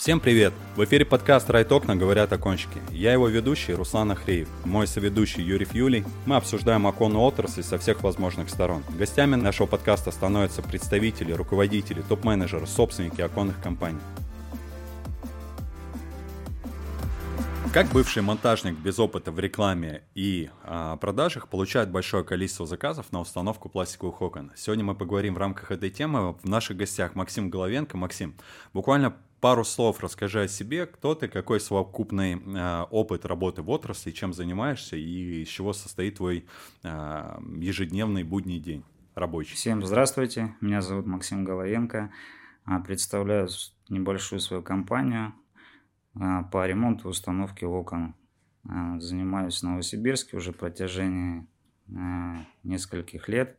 [0.00, 0.54] Всем привет!
[0.76, 1.94] В эфире подкаст «Райт окна.
[1.94, 2.80] Говорят окончики».
[2.90, 6.06] Я его ведущий Руслан Ахреев, мой соведущий Юрий Юлий.
[6.24, 8.82] Мы обсуждаем оконную отрасль со всех возможных сторон.
[8.98, 14.00] Гостями нашего подкаста становятся представители, руководители, топ-менеджеры, собственники оконных компаний.
[17.74, 23.20] Как бывший монтажник без опыта в рекламе и а, продажах получает большое количество заказов на
[23.20, 24.50] установку пластиковых окон?
[24.56, 26.32] Сегодня мы поговорим в рамках этой темы.
[26.32, 27.98] В наших гостях Максим Головенко.
[27.98, 28.34] Максим,
[28.72, 34.10] буквально пару слов расскажи о себе, кто ты, какой совокупный э, опыт работы в отрасли,
[34.10, 36.46] чем занимаешься и из чего состоит твой
[36.82, 39.54] э, ежедневный будний день рабочий.
[39.54, 42.12] Всем здравствуйте, меня зовут Максим Головенко,
[42.64, 43.48] а, представляю
[43.88, 45.34] небольшую свою компанию
[46.14, 48.14] а, по ремонту и установке окон.
[48.68, 51.46] А, занимаюсь в Новосибирске уже протяжении
[52.62, 53.58] нескольких лет.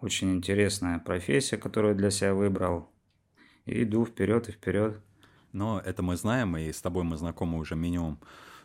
[0.00, 2.88] Очень интересная профессия, которую для себя выбрал
[3.66, 5.00] и иду вперед и вперед.
[5.52, 8.18] Но это мы знаем, и с тобой мы знакомы уже минимум,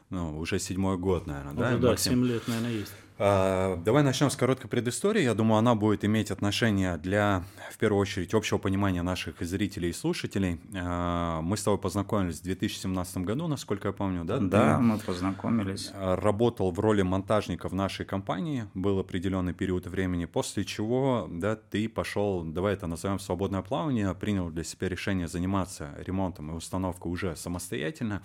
[0.09, 1.89] ну, уже седьмой год, наверное, уже, да?
[1.89, 2.93] Да, семь лет, наверное, есть.
[3.23, 5.22] А, давай начнем с короткой предыстории.
[5.22, 9.94] Я думаю, она будет иметь отношение для, в первую очередь, общего понимания наших зрителей и
[9.94, 10.59] слушателей.
[10.75, 14.39] А, мы с тобой познакомились в 2017 году, насколько я помню, да?
[14.39, 15.92] Да, Ты мы познакомились.
[15.94, 21.88] Работал в роли монтажника в нашей компании, был определенный период времени, после чего, да, ты
[21.89, 27.36] пошел, давай это назовем свободное плавание, принял для себя решение заниматься ремонтом и установкой уже
[27.36, 28.23] самостоятельно.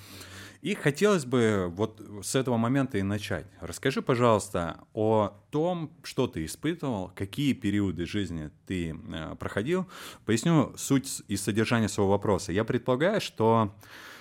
[0.62, 3.46] И хотелось бы вот с этого момента и начать.
[3.60, 9.86] Расскажи, пожалуйста, о том, что ты испытывал, какие периоды жизни ты э, проходил.
[10.24, 12.52] Поясню суть и содержание своего вопроса.
[12.52, 13.74] Я предполагаю, что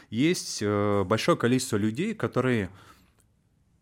[0.09, 2.69] есть э, большое количество людей, которые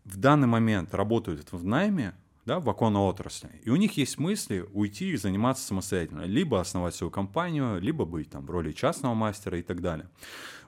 [0.04, 3.50] в данный момент работают в найме, да, в оконной отрасли.
[3.62, 6.22] И у них есть мысли уйти и заниматься самостоятельно.
[6.22, 10.08] Либо основать свою компанию, либо быть там в роли частного мастера и так далее.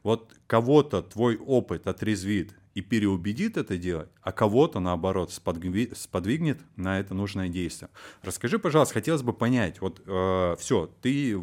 [0.06, 7.12] Вот кого-то твой опыт отрезвит и переубедит это делать, а кого-то, наоборот, сподвигнет на это
[7.12, 7.88] нужное действие.
[8.22, 11.42] Расскажи, пожалуйста, хотелось бы понять, вот э, все, ты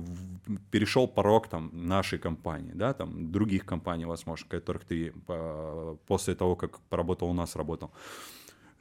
[0.72, 6.56] перешел порог там нашей компании, да, там других компаний, возможно, которых ты э, после того,
[6.56, 7.92] как поработал у нас, работал.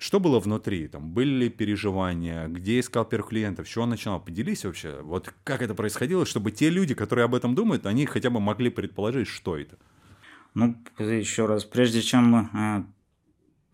[0.03, 0.89] Что было внутри?
[0.89, 2.49] Там были ли переживания?
[2.49, 3.69] Где искал первых клиентов?
[3.69, 4.19] С чего начинал?
[4.21, 5.01] Поделись вообще.
[5.01, 8.69] Вот как это происходило, чтобы те люди, которые об этом думают, они хотя бы могли
[8.69, 9.79] предположить, что это?
[10.55, 12.85] Ну, еще раз, прежде чем э,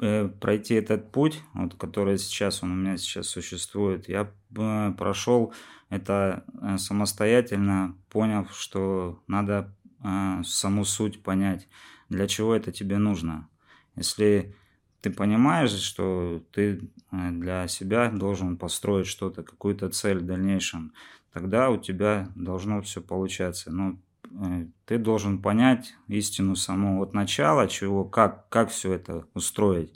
[0.01, 5.55] э, пройти этот путь, вот, который сейчас он у меня сейчас существует, я э, прошел
[5.89, 9.75] это э, самостоятельно, поняв, что надо
[10.05, 11.69] э, саму суть понять,
[12.11, 13.49] для чего это тебе нужно.
[13.97, 14.55] Если
[15.01, 20.93] ты понимаешь, что ты э, для себя должен построить что-то, какую-то цель в дальнейшем,
[21.33, 23.71] тогда у тебя должно все получаться.
[23.71, 23.99] Но
[24.31, 29.93] Э, ты должен понять истину самого от начала, чего, как, как все это устроить.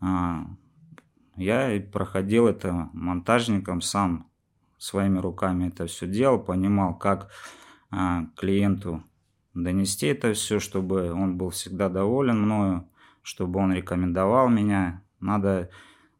[0.00, 0.46] А,
[1.36, 4.28] я проходил это монтажником сам,
[4.78, 7.30] своими руками это все делал, понимал, как
[7.90, 9.02] а, клиенту
[9.54, 12.88] донести это все, чтобы он был всегда доволен мною,
[13.28, 15.02] чтобы он рекомендовал меня.
[15.20, 15.68] Надо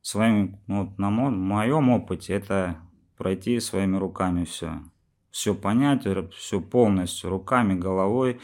[0.02, 2.76] своим, ну, на моем опыте это
[3.16, 4.82] пройти своими руками все
[5.30, 6.04] все понять,
[6.34, 8.40] все полностью руками, головой,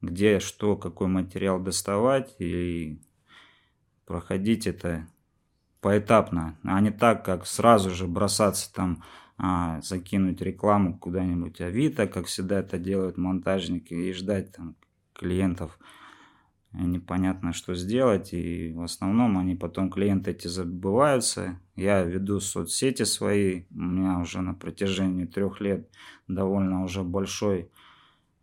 [0.00, 3.00] где что, какой материал доставать и
[4.06, 5.08] проходить это
[5.80, 9.02] поэтапно, а не так, как сразу же бросаться там,
[9.38, 11.60] а, закинуть рекламу куда-нибудь.
[11.60, 14.76] Авито, как всегда это делают монтажники, и ждать там
[15.14, 15.78] клиентов
[16.74, 21.60] непонятно, что сделать, и в основном они потом, клиенты эти забываются.
[21.76, 25.88] Я веду соцсети свои, у меня уже на протяжении трех лет
[26.28, 27.70] довольно уже большой,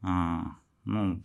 [0.01, 0.55] а,
[0.85, 1.23] ну,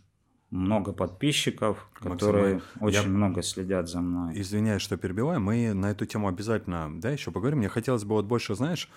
[0.50, 3.08] много подписчиков, которые Максим, очень я...
[3.08, 4.40] много следят за мной.
[4.40, 5.40] Извиняюсь, что перебиваю.
[5.40, 7.58] Мы на эту тему обязательно, да, еще поговорим.
[7.58, 8.88] Мне хотелось бы вот больше, знаешь,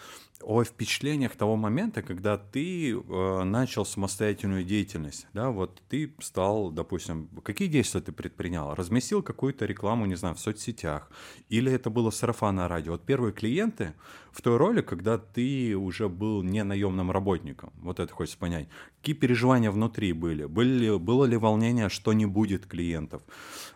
[0.42, 7.28] о впечатлениях того момента, когда ты э, начал самостоятельную деятельность, да, вот ты стал, допустим,
[7.44, 8.76] какие действия ты предпринял?
[8.76, 11.10] Разместил какую-то рекламу, не знаю, в соцсетях,
[11.50, 12.92] или это было сарафанное радио?
[12.92, 13.96] Вот первые клиенты
[14.32, 18.68] в той роли, когда ты уже был не наемным работником, вот это хочется понять.
[19.00, 20.46] Какие переживания внутри были?
[20.46, 23.22] были было ли волнение, что не будет клиентов?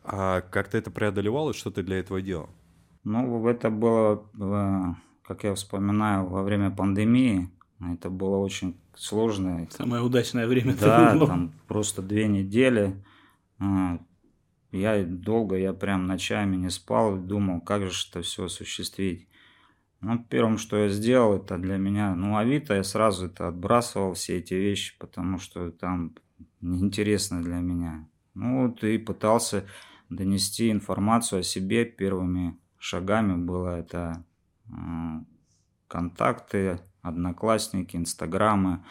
[0.04, 2.50] А как ты это преодолевал и что ты для этого делал?
[3.04, 4.94] Ну, это было э,
[5.24, 7.50] как я вспоминаю, во время пандемии
[7.92, 9.68] это было очень сложно.
[9.71, 10.75] Самое удачное время.
[10.80, 11.27] Да, было.
[11.27, 13.04] там просто две недели.
[13.60, 14.00] А,
[14.71, 19.27] я долго, я прям ночами не спал, думал, как же это все осуществить.
[20.01, 24.39] Ну, первым, что я сделал, это для меня, ну, Авито, я сразу это отбрасывал, все
[24.39, 26.13] эти вещи, потому что там
[26.63, 28.07] неинтересно для меня.
[28.33, 29.65] Ну, вот и пытался
[30.10, 34.25] донести информацию о себе первыми шагами было это
[34.68, 34.71] э,
[35.88, 38.83] контакты, одноклассники, инстаграмы,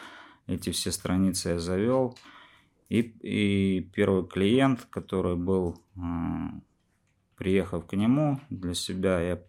[0.47, 2.17] эти все страницы я завел.
[2.89, 6.01] И, и первый клиент, который был, э,
[7.37, 9.43] приехав к нему для себя, я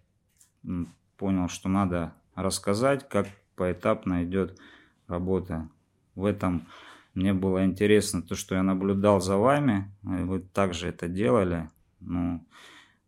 [1.18, 4.60] понял, что надо рассказать, как поэтапно идет
[5.08, 5.70] работа.
[6.16, 6.68] В этом
[7.14, 11.70] мне было интересно то, что я наблюдал за вами, вы также это делали,
[12.00, 12.46] ну,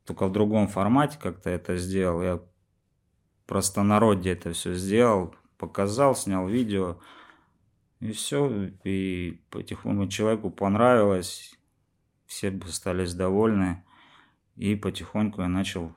[0.06, 2.22] только в другом формате как-то это сделал.
[2.22, 2.42] Я
[3.48, 7.00] простонародье это все сделал, показал, снял видео,
[8.00, 11.56] и все, и потихоньку человеку понравилось,
[12.28, 13.84] все остались довольны,
[14.56, 15.96] и потихоньку я начал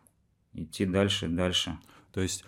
[0.52, 1.78] идти дальше, дальше.
[2.12, 2.44] То есть,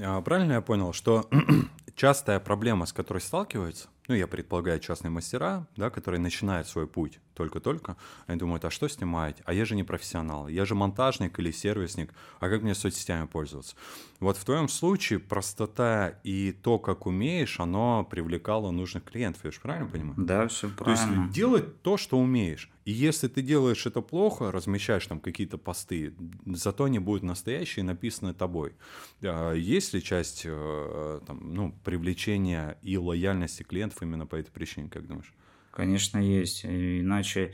[0.00, 1.28] а, правильно я понял, что
[1.94, 7.20] частая проблема, с которой сталкиваются, ну, я предполагаю, частные мастера, да, которые начинают свой путь
[7.36, 7.96] только-только,
[8.26, 9.36] они думают, а что снимать?
[9.44, 13.76] А я же не профессионал, я же монтажник или сервисник, а как мне соцсетями пользоваться?
[14.18, 19.60] Вот в твоем случае простота и то, как умеешь, оно привлекало нужных клиентов, я же
[19.60, 20.14] правильно понимаю?
[20.16, 21.14] Да, все правильно.
[21.14, 22.70] То есть делать то, что умеешь.
[22.86, 26.14] И если ты делаешь это плохо, размещаешь там какие-то посты,
[26.46, 28.74] зато они будут настоящие, написаны тобой.
[29.22, 34.88] А есть ли часть э, там, ну, привлечения и лояльности клиентов именно по этой причине,
[34.88, 35.34] как думаешь?
[35.76, 36.64] Конечно, есть.
[36.64, 37.52] Иначе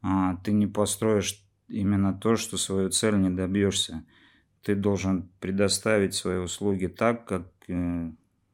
[0.00, 4.04] а, ты не построишь именно то, что свою цель не добьешься.
[4.62, 8.12] Ты должен предоставить свои услуги так, как э,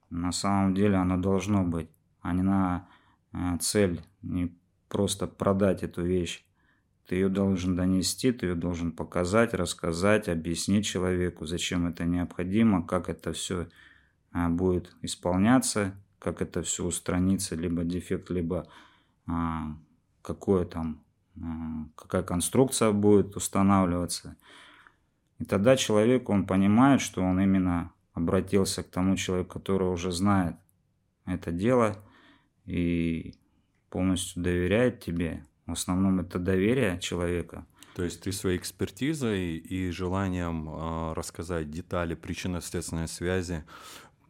[0.09, 1.91] на самом деле оно должно быть,
[2.23, 2.89] а не на
[3.35, 4.57] э, цель, не
[4.89, 6.43] просто продать эту вещь.
[7.07, 13.11] Ты ее должен донести, ты ее должен показать, рассказать, объяснить человеку, зачем это необходимо, как
[13.11, 13.69] это все
[14.33, 18.67] э, будет исполняться, как это все устранится, либо дефект, либо
[20.23, 21.03] какое там,
[21.37, 24.37] а, какая конструкция будет устанавливаться.
[25.39, 30.57] И тогда человек, он понимает, что он именно обратился к тому человеку, который уже знает
[31.27, 31.97] это дело
[32.67, 33.35] и
[33.89, 35.45] полностью доверяет тебе.
[35.67, 37.67] В основном это доверие человека.
[37.95, 43.65] То есть ты своей экспертизой и желанием э, рассказать детали причинно-следственной связи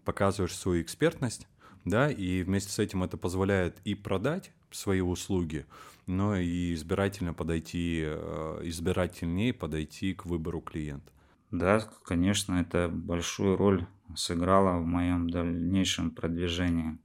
[0.04, 1.46] показываешь свою экспертность,
[1.84, 5.66] да, и вместе с этим это позволяет и продать свои услуги,
[6.06, 11.12] но и избирательно подойти, э, избирательнее подойти к выбору клиента.
[11.50, 16.98] Да, конечно, это большую роль сыграло в моем дальнейшем продвижении.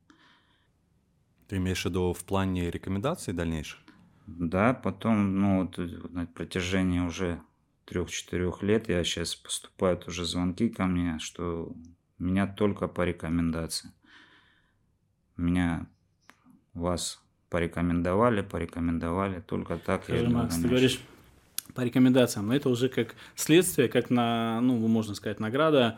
[1.47, 3.79] Ты имеешь в виду в плане рекомендаций дальнейших?
[4.27, 5.77] Да, потом, ну, вот
[6.11, 7.41] на протяжении уже
[7.85, 11.75] трех-четырех лет я сейчас поступают уже звонки ко мне, что
[12.17, 13.91] меня только по рекомендации.
[15.37, 15.87] Меня
[16.73, 17.24] вас
[17.55, 20.99] порекомендовали, порекомендовали, только так Скажи, я Макс, ты говоришь
[21.73, 25.97] по рекомендациям, но это уже как следствие, как на, ну, можно сказать, награда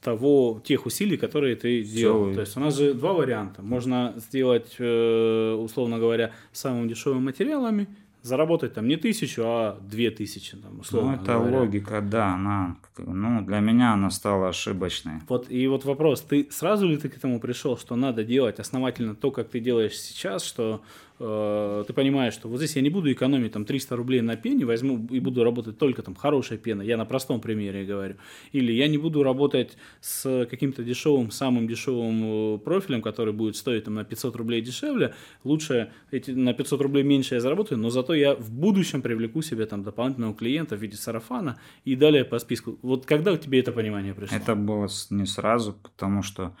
[0.00, 2.26] того, тех усилий, которые ты сделал.
[2.26, 2.34] Все.
[2.34, 3.62] То есть у нас же два варианта.
[3.62, 7.88] Можно сделать, э, условно говоря, самыми дешевыми материалами
[8.22, 11.58] заработать там не тысячу, а две тысячи, там, условно Ну, это говоря.
[11.58, 15.14] логика, да, она, ну, для меня она стала ошибочной.
[15.28, 19.14] Вот, и вот вопрос, ты сразу ли ты к этому пришел, что надо делать основательно
[19.14, 20.82] то, как ты делаешь сейчас, что
[21.24, 24.64] Э, ты понимаешь, что вот здесь я не буду экономить там 300 рублей на пене,
[24.64, 28.16] возьму и буду работать только там хорошая пена, я на простом примере говорю.
[28.50, 33.84] Или я не буду работать с каким-то дешевым, самым дешевым э, профилем, который будет стоить
[33.84, 35.14] там на 500 рублей дешевле,
[35.44, 39.66] лучше эти, на 500 рублей меньше я заработаю, но зато я в будущем привлеку себе
[39.66, 42.80] там дополнительного клиента в виде сарафана и далее по списку.
[42.82, 44.36] Вот когда у тебя это понимание пришло?
[44.36, 46.56] Это было не сразу, потому что,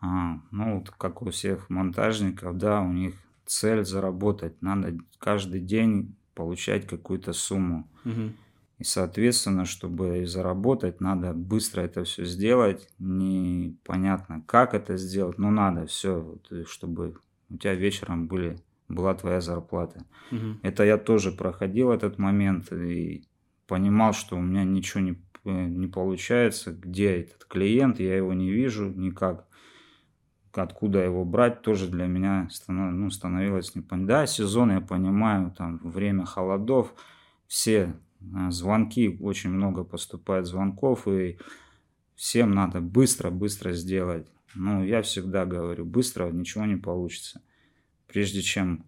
[0.00, 3.14] а, ну, как у всех монтажников, да, у них
[3.48, 4.60] цель заработать.
[4.62, 7.88] Надо каждый день получать какую-то сумму.
[8.04, 8.32] Угу.
[8.78, 12.88] И, соответственно, чтобы заработать, надо быстро это все сделать.
[12.98, 17.16] Непонятно, как это сделать, но надо все, чтобы
[17.50, 18.56] у тебя вечером были,
[18.88, 20.04] была твоя зарплата.
[20.30, 20.60] Угу.
[20.62, 23.24] Это я тоже проходил этот момент и
[23.66, 26.72] понимал, что у меня ничего не, не получается.
[26.72, 29.47] Где этот клиент, я его не вижу никак
[30.52, 34.06] откуда его брать, тоже для меня станов, ну, становилось непонятно.
[34.06, 36.94] Да, сезон, я понимаю, там время холодов,
[37.46, 37.94] все
[38.34, 41.38] а, звонки, очень много поступает звонков, и
[42.14, 44.26] всем надо быстро-быстро сделать.
[44.54, 47.42] Ну, я всегда говорю, быстро ничего не получится.
[48.06, 48.84] Прежде чем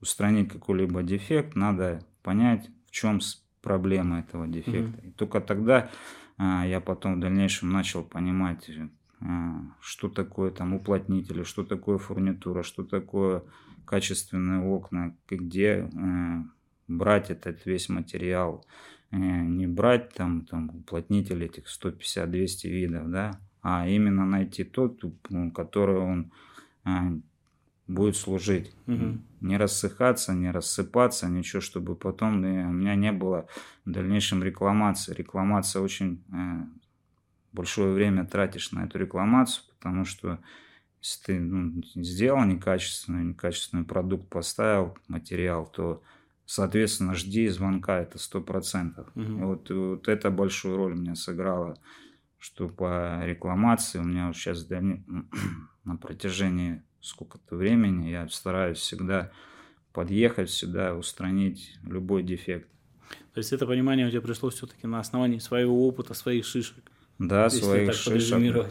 [0.00, 3.20] устранить какой-либо дефект, надо понять, в чем
[3.62, 5.00] проблема этого дефекта.
[5.00, 5.08] Mm-hmm.
[5.08, 5.90] И только тогда
[6.36, 8.70] а, я потом в дальнейшем начал понимать,
[9.80, 13.42] что такое там уплотнители, что такое фурнитура, что такое
[13.84, 16.42] качественные окна, где э,
[16.88, 18.64] брать этот весь материал,
[19.10, 25.02] э, не брать там, там уплотнитель этих 150-200 видов, да, а именно найти тот,
[25.54, 26.32] который он
[27.88, 28.72] будет служить.
[28.86, 29.18] Угу.
[29.42, 33.46] Не рассыхаться, не рассыпаться, ничего, чтобы потом у меня не было
[33.84, 35.14] в дальнейшем рекламации.
[35.14, 36.64] Рекламация очень э,
[37.56, 40.38] большое время тратишь на эту рекламацию, потому что
[41.00, 46.02] если ты ну, сделал некачественный, некачественный продукт, поставил материал, то,
[46.44, 49.08] соответственно, жди звонка, это сто процентов.
[49.14, 49.46] Угу.
[49.46, 51.78] Вот, вот это большую роль мне сыграло,
[52.38, 54.68] что по рекламации у меня вот сейчас
[55.84, 59.30] на протяжении сколько-то времени, я стараюсь всегда
[59.92, 62.68] подъехать сюда, устранить любой дефект.
[63.32, 66.84] То есть это понимание у тебя пришло все-таки на основании своего опыта, своих шишек.
[67.18, 68.70] Да, своих шишек.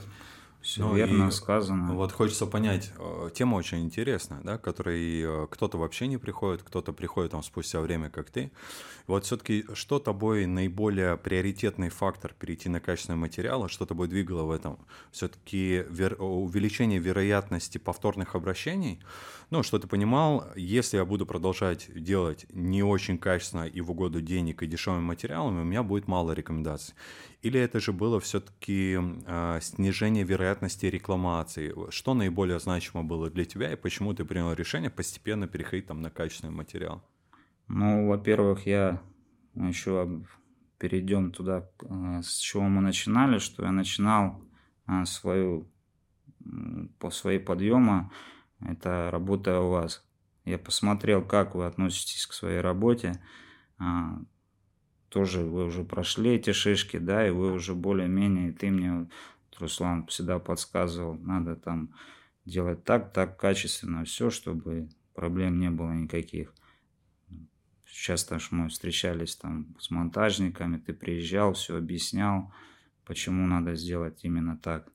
[0.65, 1.93] Все ну, верно сказано.
[1.93, 6.91] Вот хочется понять, э, тема очень интересная, да, которой э, кто-то вообще не приходит, кто-то
[6.91, 8.51] приходит там спустя время, как ты.
[9.05, 14.49] Вот все-таки что тобой наиболее приоритетный фактор перейти на качественные материалы, что тобой двигало в
[14.51, 14.79] этом?
[15.11, 16.19] Все-таки вер...
[16.19, 18.99] увеличение вероятности повторных обращений,
[19.51, 24.19] ну, что ты понимал, если я буду продолжать делать не очень качественно и в угоду
[24.19, 26.95] денег и дешевыми материалами, у меня будет мало рекомендаций.
[27.45, 31.75] Или это же было все-таки э, снижение вероятности рекламации?
[31.91, 36.09] Что наиболее значимо было для тебя и почему ты принял решение постепенно переходить там на
[36.09, 37.03] качественный материал?
[37.67, 38.99] Ну, во-первых, я
[39.53, 40.25] еще
[40.79, 44.41] перейдем туда, э, с чего мы начинали, что я начинал
[44.87, 45.69] э, свою
[46.97, 48.11] по своей подъема,
[48.59, 50.03] это работая у вас.
[50.45, 53.21] Я посмотрел, как вы относитесь к своей работе,
[53.77, 54.19] а,
[55.15, 59.07] тоже вы уже прошли эти шишки, да, и вы уже более-менее, ты мне,
[59.57, 61.95] Руслан, всегда подсказывал, надо там
[62.43, 66.53] делать так, так качественно все, чтобы проблем не было никаких.
[67.85, 72.53] Часто мы встречались там с монтажниками, ты приезжал, все объяснял,
[73.05, 74.91] почему надо сделать именно так.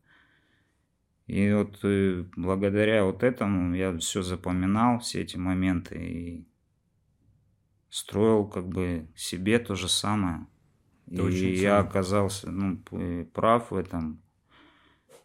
[1.28, 6.49] И вот э, благодаря вот этому я все запоминал, все эти моменты, и
[7.90, 10.46] строил как бы себе то же самое.
[11.10, 12.78] Это и я оказался ну,
[13.32, 14.22] прав в этом.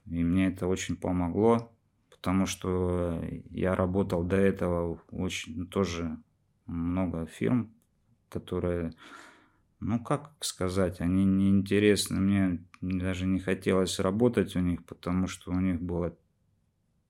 [0.08, 1.72] И мне это очень помогло,
[2.10, 6.18] потому что я работал до этого очень ну, тоже
[6.66, 7.74] много фирм,
[8.30, 8.94] которые,
[9.80, 12.20] ну как сказать, они неинтересны.
[12.20, 16.14] Мне даже не хотелось работать у них, потому что у них была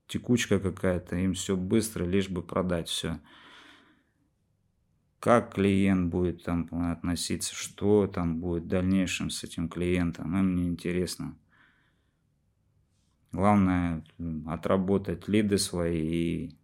[0.08, 3.20] текучка какая-то, им все быстро, лишь бы продать все
[5.26, 10.68] как клиент будет там относиться, что там будет в дальнейшем с этим клиентом, им не
[10.68, 11.36] интересно.
[13.32, 14.06] Главное
[14.46, 16.56] отработать лиды свои и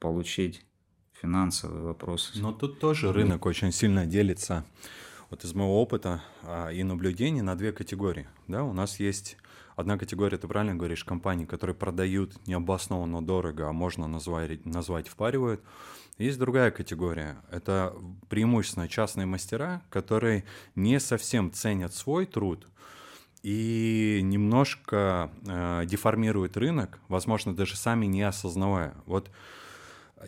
[0.00, 0.66] получить
[1.12, 2.32] финансовые вопросы.
[2.40, 4.66] Но тут тоже рынок очень сильно делится,
[5.30, 8.26] вот из моего опыта а, и наблюдений, на две категории.
[8.48, 9.36] Да, у нас есть
[9.82, 15.62] одна категория, ты правильно говоришь, компании, которые продают необоснованно дорого, а можно назвать, назвать впаривают.
[16.18, 17.36] Есть другая категория.
[17.50, 17.94] Это
[18.28, 22.66] преимущественно частные мастера, которые не совсем ценят свой труд
[23.42, 28.94] и немножко э, деформируют рынок, возможно, даже сами не осознавая.
[29.06, 29.30] Вот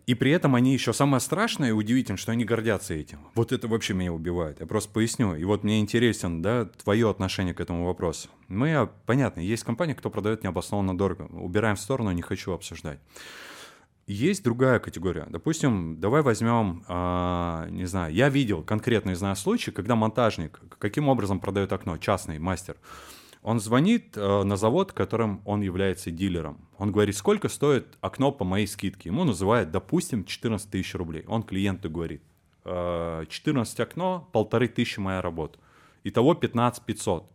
[0.06, 3.18] и при этом они еще самое страшное и удивительное, что они гордятся этим.
[3.34, 4.60] Вот это вообще меня убивает.
[4.60, 5.34] Я просто поясню.
[5.34, 8.28] И вот мне интересен, да, твое отношение к этому вопросу.
[8.48, 11.22] Мы, а, понятно, есть компания, кто продает необоснованно дорого.
[11.32, 12.98] Убираем в сторону, не хочу обсуждать.
[14.06, 15.26] Есть другая категория.
[15.30, 21.40] Допустим, давай возьмем, э, не знаю, я видел конкретно, знаю случай, когда монтажник каким образом
[21.40, 22.76] продает окно, частный мастер.
[23.44, 26.66] Он звонит э, на завод, которым он является дилером.
[26.78, 29.10] Он говорит, сколько стоит окно по моей скидке.
[29.10, 31.24] Ему называют, допустим, 14 тысяч рублей.
[31.28, 32.22] Он клиенту говорит,
[32.64, 35.58] э, 14 окно, полторы тысячи моя работа.
[36.04, 37.30] Итого 15 500.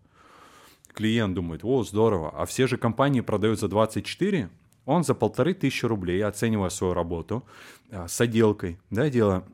[0.93, 2.31] Клиент думает, о, здорово.
[2.35, 4.49] А все же компании продают за 24,
[4.85, 7.45] он за полторы тысячи рублей, оценивая свою работу
[7.91, 9.45] а, с отделкой, да, дело,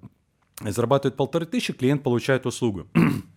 [0.62, 2.88] зарабатывает полторы тысячи, клиент получает услугу.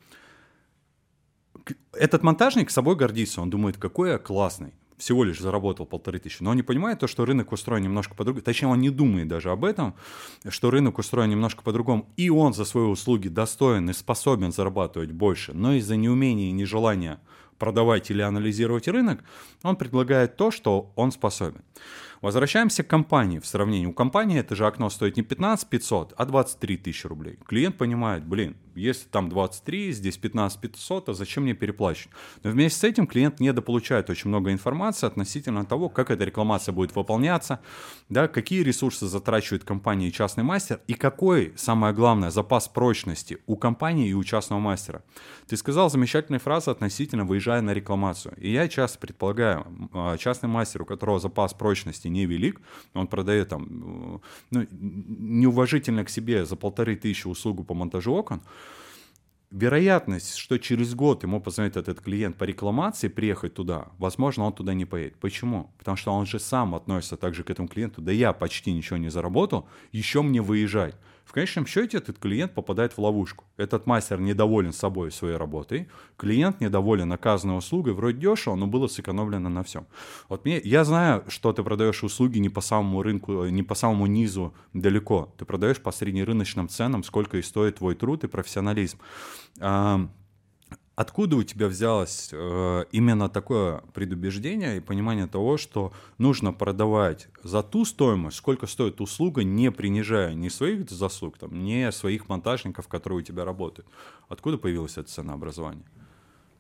[1.93, 6.51] Этот монтажник собой гордится, он думает, какой я классный, всего лишь заработал полторы тысячи, но
[6.51, 9.65] он не понимает то, что рынок устроен немножко по-другому, точнее, он не думает даже об
[9.65, 9.95] этом,
[10.49, 15.53] что рынок устроен немножко по-другому, и он за свои услуги достоин и способен зарабатывать больше,
[15.53, 17.21] но из-за неумения и нежелания
[17.59, 19.23] продавать или анализировать рынок,
[19.63, 21.63] он предлагает то, что он способен.
[22.21, 23.87] Возвращаемся к компании в сравнении.
[23.87, 27.39] У компании это же окно стоит не 15 500, а 23 тысячи рублей.
[27.47, 32.13] Клиент понимает, блин, если там 23, здесь 15 500, а зачем мне переплачивать?
[32.43, 36.95] Но вместе с этим клиент недополучает очень много информации относительно того, как эта рекламация будет
[36.95, 37.61] выполняться,
[38.09, 43.57] да, какие ресурсы затрачивает компания и частный мастер, и какой, самое главное, запас прочности у
[43.57, 45.03] компании и у частного мастера.
[45.47, 48.35] Ты сказал замечательные фразы относительно выезжая на рекламацию.
[48.39, 52.61] И я часто предполагаю, а, частный мастер, у которого запас прочности невелик,
[52.95, 54.21] он продает там
[54.51, 58.43] ну, неуважительно к себе за полторы тысячи услугу по монтажу окон,
[59.51, 64.75] вероятность, что через год ему позвонит этот клиент по рекламации, приехать туда, возможно, он туда
[64.75, 65.17] не поедет.
[65.19, 65.71] Почему?
[65.79, 68.03] Потому что он же сам относится также к этому клиенту.
[68.03, 70.95] Да я почти ничего не заработал, еще мне выезжать.
[71.39, 73.45] Конечном счете этот клиент попадает в ловушку.
[73.57, 79.49] Этот мастер недоволен собой своей работой, клиент недоволен оказанной услугой, вроде дешево, но было сэкономлено
[79.49, 79.87] на всем.
[80.29, 84.07] Вот мне, я знаю, что ты продаешь услуги не по самому рынку, не по самому
[84.07, 85.33] низу далеко.
[85.39, 88.99] Ты продаешь по среднерыночным ценам, сколько и стоит твой труд и профессионализм.
[90.99, 97.63] Откуда у тебя взялось э, именно такое предубеждение и понимание того, что нужно продавать за
[97.63, 103.21] ту стоимость, сколько стоит услуга, не принижая ни своих заслуг, там, ни своих монтажников, которые
[103.21, 103.89] у тебя работают?
[104.29, 105.85] Откуда появилось это ценообразование?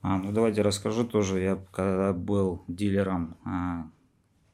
[0.02, 1.40] А, ну давайте расскажу тоже.
[1.40, 3.88] Я когда был дилером, а,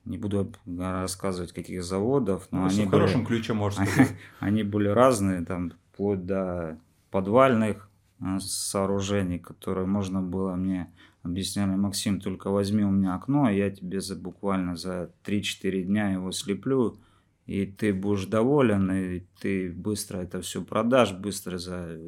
[0.07, 4.17] не буду рассказывать каких заводов, но ну, они в хорошем ключе можно сказать.
[4.41, 6.79] Они были разные, там вплоть до
[7.11, 7.91] подвальных
[8.41, 14.15] сооружений, которые можно было мне объясняли, Максим, только возьми у меня окно, я тебе за,
[14.15, 16.99] буквально за 3-4 дня его слеплю,
[17.47, 21.99] и ты будешь доволен, и ты быстро это все продашь, быстро за,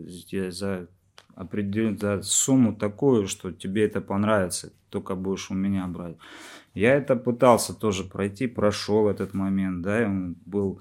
[0.51, 0.89] за
[1.35, 6.17] определенную за сумму такую, что тебе это понравится, только будешь у меня брать.
[6.75, 10.81] Я это пытался тоже пройти, прошел этот момент, да, и он был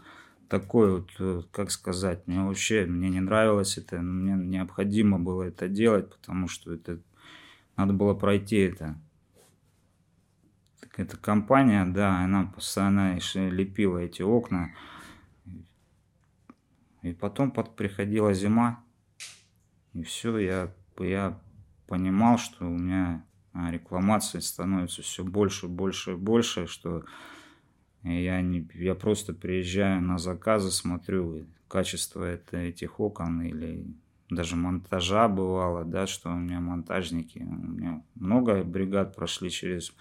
[0.49, 5.67] такой вот, э, как сказать, мне вообще, мне не нравилось это, мне необходимо было это
[5.67, 6.99] делать, потому что это,
[7.75, 8.95] надо было пройти это.
[10.79, 14.71] Так эта компания, да, она постоянно лепила эти окна,
[17.01, 18.83] и потом под, приходила зима,
[19.93, 21.39] и все, я, я
[21.87, 27.05] понимал, что у меня а, рекламации становится все больше, больше, больше, что
[28.13, 33.85] я, не, я просто приезжаю на заказы, смотрю качество это, этих окон или
[34.29, 39.93] даже монтажа бывало, да, что у меня монтажники, у меня много бригад прошли через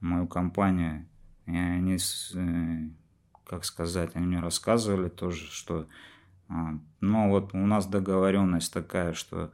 [0.00, 1.06] мою компанию,
[1.46, 1.98] и они,
[2.34, 2.88] э,
[3.44, 5.86] как сказать, они мне рассказывали тоже, что,
[6.48, 9.52] а, ну вот у нас договоренность такая, что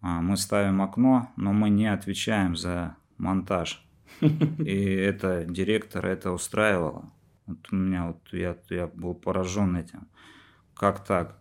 [0.00, 3.85] а, мы ставим окно, но мы не отвечаем за монтаж.
[4.20, 7.12] И это директор это устраивало.
[7.46, 10.08] Вот у меня вот я, я был поражен этим.
[10.74, 11.38] Как так?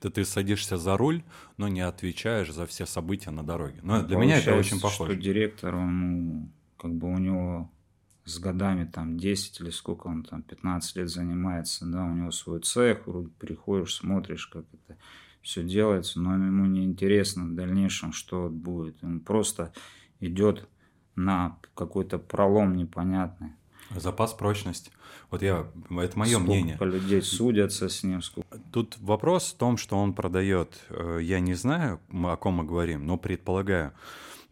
[0.00, 1.22] Да ты садишься за руль,
[1.56, 3.80] но не отвечаешь за все события на дороге.
[3.82, 5.12] Но ну, для меня это очень похоже.
[5.12, 7.70] Что директор, он, как бы у него
[8.24, 12.60] с годами там 10 или сколько он там 15 лет занимается, да, у него свой
[12.60, 13.04] цех,
[13.38, 14.98] приходишь, смотришь, как это
[15.42, 19.02] все делается, но ему не интересно в дальнейшем, что будет.
[19.04, 19.72] Он просто
[20.20, 20.66] идет
[21.16, 23.52] на какой-то пролом непонятный.
[23.94, 24.90] Запас прочности.
[25.30, 26.78] Вот я, это мое сколько мнение.
[26.80, 28.22] людей судятся с ним.
[28.22, 28.58] Сколько...
[28.72, 33.06] Тут вопрос в том, что он продает, э, я не знаю, о ком мы говорим,
[33.06, 33.92] но предполагаю,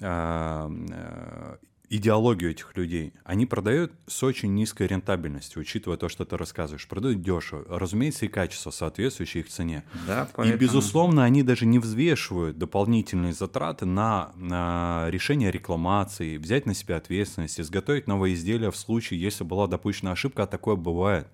[0.01, 1.57] а, э,
[1.93, 3.13] идеологию этих людей.
[3.23, 6.89] Они продают с очень низкой рентабельностью, учитывая то, что ты рассказываешь.
[6.89, 7.67] Продают дешево.
[7.69, 9.85] Разумеется, и качество, соответствующее их цене.
[10.07, 10.57] Да, поэтому...
[10.57, 16.97] И, безусловно, они даже не взвешивают дополнительные затраты на, на решение рекламации, взять на себя
[16.97, 21.29] ответственность, изготовить новое изделие в случае, если была допущена ошибка, а такое бывает.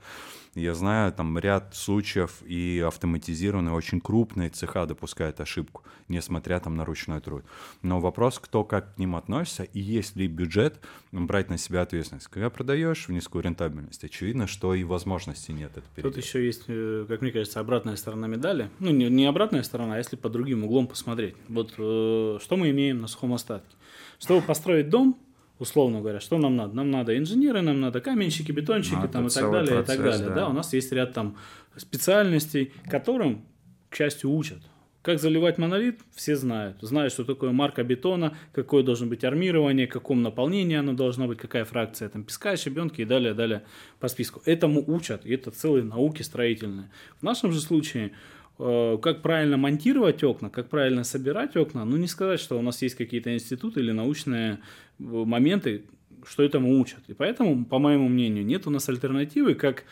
[0.59, 6.85] Я знаю там ряд случаев и автоматизированные, очень крупные цеха допускают ошибку, несмотря там на
[6.85, 7.44] ручной труд.
[7.83, 10.81] Но вопрос, кто как к ним относится, и есть ли бюджет
[11.12, 12.27] брать на себя ответственность.
[12.27, 15.73] Когда продаешь в низкую рентабельность, очевидно, что и возможности нет.
[15.77, 18.71] Это Тут еще есть, э, как мне кажется, обратная сторона медали.
[18.81, 21.37] Ну, не, не обратная сторона, а если под другим углом посмотреть.
[21.49, 23.77] Вот э, что мы имеем на сухом остатке.
[24.18, 25.16] Чтобы построить дом,
[25.59, 26.75] условно говоря, что нам надо?
[26.75, 30.29] Нам надо инженеры, нам надо каменщики, бетонщики там, и так далее, процесс, и так далее.
[30.29, 30.35] Да.
[30.35, 31.37] да, у нас есть ряд там
[31.77, 33.44] специальностей, которым,
[33.88, 34.59] к счастью, учат.
[35.03, 36.79] Как заливать монолит, все знают.
[36.83, 41.64] Знают, что такое марка бетона, какое должно быть армирование, каком наполнении оно должно быть, какая
[41.64, 43.62] фракция там песка, щебенки и далее, далее
[44.01, 44.42] по списку.
[44.44, 46.90] Этому учат, и это целые науки строительные.
[47.21, 48.12] В нашем же случае
[48.59, 52.97] как правильно монтировать окна, как правильно собирать окна, ну не сказать, что у нас есть
[52.97, 54.59] какие-то институты или научные э,
[54.99, 55.85] моменты,
[56.27, 57.01] что этому учат.
[57.07, 59.85] И поэтому, по моему мнению, нет у нас альтернативы, как э,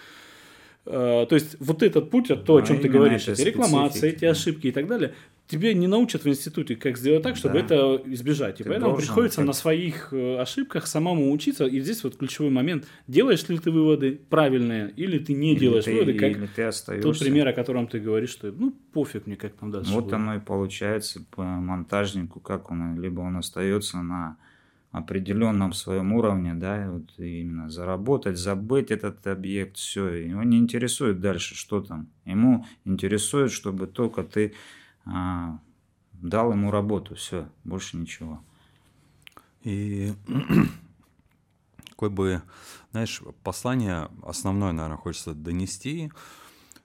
[0.86, 4.72] то есть вот этот путь, то, о чем ты говоришь, эти рекламации, эти ошибки и
[4.72, 5.14] так далее,
[5.48, 7.64] тебе не научат в институте, как сделать так, чтобы да.
[7.64, 8.60] это избежать.
[8.60, 9.46] И ты поэтому приходится как...
[9.46, 11.66] на своих э, ошибках самому учиться.
[11.66, 12.86] И здесь вот ключевой момент.
[13.06, 16.62] Делаешь ли ты выводы правильные, или ты не или делаешь ты, выводы, как или ты
[16.62, 17.08] остаешься.
[17.08, 20.14] тот пример, о котором ты говоришь, что ну пофиг мне, как там дальше Вот будет.
[20.14, 24.36] оно и получается по монтажнику, как он, либо он остается на
[24.92, 31.54] определенном своем уровне, да, вот именно заработать, забыть этот объект, все, его не интересует дальше,
[31.54, 32.08] что там.
[32.24, 34.54] Ему интересует, чтобы только ты
[35.04, 35.58] а,
[36.12, 38.40] дал ему работу, все, больше ничего.
[39.62, 40.12] И
[41.90, 42.42] какое бы,
[42.92, 46.10] знаешь, послание основное, наверное, хочется донести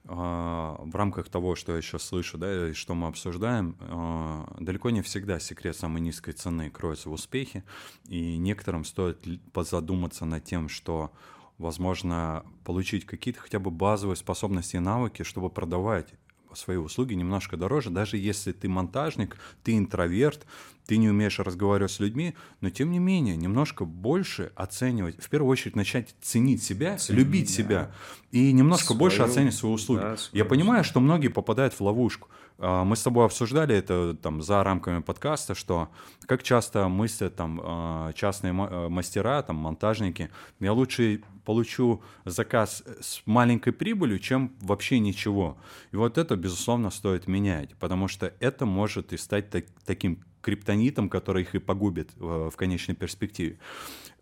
[0.03, 5.01] в рамках того, что я сейчас слышу, да, и что мы обсуждаем, а, далеко не
[5.01, 7.63] всегда секрет самой низкой цены кроется в успехе,
[8.07, 9.19] и некоторым стоит
[9.53, 11.11] позадуматься над тем, что
[11.59, 16.07] возможно получить какие-то хотя бы базовые способности и навыки, чтобы продавать
[16.55, 20.45] свои услуги немножко дороже, даже если ты монтажник, ты интроверт,
[20.85, 25.51] ты не умеешь разговаривать с людьми, но тем не менее немножко больше оценивать, в первую
[25.51, 27.53] очередь начать ценить себя, Ценить, любить да.
[27.53, 27.91] себя
[28.31, 30.01] и немножко свою, больше оценивать свои услуги.
[30.01, 32.29] Да, Я понимаю, что многие попадают в ловушку.
[32.61, 35.89] А, мы с тобой обсуждали это там за рамками подкаста, что
[36.27, 43.23] как часто мыслят там а, частные э, мастера, там монтажники, я лучше получу заказ с
[43.25, 45.57] маленькой прибылью, чем вообще ничего.
[45.91, 51.09] И вот это, безусловно, стоит менять, потому что это может и стать так, таким криптонитом,
[51.09, 53.57] который их и погубит в, конечной перспективе.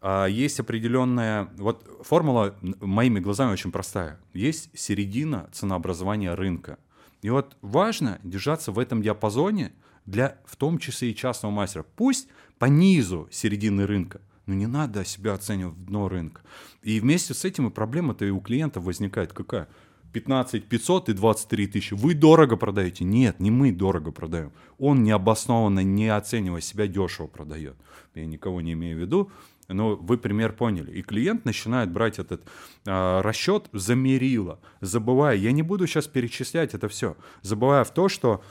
[0.01, 1.49] А есть определенная...
[1.57, 4.19] Вот формула моими глазами очень простая.
[4.33, 6.77] Есть середина ценообразования рынка–
[7.21, 9.73] и вот важно держаться в этом диапазоне
[10.05, 11.85] для в том числе и частного мастера.
[11.95, 12.27] Пусть
[12.57, 16.41] по низу середины рынка, но не надо себя оценивать в дно рынка.
[16.81, 19.67] И вместе с этим и проблема-то и у клиентов возникает какая?
[20.13, 21.93] 15 500 и 23 тысячи.
[21.93, 23.03] Вы дорого продаете?
[23.03, 24.51] Нет, не мы дорого продаем.
[24.79, 27.75] Он необоснованно, не оценивая себя, дешево продает.
[28.15, 29.31] Я никого не имею в виду.
[29.69, 30.91] Но вы пример поняли.
[30.91, 32.41] И клиент начинает брать этот
[32.85, 38.09] а, расчет за мерило, забывая, я не буду сейчас перечислять это все, забывая в то,
[38.09, 38.43] что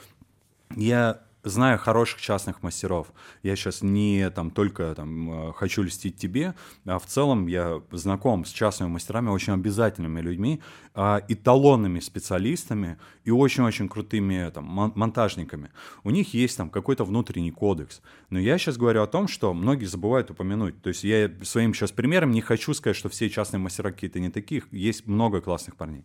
[0.75, 3.07] я знаю хороших частных мастеров.
[3.43, 6.53] Я сейчас не там только там э, хочу льстить тебе,
[6.85, 10.61] а в целом я знаком с частными мастерами, очень обязательными людьми,
[10.93, 15.71] а, эталонными специалистами и очень-очень крутыми там монтажниками.
[16.03, 18.01] У них есть там какой-то внутренний кодекс.
[18.29, 20.81] Но я сейчас говорю о том, что многие забывают упомянуть.
[20.81, 24.29] То есть я своим сейчас примером не хочу сказать, что все частные мастера какие-то не
[24.29, 24.67] таких.
[24.71, 26.03] Есть много классных парней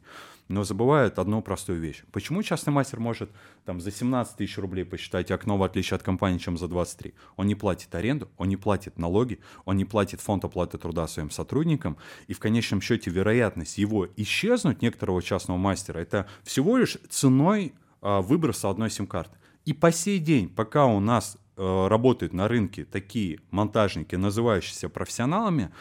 [0.49, 2.03] но забывают одну простую вещь.
[2.13, 3.31] Почему частный мастер может
[3.65, 7.15] там за 17 тысяч рублей посчитать окно в отличие от компании, чем за 23?
[7.37, 11.31] Он не платит аренду, он не платит налоги, он не платит фонд оплаты труда своим
[11.31, 17.75] сотрудникам, и в конечном счете вероятность его исчезнуть некоторого частного мастера это всего лишь ценой
[18.01, 19.39] а, выброса одной сим-карты.
[19.65, 25.73] И по сей день, пока у нас э, работают на рынке такие монтажники, называющиеся профессионалами,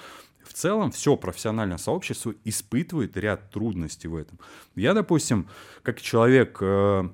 [0.43, 4.39] в целом все профессиональное сообщество испытывает ряд трудностей в этом.
[4.75, 5.47] Я, допустим,
[5.81, 7.09] как человек, э,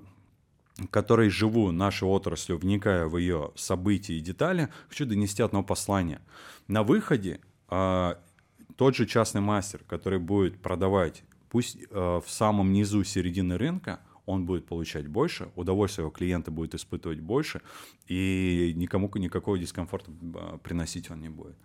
[0.91, 6.21] который живу нашей отраслью, вникая в ее события и детали, хочу донести одно послание.
[6.67, 7.39] На выходе
[7.69, 8.15] э,
[8.75, 14.45] тот же частный мастер, который будет продавать, пусть э, в самом низу середины рынка, он
[14.45, 17.61] будет получать больше, удовольствие его клиента будет испытывать больше,
[18.07, 20.11] и никому никакого дискомфорта
[20.63, 21.55] приносить он не будет.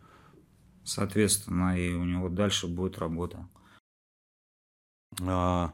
[0.85, 3.49] Соответственно, и у него дальше будет работа.
[5.23, 5.73] А,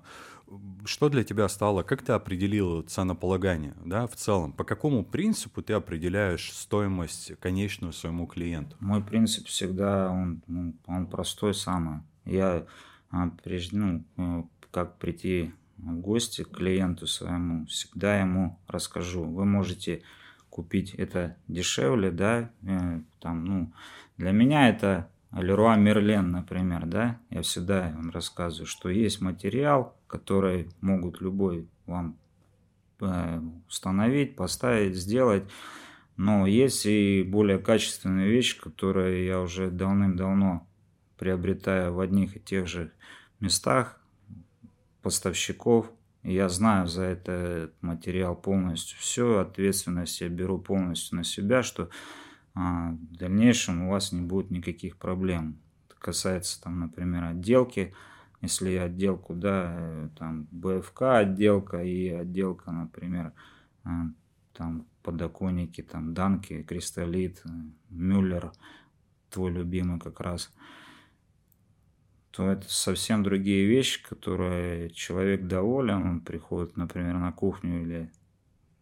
[0.85, 4.53] что для тебя стало, как ты определил ценополагание, да, в целом?
[4.53, 8.77] По какому принципу ты определяешь стоимость конечную своему клиенту?
[8.81, 12.01] Мой принцип всегда, он, ну, он простой самый.
[12.25, 12.67] Я,
[13.11, 19.25] а, прежде, ну, э, как прийти в гости к клиенту своему, всегда ему расскажу.
[19.25, 20.03] Вы можете
[20.51, 23.73] купить это дешевле, да, э, там, ну,
[24.17, 30.69] для меня это Леруа Мерлен, например, да, я всегда вам рассказываю, что есть материал, который
[30.81, 32.19] могут любой вам
[33.01, 35.45] э, установить, поставить, сделать,
[36.17, 40.67] но есть и более качественные вещи, которые я уже давным-давно
[41.17, 42.93] приобретаю в одних и тех же
[43.39, 44.01] местах
[45.03, 45.91] поставщиков.
[46.23, 51.89] Я знаю за этот материал полностью все, ответственность я беру полностью на себя, что
[52.55, 55.59] а в дальнейшем у вас не будет никаких проблем.
[55.89, 57.95] Это касается, там, например, отделки.
[58.43, 63.33] Если отделку, да, э, там БФК отделка и отделка, например,
[63.85, 64.07] а,
[64.55, 67.43] там подоконники, там данки, кристаллит,
[67.91, 68.53] Мюллер,
[69.31, 70.51] твой любимый как раз,
[72.41, 78.11] то это совсем другие вещи, которые человек доволен, он приходит, например, на кухню или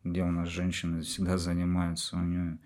[0.04, 2.58] где у нас женщины всегда занимаются, у нее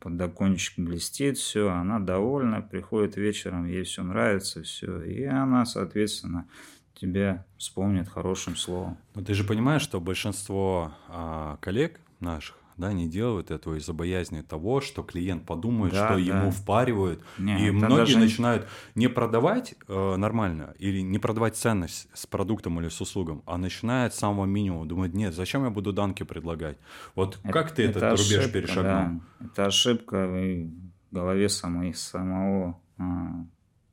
[0.00, 6.46] подокончик блестит, все, она довольна, приходит вечером, ей все нравится, все, и она, соответственно,
[6.92, 8.98] тебя вспомнит хорошим словом.
[9.14, 14.42] Но ты же понимаешь, что большинство а, коллег наших, да, не делают этого из-за боязни
[14.42, 16.20] того, что клиент подумает, да, что да.
[16.20, 17.22] ему впаривают.
[17.38, 18.18] Не, и многие даже...
[18.18, 23.56] начинают не продавать э, нормально или не продавать ценность с продуктом или с услугом, а
[23.58, 24.86] начинают с самого минимума.
[24.86, 26.78] Думают, нет, зачем я буду данки предлагать?
[27.14, 29.20] Вот это, как ты это этот ошибка, рубеж перешагнул?
[29.40, 29.46] Да.
[29.46, 30.70] Это ошибка в
[31.10, 33.46] голове самой, самого а,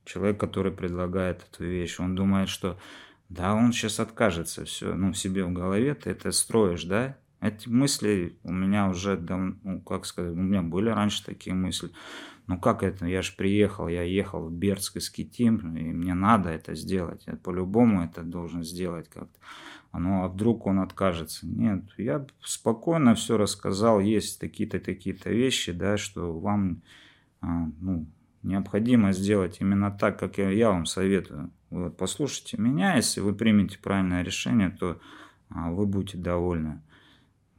[0.06, 2.00] человека, который предлагает эту вещь.
[2.00, 2.78] Он думает, что
[3.32, 8.38] да, он сейчас откажется, все, ну, себе в голове ты это строишь, да, эти мысли
[8.44, 11.90] у меня уже давно, ну, как сказать, у меня были раньше такие мысли.
[12.48, 16.50] Ну как это, я же приехал, я ехал в Бердск из Китим, и мне надо
[16.50, 17.24] это сделать.
[17.26, 19.40] Я по-любому это должен сделать как-то.
[19.94, 21.48] Ну а вдруг он откажется?
[21.48, 26.82] Нет, я спокойно все рассказал, есть такие-то, такие-то вещи, да, что вам
[27.42, 28.06] а, ну,
[28.44, 31.52] необходимо сделать именно так, как я, я вам советую.
[31.72, 35.00] Вот, послушайте меня, если вы примете правильное решение, то
[35.50, 36.82] а, вы будете довольны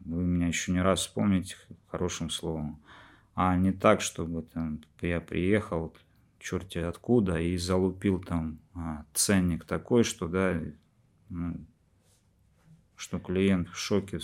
[0.05, 1.57] вы меня еще не раз вспомните
[1.89, 2.81] хорошим словом.
[3.35, 5.95] А не так, чтобы там я приехал,
[6.39, 10.61] черти откуда, и залупил там а, ценник такой, что, да,
[11.31, 11.55] ну,
[12.97, 14.19] что клиент в шоке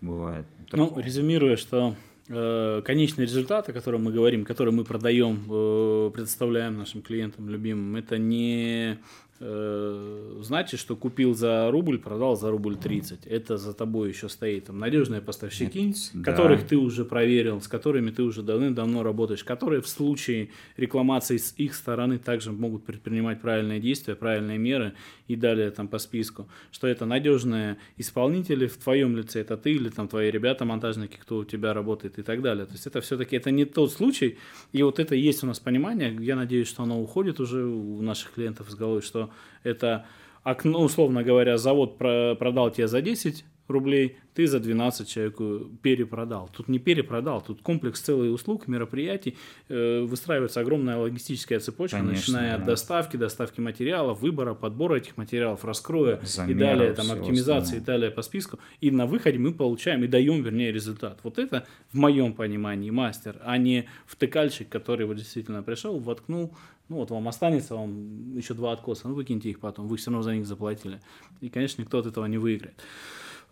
[0.00, 0.46] бывает.
[0.72, 1.96] Ну, резюмируя, что
[2.28, 7.96] э, конечный результат, о котором мы говорим, который мы продаем, э, предоставляем нашим клиентам любимым,
[7.96, 8.98] это не
[9.40, 13.26] значит, что купил за рубль, продал за рубль 30.
[13.26, 16.68] Это за тобой еще стоит там надежные поставщики, Это, которых да.
[16.68, 21.74] ты уже проверил, с которыми ты уже давным-давно работаешь, которые в случае рекламации с их
[21.74, 24.94] стороны также могут предпринимать правильные действия, правильные меры
[25.26, 29.88] и далее там по списку, что это надежные исполнители в твоем лице, это ты или
[29.88, 32.66] там твои ребята, монтажники, кто у тебя работает и так далее.
[32.66, 34.38] То есть это все-таки это не тот случай,
[34.72, 38.32] и вот это есть у нас понимание, я надеюсь, что оно уходит уже у наших
[38.32, 39.23] клиентов из головы, что
[39.62, 40.06] это
[40.42, 46.50] окно, условно говоря, завод продал тебе за 10 рублей, ты за 12 человеку перепродал.
[46.54, 49.36] Тут не перепродал, тут комплекс целых услуг, мероприятий,
[49.68, 52.56] э, выстраивается огромная логистическая цепочка, Конечно, начиная да.
[52.56, 57.80] от доставки, доставки материалов, выбора, подбора этих материалов, раскроя Замеров, и далее, там, оптимизации и
[57.80, 58.58] далее по списку.
[58.80, 61.20] И на выходе мы получаем и даем, вернее, результат.
[61.22, 66.54] Вот это в моем понимании мастер, а не втыкальщик, который вот действительно пришел, воткнул,
[66.88, 70.22] ну вот вам останется вам еще два откоса, ну выкиньте их потом, вы все равно
[70.22, 71.00] за них заплатили.
[71.40, 72.74] И, конечно, никто от этого не выиграет.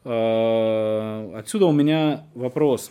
[0.04, 2.90] А, отсюда у меня вопрос.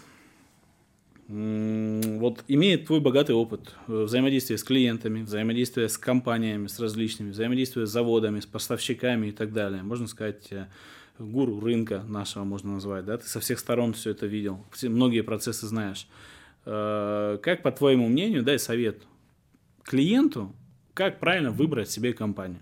[1.27, 7.89] Вот имеет твой богатый опыт взаимодействия с клиентами, взаимодействия с компаниями, с различными, взаимодействия с
[7.89, 9.81] заводами, с поставщиками и так далее.
[9.81, 10.67] Можно сказать, э,
[11.19, 13.17] гуру рынка нашего можно назвать, да?
[13.17, 16.07] Ты со всех сторон все это видел, все, многие процессы знаешь.
[16.63, 19.01] Как, по твоему мнению, дай совет
[19.83, 20.53] клиенту,
[20.93, 22.59] как правильно выбрать себе компанию?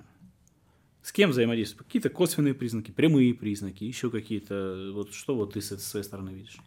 [1.09, 1.87] С кем взаимодействовать?
[1.87, 4.91] Какие-то косвенные признаки, прямые признаки, еще какие-то.
[4.93, 6.59] Вот что вот ты с своей стороны видишь?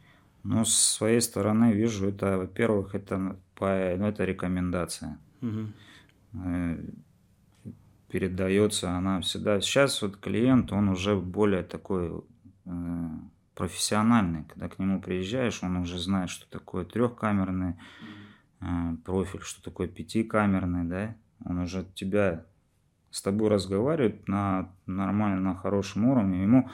[0.42, 5.20] Ну, с своей стороны вижу, это, во-первых, это, по, ну, это рекомендация.
[5.42, 5.68] Угу.
[8.10, 9.60] Передается она всегда.
[9.60, 12.24] Сейчас вот клиент, он уже более такой
[12.64, 13.08] э,
[13.54, 14.42] профессиональный.
[14.46, 17.76] Когда к нему приезжаешь, он уже знает, что такое трехкамерный
[18.60, 21.16] э, профиль, что такое пятикамерный, да.
[21.44, 22.44] Он уже тебя
[23.12, 26.70] с тобой разговаривает на нормальном, на хорошем уровне, ему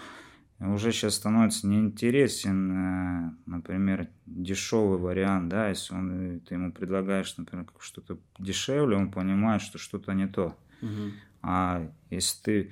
[0.60, 7.36] уже сейчас становится неинтересен, э, например, дешевый вариант, да, если он, э, ты ему предлагаешь,
[7.36, 10.56] например, что-то дешевле, он понимает, что что-то не то.
[10.82, 11.12] Угу.
[11.42, 12.70] А если ты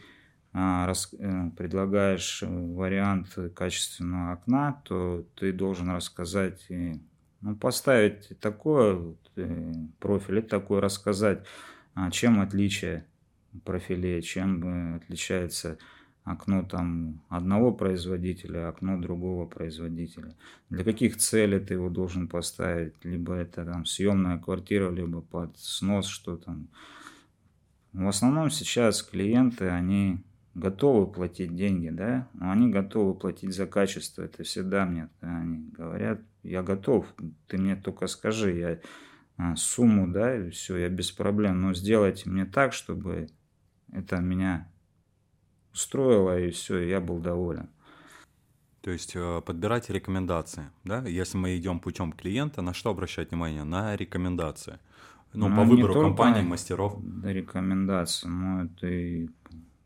[0.53, 6.67] а, рас, э, предлагаешь вариант качественного окна, то ты должен рассказать,
[7.41, 9.15] ну, поставить такое
[10.01, 11.45] профиль, такой рассказать,
[11.95, 13.07] а, чем отличие
[13.65, 15.79] профилей, чем отличается
[16.27, 20.35] окно там одного производителя, окно другого производителя.
[20.71, 22.95] Для каких целей ты его должен поставить?
[23.05, 26.69] Либо это там съемная квартира, либо под снос, что там.
[27.93, 30.19] В основном сейчас клиенты, они
[30.55, 34.23] готовы платить деньги, да, но они готовы платить за качество.
[34.23, 37.07] Это всегда мне они говорят, я готов,
[37.47, 38.81] ты мне только скажи, я
[39.37, 43.29] а, сумму, да, и все, я без проблем, но сделайте мне так, чтобы
[43.97, 44.69] это меня
[45.73, 47.69] устроило, и все, я был доволен.
[48.83, 51.03] То есть э, подбирать рекомендации, да?
[51.07, 53.65] Если мы идем путем клиента, на что обращать внимание?
[53.65, 54.79] На рекомендации.
[55.33, 56.99] Ну, ну по выбору компаний, мастеров.
[57.25, 59.29] Рекомендации, ну, это и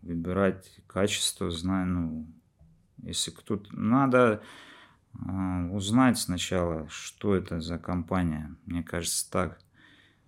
[0.02, 2.26] выбирать качество, знаю, ну,
[2.98, 3.74] если кто-то...
[3.74, 4.42] Надо
[5.14, 8.54] э, узнать сначала, что это за компания.
[8.66, 9.60] Мне кажется, так,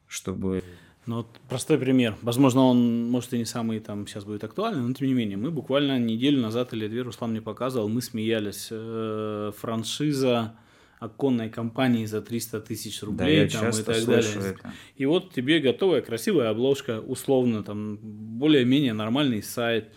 [0.06, 0.62] чтобы...
[1.06, 2.16] Ну, вот простой пример.
[2.22, 5.36] Возможно, он, может, и не самый там сейчас будет актуальный, но тем не менее.
[5.36, 8.68] Мы буквально неделю назад или две, Руслан мне показывал, мы смеялись.
[8.70, 10.54] Э, франшиза
[11.00, 14.50] оконной компании за 300 тысяч рублей да, там, и так далее.
[14.50, 14.72] Это.
[14.94, 19.90] И вот тебе готовая красивая обложка, условно, там более-менее нормальный сайт,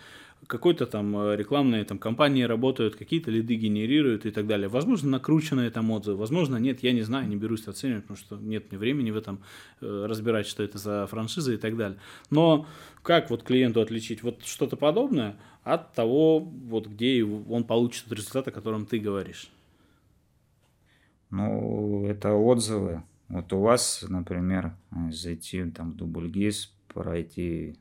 [0.48, 4.68] какой-то там э, рекламные там компании работают, какие-то лиды генерируют и так далее.
[4.68, 8.72] Возможно, накрученные там отзывы, возможно, нет, я не знаю, не берусь оценивать, потому что нет
[8.72, 9.40] мне времени в этом
[9.82, 12.00] э, разбирать, что это за франшиза и так далее.
[12.30, 12.68] Но
[13.02, 18.52] как вот клиенту отличить вот что-то подобное от того, вот где он получит результат, о
[18.52, 19.50] котором ты говоришь?
[21.30, 23.04] Ну, это отзывы.
[23.28, 24.76] Вот у вас, например,
[25.10, 27.76] зайти там в Дубльгиз, пройти,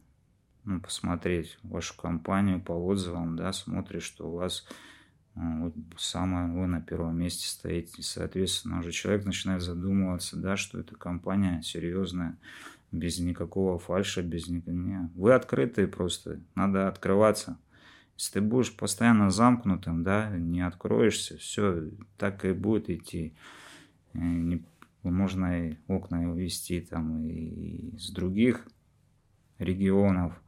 [0.64, 4.66] ну, посмотреть вашу компанию по отзывам, да, смотришь, что у вас
[5.34, 8.02] вот самое, вы на первом месте стоите.
[8.02, 12.38] Соответственно, уже человек начинает задумываться, да, что эта компания серьезная,
[12.92, 15.10] без никакого фальша, без никакого...
[15.14, 17.58] Вы открытые просто, надо открываться.
[18.16, 23.34] Если ты будешь постоянно замкнутым, да, не откроешься, все так и будет идти.
[24.12, 24.64] Э, не,
[25.02, 28.68] можно и окна увести там и с других
[29.58, 30.40] регионов.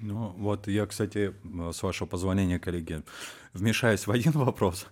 [0.00, 1.34] Ну, вот я, кстати,
[1.72, 3.02] с вашего позволения, коллеги,
[3.54, 4.86] вмешаюсь в один вопрос.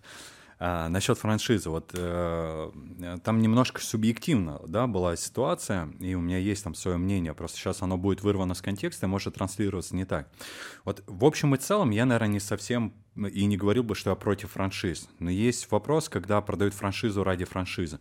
[0.59, 6.63] А, насчет франшизы, вот э, там немножко субъективно, да, была ситуация, и у меня есть
[6.63, 10.31] там свое мнение, просто сейчас оно будет вырвано с контекста и может транслироваться не так.
[10.85, 14.17] Вот в общем и целом я, наверное, не совсем и не говорил бы, что я
[14.17, 15.09] против франшиз.
[15.21, 18.01] Но есть вопрос, когда продают франшизу ради франшизы.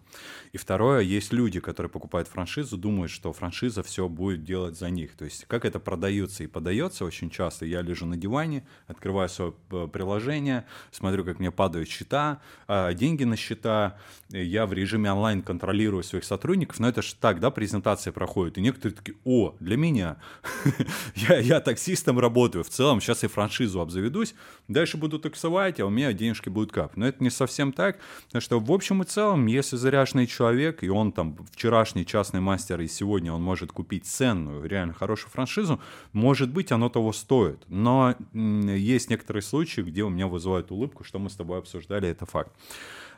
[0.54, 5.16] И второе, есть люди, которые покупают франшизу, думают, что франшиза все будет делать за них.
[5.16, 7.66] То есть как это продается и подается очень часто.
[7.66, 13.24] Я лежу на диване, открываю свое э, приложение, смотрю, как мне падают счета, а, деньги
[13.24, 13.98] на счета.
[14.30, 16.80] Я в режиме онлайн контролирую своих сотрудников.
[16.80, 18.58] Но это же так, да, презентация проходит.
[18.58, 20.18] И некоторые такие, о, для меня.
[21.16, 22.64] я, я таксистом работаю.
[22.64, 24.34] В целом сейчас и франшизу обзаведусь.
[24.68, 26.96] Дальше буду таксовать, а у меня денежки будут кап.
[26.96, 30.90] Но это не совсем так, потому что в общем и целом, если заряженный человек, и
[30.90, 35.82] он там вчерашний частный мастер, и сегодня он может купить ценную, реально хорошую франшизу,
[36.14, 37.64] может быть, оно того стоит.
[37.68, 42.26] Но есть некоторые случаи, где у меня вызывает улыбку, что мы с тобой обсуждали, это
[42.26, 42.52] факт.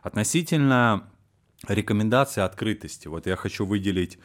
[0.02, 1.08] Относительно
[1.68, 3.08] рекомендации открытости.
[3.08, 4.18] Вот я хочу выделить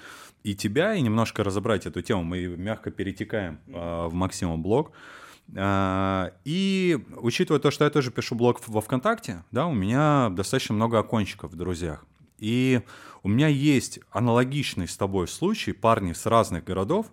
[0.42, 2.24] и тебя, и немножко разобрать эту тему.
[2.24, 4.92] Мы мягко перетекаем э, в Максима блог.
[5.54, 10.98] И учитывая то, что я тоже пишу блог во ВКонтакте, да, у меня достаточно много
[10.98, 12.04] окончиков в друзьях.
[12.38, 12.80] И
[13.22, 17.06] у меня есть аналогичный с тобой случай, парни с разных городов,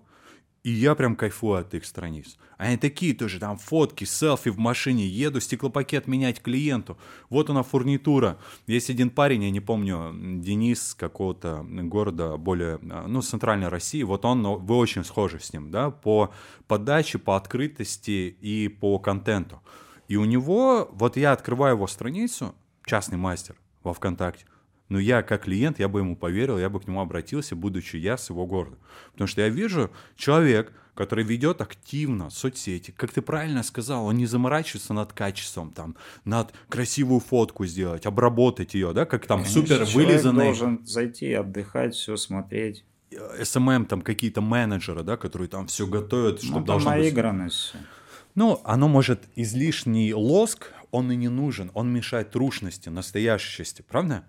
[0.67, 2.37] и я прям кайфую от их страниц.
[2.57, 6.97] Они такие тоже, там фотки, селфи в машине, еду стеклопакет менять клиенту.
[7.29, 8.37] Вот она фурнитура.
[8.65, 14.03] Есть один парень, я не помню, Денис какого-то города более, ну, центральной России.
[14.03, 16.33] Вот он, вы очень схожи с ним, да, по
[16.67, 19.61] подаче, по открытости и по контенту.
[20.09, 22.53] И у него, вот я открываю его страницу,
[22.83, 24.43] частный мастер во ВКонтакте,
[24.89, 28.17] но я как клиент, я бы ему поверил, я бы к нему обратился, будучи я
[28.17, 28.77] с его города.
[29.11, 34.25] Потому что я вижу человек, который ведет активно соцсети, как ты правильно сказал, он не
[34.25, 35.95] заморачивается над качеством, там,
[36.25, 40.45] над красивую фотку сделать, обработать ее, да, как там Конечно, супер вылизанный.
[40.45, 42.83] должен зайти, отдыхать, все смотреть.
[43.41, 47.73] SMM, эм эм, там какие-то менеджеры, да, которые там все готовят, чтобы ну, должно наигранность.
[47.73, 47.81] быть.
[48.35, 54.25] Ну, оно может излишний лоск, он и не нужен, он мешает трушности, настоящести, правда?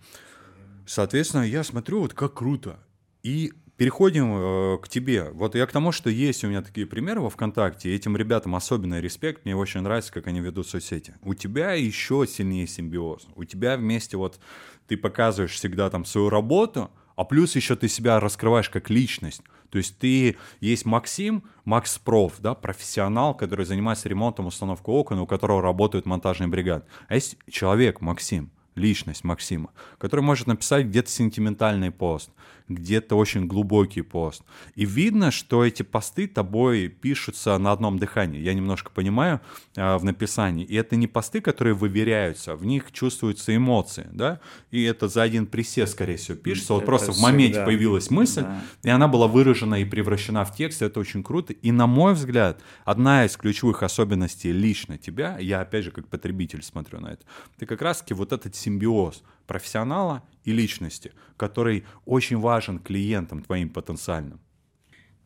[0.88, 2.78] Соответственно, я смотрю, вот как круто.
[3.22, 5.28] И переходим э, к тебе.
[5.34, 9.02] Вот я к тому, что есть у меня такие примеры во ВКонтакте, этим ребятам особенный
[9.02, 11.14] респект, мне очень нравится, как они ведут соцсети.
[11.22, 13.28] У тебя еще сильнее симбиоз.
[13.36, 14.40] У тебя вместе вот
[14.86, 19.42] ты показываешь всегда там свою работу, а плюс еще ты себя раскрываешь как личность.
[19.68, 25.26] То есть ты есть Максим, Макс Проф, да, профессионал, который занимается ремонтом, установкой окон, у
[25.26, 26.86] которого работают монтажные бригады.
[27.08, 32.30] А есть человек Максим, личность Максима, который может написать где-то сентиментальный пост,
[32.68, 34.42] где-то очень глубокий пост.
[34.74, 38.40] И видно, что эти посты тобой пишутся на одном дыхании.
[38.40, 39.40] Я немножко понимаю
[39.76, 40.64] э, в написании.
[40.64, 44.40] И это не посты, которые выверяются, в них чувствуются эмоции, да?
[44.70, 46.74] И это за один присест, скорее всего, пишется.
[46.74, 47.66] Вот это просто в моменте всегда.
[47.66, 48.62] появилась мысль, да.
[48.82, 50.82] и она была выражена и превращена в текст.
[50.82, 51.52] Это очень круто.
[51.52, 56.62] И, на мой взгляд, одна из ключевых особенностей лично тебя, я, опять же, как потребитель
[56.62, 57.24] смотрю на это,
[57.58, 64.40] ты как раз-таки вот этот симбиоз профессионала и личности, который очень важен клиентам твоим потенциальным.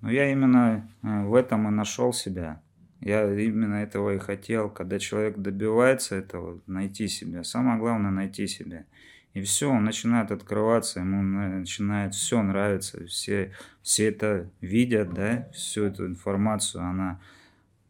[0.01, 2.63] Ну, я именно э, в этом и нашел себя.
[3.01, 7.45] Я именно этого и хотел, когда человек добивается этого, найти себя.
[7.45, 8.87] Самое главное найти себя.
[9.35, 13.53] И все, он начинает открываться, ему начинает все нравиться, все,
[13.83, 17.21] все это видят, да, всю эту информацию, она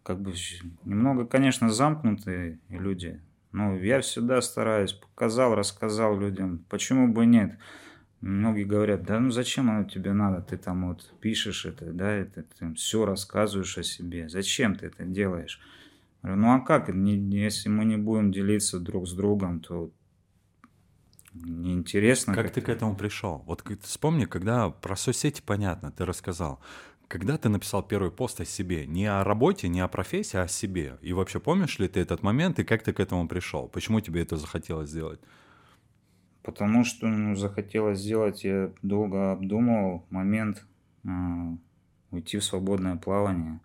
[0.02, 0.34] как бы
[0.84, 3.20] немного, конечно, замкнутые люди,
[3.52, 7.58] но я всегда стараюсь, показал, рассказал людям, почему бы нет.
[8.20, 12.44] Многие говорят, да ну зачем оно тебе надо, ты там вот пишешь это, да, это,
[12.58, 15.60] ты все рассказываешь о себе, зачем ты это делаешь?
[16.22, 19.90] Говорю, ну а как, если мы не будем делиться друг с другом, то
[21.34, 22.34] неинтересно.
[22.34, 23.42] Как, как ты к этому пришел?
[23.46, 26.60] Вот вспомни, когда про соцсети понятно, ты рассказал.
[27.12, 30.48] Когда ты написал первый пост о себе, не о работе, не о профессии, а о
[30.48, 30.96] себе.
[31.02, 33.68] И вообще помнишь ли ты этот момент и как ты к этому пришел?
[33.68, 35.20] Почему тебе это захотелось сделать?
[36.42, 40.64] Потому что ну, захотелось сделать, я долго обдумывал момент
[41.04, 41.08] э,
[42.12, 43.60] уйти в свободное плавание.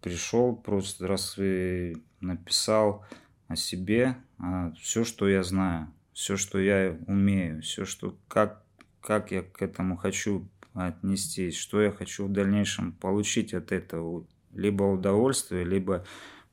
[0.00, 3.04] Пришел, просто раз и написал
[3.48, 8.62] о себе, а все, что я знаю все, что я умею, все, что как,
[9.00, 14.84] как я к этому хочу отнестись, что я хочу в дальнейшем получить от этого, либо
[14.84, 16.04] удовольствие, либо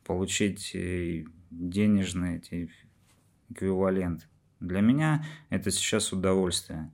[0.03, 2.41] получить э, денежный
[3.49, 4.27] эквивалент.
[4.59, 6.91] Для меня это сейчас удовольствие.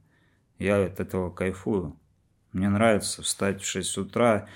[0.57, 1.97] Я от этого кайфую.
[2.51, 4.47] Мне нравится встать в 6 утра,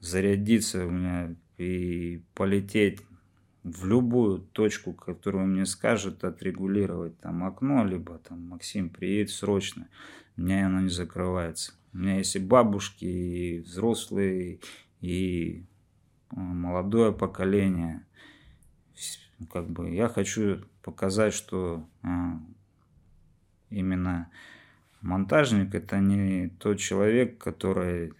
[0.00, 3.00] зарядиться у меня и полететь
[3.64, 9.88] в любую точку, которую мне скажут, отрегулировать там окно, либо там Максим, приедет срочно.
[10.36, 11.72] У меня оно не закрывается.
[11.92, 14.60] У меня есть и бабушки, и взрослые,
[15.00, 15.64] и
[16.30, 18.04] э, молодое поколение.
[19.52, 22.40] Как бы я хочу показать, что а,
[23.70, 24.30] именно
[25.00, 28.14] монтажник это не тот человек, который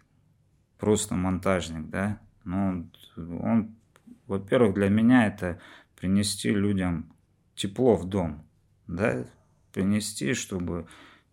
[0.79, 3.75] просто монтажник, да, но он, он
[4.29, 5.59] во-первых, для меня это
[5.97, 7.13] принести людям
[7.55, 8.47] тепло в дом,
[8.87, 9.27] да,
[9.73, 10.87] принести, чтобы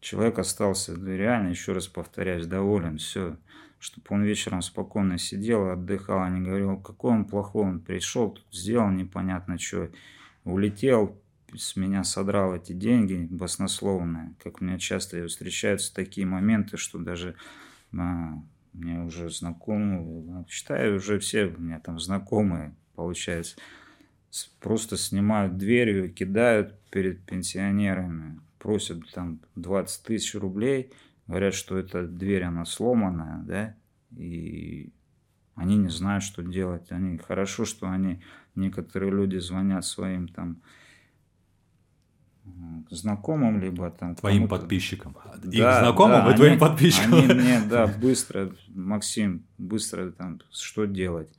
[0.06, 3.38] человек остался реально, еще раз повторяюсь, доволен, все,
[3.80, 8.91] чтобы он вечером спокойно сидел, отдыхал, а не говорил, какой он плохой, он пришел, сделал
[8.91, 9.89] непонятно что,
[10.43, 11.20] улетел,
[11.56, 17.34] с меня содрал эти деньги баснословные, как у меня часто встречаются такие моменты, что даже
[17.97, 18.34] а,
[18.74, 23.56] мне уже знакомые, считаю, уже все у меня там знакомые, получается.
[24.60, 30.91] Просто снимают дверью, кидают перед пенсионерами, просят там 20 тысяч рублей,
[31.28, 33.76] говорят, что эта дверь, она сломанная, да,
[34.18, 34.91] и
[35.53, 36.91] они не знают, что делать.
[36.91, 38.24] Они хорошо, что они,
[38.55, 40.63] некоторые люди звонят своим там
[42.89, 44.16] знакомым, либо там...
[44.16, 45.16] Твоим подписчикам.
[45.43, 47.13] Да, Их знакомым да, и твоим они, подписчикам.
[47.13, 51.30] Они мне, да, быстро, Максим, быстро там, что делать?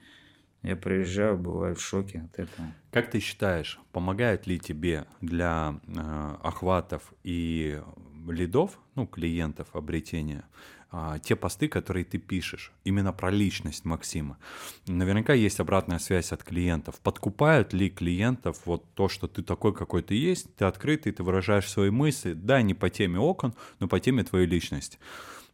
[0.63, 2.69] Я приезжаю, бываю в шоке от этого.
[2.91, 7.81] Как ты считаешь, помогает ли тебе для э, охватов и
[8.29, 10.45] лидов, ну, клиентов обретения,
[10.91, 14.39] э, те посты, которые ты пишешь, именно про личность Максима?
[14.87, 16.99] Наверняка есть обратная связь от клиентов.
[17.01, 21.71] Подкупают ли клиентов вот то, что ты такой, какой ты есть, ты открытый, ты выражаешь
[21.71, 24.99] свои мысли, да, не по теме окон, но по теме твоей личности.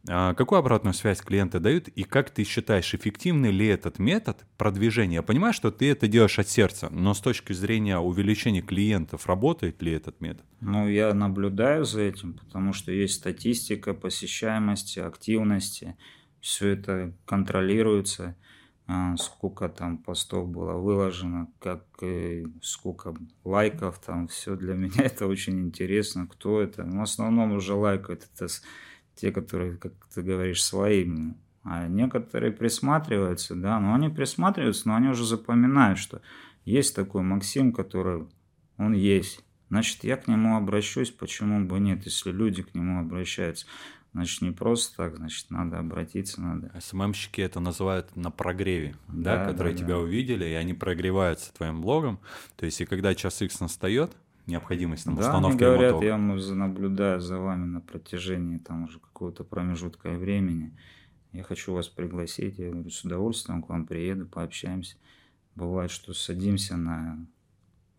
[0.09, 5.15] А какую обратную связь клиенты дают и как ты считаешь, эффективный ли этот метод продвижения?
[5.15, 9.81] Я понимаю, что ты это делаешь от сердца, но с точки зрения увеличения клиентов, работает
[9.81, 10.45] ли этот метод?
[10.59, 15.95] Ну, я наблюдаю за этим, потому что есть статистика посещаемости, активности,
[16.41, 18.35] все это контролируется,
[18.85, 21.85] а, сколько там постов было выложено, как
[22.61, 26.83] сколько лайков там, все для меня это очень интересно, кто это.
[26.83, 28.49] Ну, в основном уже лайкают это
[29.15, 31.35] те, которые, как ты говоришь, своими.
[31.63, 36.21] А некоторые присматриваются, да, но они присматриваются, но они уже запоминают, что
[36.65, 38.27] есть такой Максим, который,
[38.77, 39.43] он есть.
[39.69, 43.65] Значит, я к нему обращусь, почему бы нет, если люди к нему обращаются.
[44.13, 46.71] Значит, не просто так, значит, надо обратиться, надо.
[46.79, 49.99] СММщики это называют на прогреве, да, да которые да, тебя да.
[49.99, 52.19] увидели, и они прогреваются твоим блогом.
[52.55, 57.19] То есть, и когда час X настает, необходимость там, да, установки они говорят, я наблюдаю
[57.19, 60.75] за вами на протяжении там уже какого-то промежутка времени.
[61.31, 62.59] Я хочу вас пригласить.
[62.59, 64.97] Я говорю, с удовольствием к вам приеду, пообщаемся.
[65.55, 67.25] Бывает, что садимся на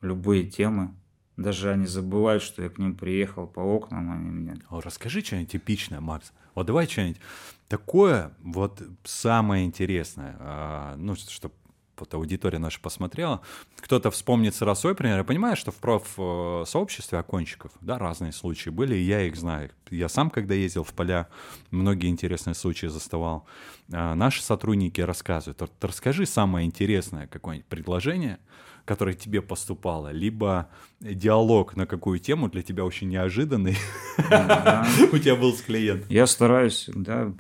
[0.00, 0.94] любые темы.
[1.36, 4.54] Даже они забывают, что я к ним приехал по окнам, они меня...
[4.70, 6.32] Расскажи что-нибудь типичное, Макс.
[6.54, 7.20] Вот давай что-нибудь
[7.66, 11.54] такое, вот самое интересное, а, ну, чтобы
[11.98, 13.40] вот аудитория наша посмотрела,
[13.76, 15.18] кто-то вспомнит сразу свой пример.
[15.18, 19.70] Я понимаю, что в проф-сообществе окончиков, да, разные случаи были, и я их знаю.
[19.90, 21.28] Я сам, когда ездил в поля,
[21.70, 23.46] многие интересные случаи заставал.
[23.92, 25.60] А наши сотрудники рассказывают.
[25.60, 28.38] Вот расскажи самое интересное какое-нибудь предложение,
[28.84, 30.68] которое тебе поступало, либо
[31.00, 33.76] диалог на какую тему для тебя очень неожиданный
[34.18, 36.06] у тебя был с клиентом.
[36.10, 37.32] Я стараюсь всегда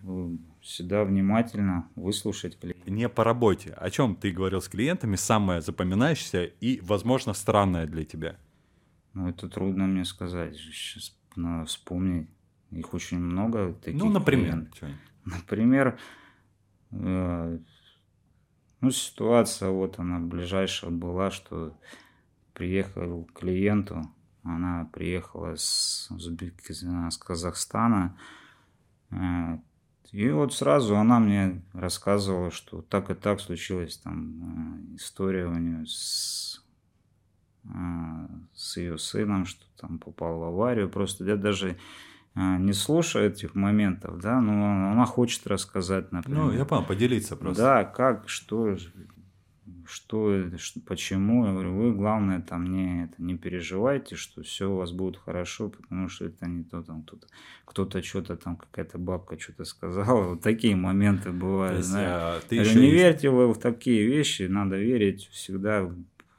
[0.64, 2.90] всегда внимательно выслушать клиента.
[2.90, 3.72] Не по работе.
[3.74, 8.36] О чем ты говорил с клиентами, самое запоминающееся и, возможно, странное для тебя?
[9.12, 10.56] Ну, это трудно мне сказать.
[10.56, 12.28] Сейчас надо вспомнить.
[12.70, 14.00] Их очень много таких.
[14.00, 14.68] Ну, например.
[15.24, 15.98] Например,
[16.90, 17.58] э,
[18.80, 21.78] ну, ситуация вот она ближайшая была, что
[22.52, 24.02] приехал к клиенту,
[24.42, 28.18] она приехала с, с Казахстана,
[29.10, 29.58] э,
[30.14, 35.54] и вот сразу она мне рассказывала, что так и так случилась там э, история у
[35.54, 36.62] нее с,
[37.64, 37.68] э,
[38.54, 40.88] с ее сыном, что там попал в аварию.
[40.88, 41.70] Просто я даже
[42.36, 46.44] э, не слушаю этих моментов, да, но она хочет рассказать, например.
[46.44, 47.60] Ну, я понял, поделиться просто.
[47.60, 48.76] Да, как, что,
[49.86, 50.44] что,
[50.86, 51.46] почему.
[51.46, 55.68] Я говорю, вы, главное, там не, это, не переживайте, что все у вас будет хорошо,
[55.70, 57.26] потому что это не то, там кто-то,
[57.64, 60.30] кто-то что-то там, какая-то бабка что-то сказала.
[60.30, 61.78] Вот такие моменты бывают.
[61.78, 62.94] есть, а, ты говорю, не есть...
[62.94, 65.90] верьте вы в такие вещи, надо верить всегда,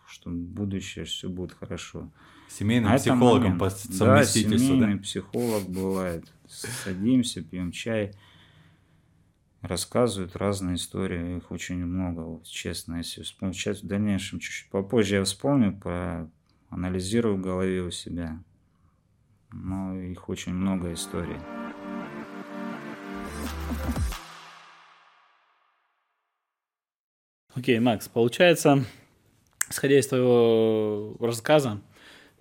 [0.08, 2.12] что будущее все будет хорошо.
[2.48, 3.70] Семейным а психологом по
[4.00, 5.02] Да, семейный да?
[5.02, 6.26] психолог бывает.
[6.48, 8.14] Садимся, пьем чай
[9.68, 13.66] рассказывают разные истории, их очень много, вот, честно, если вспомнить.
[13.66, 16.30] В дальнейшем чуть-чуть попозже я вспомню, про
[16.70, 18.44] анализирую в голове у себя,
[19.52, 21.38] но их очень много историй.
[27.54, 28.84] Окей, Макс, получается,
[29.70, 31.82] исходя из твоего рассказа,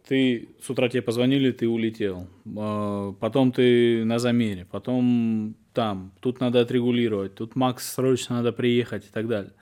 [0.06, 6.40] ты с утра тебе позвонили, ты улетел, а, потом ты на замере, потом там, тут
[6.40, 9.52] надо отрегулировать, тут Макс срочно надо приехать и так далее.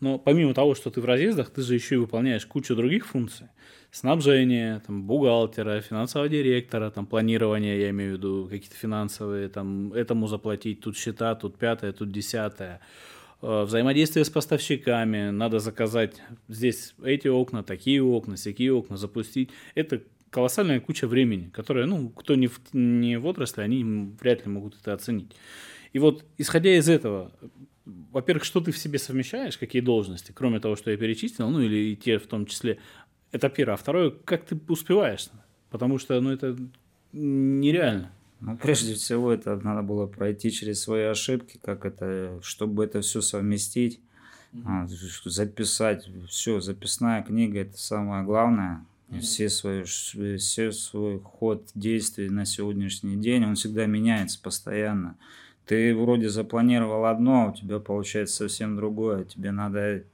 [0.00, 3.46] Но помимо того, что ты в разъездах, ты же еще и выполняешь кучу других функций.
[3.90, 10.28] Снабжение, там, бухгалтера, финансового директора, там, планирование, я имею в виду, какие-то финансовые, там, этому
[10.28, 12.80] заплатить, тут счета, тут пятое, тут десятое.
[13.42, 19.50] Э, взаимодействие с поставщиками, надо заказать здесь эти окна, такие окна, всякие окна, запустить.
[19.74, 20.00] Это
[20.32, 23.84] колоссальная куча времени, которая, ну, кто не в, не в отрасли, они
[24.18, 25.36] вряд ли могут это оценить.
[25.92, 27.30] И вот, исходя из этого,
[27.84, 31.92] во-первых, что ты в себе совмещаешь, какие должности, кроме того, что я перечислил, ну, или
[31.92, 32.78] и те в том числе,
[33.30, 33.74] это первое.
[33.74, 35.28] А второе, как ты успеваешь?
[35.70, 36.56] Потому что, ну, это
[37.12, 38.10] нереально.
[38.40, 43.20] Ну, прежде всего, это надо было пройти через свои ошибки, как это, чтобы это все
[43.20, 44.00] совместить,
[44.54, 44.88] mm-hmm.
[45.26, 48.84] записать, все, записная книга, это самое главное,
[49.20, 55.16] все свои, все свой ход действий на сегодняшний день, он всегда меняется постоянно.
[55.66, 59.24] Ты вроде запланировал одно, а у тебя получается совсем другое.
[59.24, 60.04] Тебе надо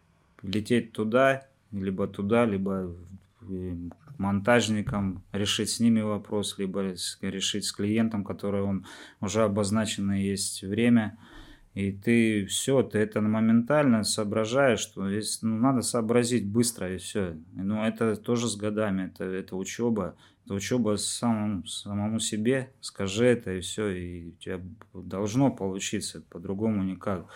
[0.43, 2.95] лететь туда, либо туда, либо
[4.19, 6.83] монтажникам решить с ними вопрос, либо
[7.23, 8.85] решить с клиентом, который он
[9.21, 11.17] уже обозначено есть время.
[11.79, 17.37] И ты все, ты это моментально соображаешь, что есть, ну, надо сообразить быстро и все.
[17.53, 20.17] Ну, это тоже с годами, это, это учеба.
[20.45, 24.61] Это учеба самому, самому себе, скажи это и все, и у тебя
[24.93, 27.27] должно получиться, по-другому никак.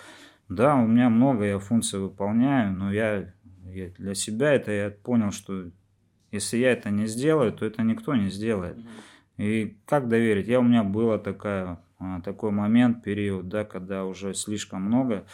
[0.49, 3.33] Да, у меня много, я функций выполняю, но я,
[3.67, 5.71] я для себя это я понял, что
[6.33, 8.77] если я это не сделаю, то это никто не сделает.
[9.37, 10.49] И как доверить?
[10.49, 11.79] Я у меня была такая
[12.25, 15.25] такой момент, период, да, когда уже слишком много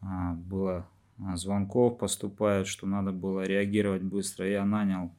[0.00, 0.86] а, было
[1.24, 4.48] а, звонков поступает, что надо было реагировать быстро.
[4.48, 5.12] Я нанял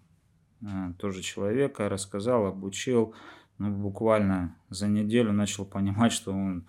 [0.98, 3.14] тоже человека, рассказал, обучил.
[3.60, 6.66] Ну, буквально за неделю начал понимать, что он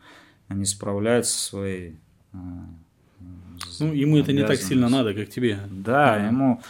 [0.49, 1.99] не справляется со своей
[3.81, 5.59] ну, ему это не так сильно надо, как тебе.
[5.70, 6.61] Да, ему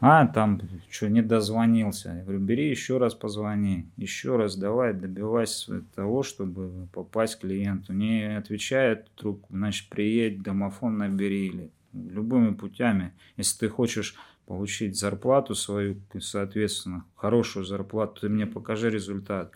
[0.00, 2.10] а, там, что, не дозвонился.
[2.10, 3.86] Я говорю, бери еще раз позвони.
[3.96, 7.92] Еще раз давай, добивайся того, чтобы попасть к клиенту.
[7.92, 11.46] Не отвечает трубку, значит, приедь, домофон набери.
[11.48, 13.12] Или любыми путями.
[13.36, 14.14] Если ты хочешь
[14.46, 19.52] получить зарплату свою, соответственно, хорошую зарплату, ты мне покажи результат.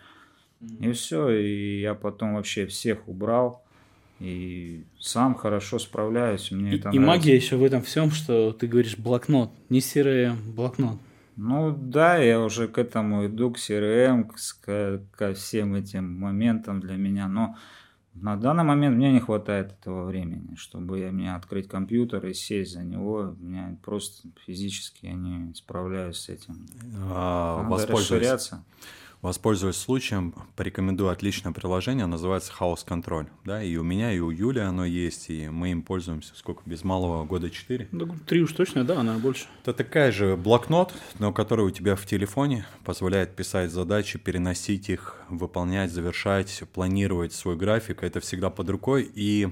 [0.79, 3.62] И все, и я потом вообще всех убрал
[4.19, 6.51] и сам хорошо справляюсь.
[6.51, 10.37] Мне и, это и магия еще в этом всем, что ты говоришь блокнот, не CRM,
[10.53, 10.97] блокнот.
[11.35, 16.95] Ну да, я уже к этому иду, к CRM, к, ко всем этим моментам для
[16.95, 17.55] меня, но
[18.13, 22.73] На данный момент мне не хватает этого времени, чтобы я мне открыть компьютер и сесть
[22.73, 23.35] за него.
[23.39, 26.67] У меня просто физически я не справляюсь с этим.
[27.09, 28.63] А, Надо расширяться.
[29.23, 33.27] Воспользуясь случаем, порекомендую отличное приложение, называется House Control.
[33.45, 36.83] Да, и у меня, и у Юли оно есть, и мы им пользуемся сколько, без
[36.83, 37.87] малого года четыре.
[37.93, 39.45] Ну, три уж точно, да, она больше.
[39.61, 45.15] Это такая же блокнот, но который у тебя в телефоне позволяет писать задачи, переносить их,
[45.29, 48.03] выполнять, завершать, планировать свой график.
[48.03, 49.09] Это всегда под рукой.
[49.15, 49.47] И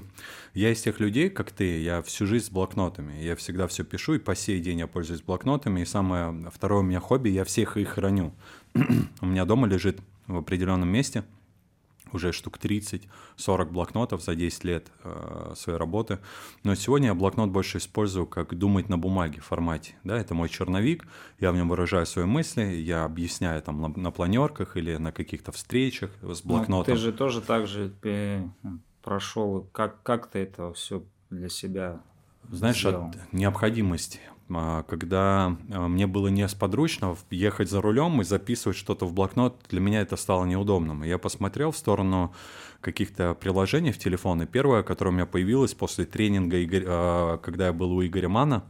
[0.52, 3.22] я из тех людей, как ты, я всю жизнь с блокнотами.
[3.22, 5.80] Я всегда все пишу, и по сей день я пользуюсь блокнотами.
[5.80, 8.34] И самое второе у меня хобби, я всех их храню.
[9.20, 11.24] У меня дома лежит в определенном месте
[12.14, 16.18] уже штук 30-40 блокнотов за 10 лет э, своей работы.
[16.62, 19.94] Но сегодня я блокнот больше использую как думать на бумаге формате.
[20.04, 21.06] Да, это мой черновик,
[21.40, 25.52] я в нем выражаю свои мысли, я объясняю там на, на планерках или на каких-то
[25.52, 26.76] встречах с ну, блокнотом.
[26.76, 28.44] Но ты же тоже так же э,
[29.02, 32.00] прошел, как, как ты это все для себя
[32.50, 33.06] знаешь, сделал?
[33.06, 34.20] от необходимости.
[34.88, 40.00] Когда а, мне было несподручно ехать за рулем и записывать что-то в блокнот, для меня
[40.00, 41.02] это стало неудобным.
[41.02, 42.34] я посмотрел в сторону
[42.80, 47.72] каких-то приложений в телефон, и первое, которое у меня появилось после тренинга, а, когда я
[47.72, 48.64] был у Игоря Мана,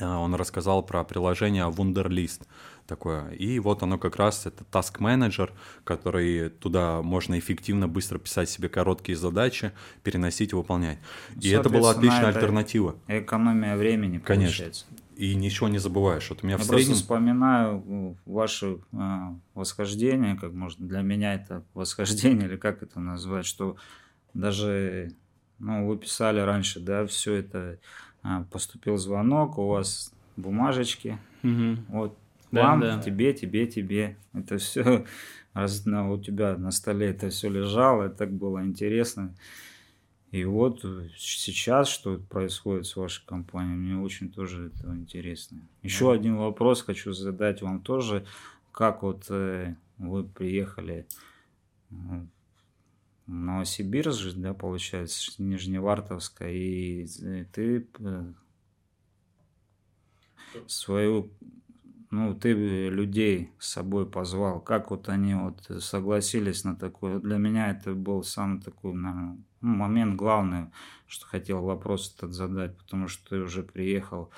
[0.00, 2.42] он рассказал про приложение Wunderlist
[2.88, 3.30] такое.
[3.32, 5.50] И вот оно как раз, это Task Manager,
[5.84, 9.72] который туда можно эффективно, быстро писать себе короткие задачи,
[10.02, 10.98] переносить и выполнять.
[11.40, 12.96] И это была отличная это альтернатива.
[13.06, 14.46] Экономия времени, Конечно.
[14.46, 14.86] получается.
[15.16, 16.30] И ничего не забываешь.
[16.30, 16.86] Вот у меня Я в среднем...
[16.86, 19.20] просто вспоминаю ваше э,
[19.54, 23.76] восхождение, как может для меня это восхождение, или как это назвать, что
[24.32, 25.12] даже,
[25.58, 27.78] ну, вы писали раньше, да, все это,
[28.22, 31.82] э, поступил звонок, у вас бумажечки, угу.
[31.88, 32.18] вот
[32.50, 33.02] да, вам, да.
[33.02, 34.16] тебе, тебе, тебе.
[34.32, 35.04] Это все
[35.54, 39.34] у тебя на столе это все лежало, это так было интересно.
[40.30, 40.84] И вот
[41.16, 45.58] сейчас, что происходит с вашей компанией, мне очень тоже это интересно.
[45.82, 46.12] Еще да.
[46.12, 48.26] один вопрос хочу задать вам тоже.
[48.70, 51.06] Как вот э, вы приехали
[51.90, 51.94] э,
[53.26, 58.32] в Новосибирск, да, получается, Нижневартовска, и э, ты э,
[60.66, 61.30] свою
[62.10, 67.18] ну, ты людей с собой позвал, как вот они вот согласились на такое.
[67.18, 70.70] Для меня это был самый такой, наверное, ну, момент главный,
[71.06, 74.30] что хотел вопрос этот задать, потому что ты уже приехал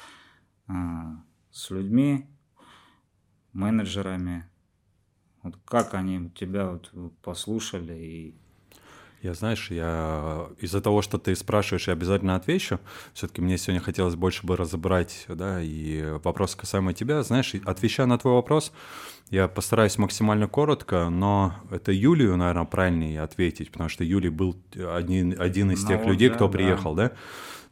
[0.66, 2.26] а, с людьми,
[3.52, 4.48] менеджерами.
[5.42, 6.92] Вот как они тебя вот
[7.22, 8.39] послушали и
[9.22, 12.80] я, знаешь, я из-за того, что ты спрашиваешь, я обязательно отвечу.
[13.12, 17.22] Все-таки мне сегодня хотелось больше бы разобрать, да, и вопрос касаемо тебя.
[17.22, 18.72] Знаешь, отвечая на твой вопрос,
[19.30, 25.40] я постараюсь максимально коротко, но это Юлию, наверное, правильнее ответить, потому что Юлий был один,
[25.40, 27.08] один из ну, тех людей, да, кто приехал, да.
[27.08, 27.16] да?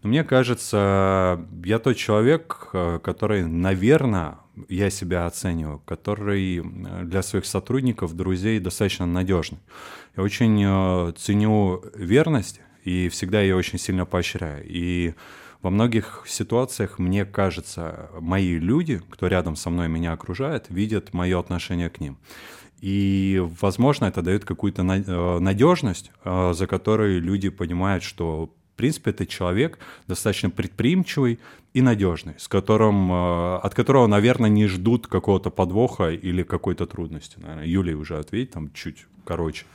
[0.03, 4.39] Но мне кажется, я тот человек, э, который, наверное,
[4.69, 9.59] я себя оцениваю, который э, для своих сотрудников, друзей достаточно надежный.
[10.17, 14.65] Я очень э, ценю верность и всегда ее очень сильно поощряю.
[14.67, 15.15] И
[15.63, 21.39] во многих ситуациях, мне кажется, мои люди, кто рядом со мной меня окружает, видят мое
[21.39, 22.17] отношение к ним.
[22.81, 30.51] И, возможно, это дает какую-то надежность, за которой люди понимают, что принципе, это человек достаточно
[30.51, 31.39] предприимчивый
[31.75, 37.39] и надежный, с которым, э, от которого, наверное, не ждут какого-то подвоха или какой-то трудности.
[37.39, 39.67] Наверное, Юлия уже ответит там чуть короче.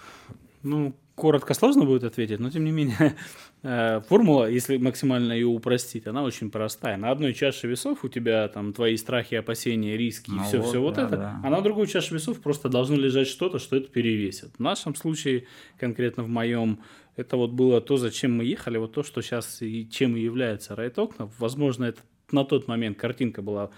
[0.63, 3.15] Ну, коротко сложно будет ответить, но тем не менее
[3.63, 6.97] э, формула, если максимально ее упростить, она очень простая.
[6.97, 10.69] На одной чаше весов у тебя там твои страхи, опасения, риски и все, ну вот,
[10.69, 11.41] все вот да, это, да.
[11.43, 14.55] а на другой чаше весов просто должно лежать что-то, что это перевесит.
[14.57, 15.45] В нашем случае,
[15.77, 16.79] конкретно в моем,
[17.15, 20.75] это вот было то, зачем мы ехали, вот то, что сейчас и чем и является
[20.75, 21.29] Райт Окна.
[21.37, 22.01] Возможно, это
[22.31, 23.69] на тот момент картинка была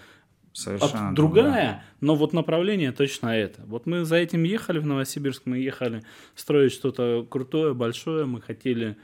[0.52, 3.62] Совершенно другая, но вот направление точно это.
[3.66, 6.02] Вот мы за этим ехали в Новосибирск, мы ехали
[6.34, 8.96] строить что-то крутое, большое, мы хотели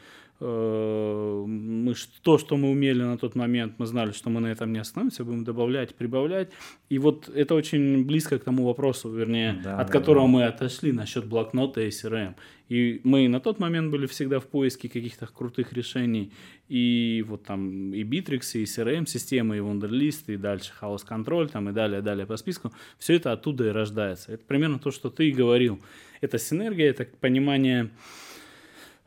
[0.43, 4.81] мы то, что мы умели на тот момент, мы знали, что мы на этом не
[4.81, 6.51] остановимся, будем добавлять, прибавлять.
[6.89, 10.33] И вот это очень близко к тому вопросу, вернее, да, от да, которого да.
[10.33, 12.35] мы отошли насчет блокнота и CRM.
[12.69, 16.33] И мы на тот момент были всегда в поиске каких-то крутых решений.
[16.69, 21.73] И вот там и Bittrex, и CRM-системы, и Wunderlist, и дальше House Control, там и
[21.73, 22.73] далее, далее по списку.
[22.99, 24.33] Все это оттуда и рождается.
[24.33, 25.81] Это примерно то, что ты и говорил.
[26.21, 28.22] Это синергия, это понимание Э,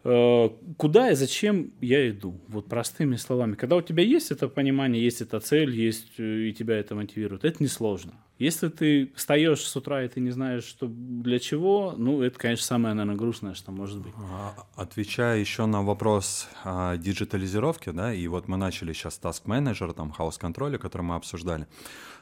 [0.06, 2.40] куда и зачем я иду.
[2.48, 3.56] Вот простыми словами.
[3.56, 7.44] Когда у тебя есть это понимание, есть эта цель, есть э, и тебя это мотивирует,
[7.44, 8.14] это несложно.
[8.38, 12.66] Если ты встаешь с утра и ты не знаешь, что для чего, ну, это, конечно,
[12.66, 14.14] самое, наверное, грустное, что может быть.
[14.18, 19.94] А, отвечая еще на вопрос о диджитализировке, да, и вот мы начали сейчас task manager,
[19.94, 21.66] там, хаос контроля, который мы обсуждали.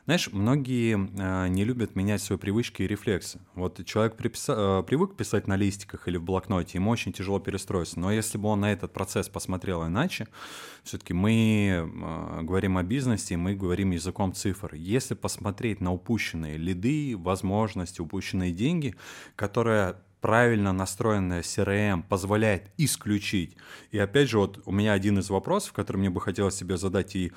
[0.05, 3.39] Знаешь, многие э, не любят менять свои привычки и рефлексы.
[3.55, 7.97] Вот человек приписа- э, привык писать на листиках или в блокноте, ему очень тяжело перестроиться.
[7.97, 10.27] Но если бы он на этот процесс посмотрел иначе,
[10.83, 14.75] все-таки мы э, говорим о бизнесе, мы говорим языком цифр.
[14.75, 18.95] Если посмотреть на упущенные лиды, возможности, упущенные деньги,
[19.37, 23.57] которые правильно настроенная CRM позволяет исключить.
[23.91, 27.13] И опять же, вот у меня один из вопросов, который мне бы хотелось себе задать
[27.17, 27.33] и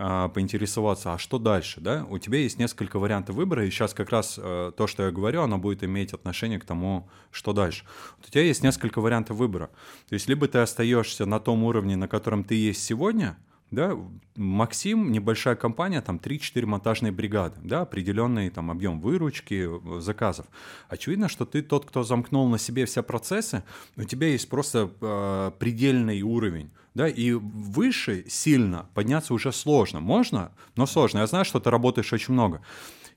[0.00, 2.06] поинтересоваться, а что дальше, да?
[2.08, 5.42] У тебя есть несколько вариантов выбора, и сейчас как раз а, то, что я говорю,
[5.42, 7.84] оно будет иметь отношение к тому, что дальше.
[8.18, 9.70] У тебя есть несколько вариантов выбора.
[10.08, 13.36] То есть либо ты остаешься на том уровне, на котором ты есть сегодня–
[13.70, 13.96] да,
[14.36, 20.46] Максим, небольшая компания, там 3-4 монтажные бригады, да, определенный там объем выручки, э, заказов.
[20.88, 23.62] Очевидно, что ты тот, кто замкнул на себе все процессы,
[23.96, 30.00] у тебя есть просто э, предельный уровень, да, и выше сильно подняться уже сложно.
[30.00, 31.18] Можно, но сложно.
[31.18, 32.62] Я знаю, что ты работаешь очень много.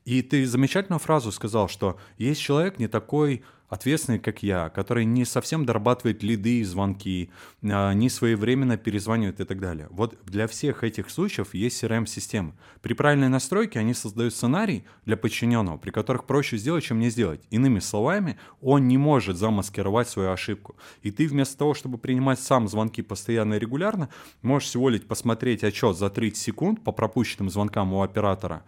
[0.05, 5.25] И ты замечательную фразу сказал, что есть человек не такой ответственный, как я, который не
[5.25, 7.29] совсем дорабатывает лиды и звонки,
[7.63, 9.87] а, не своевременно перезванивает и так далее.
[9.89, 12.55] Вот для всех этих случаев есть CRM-система.
[12.81, 17.41] При правильной настройке они создают сценарий для подчиненного, при которых проще сделать, чем не сделать.
[17.49, 20.75] Иными словами, он не может замаскировать свою ошибку.
[21.01, 24.09] И ты вместо того, чтобы принимать сам звонки постоянно и регулярно,
[24.41, 28.63] можешь всего лишь посмотреть отчет за 30 секунд по пропущенным звонкам у оператора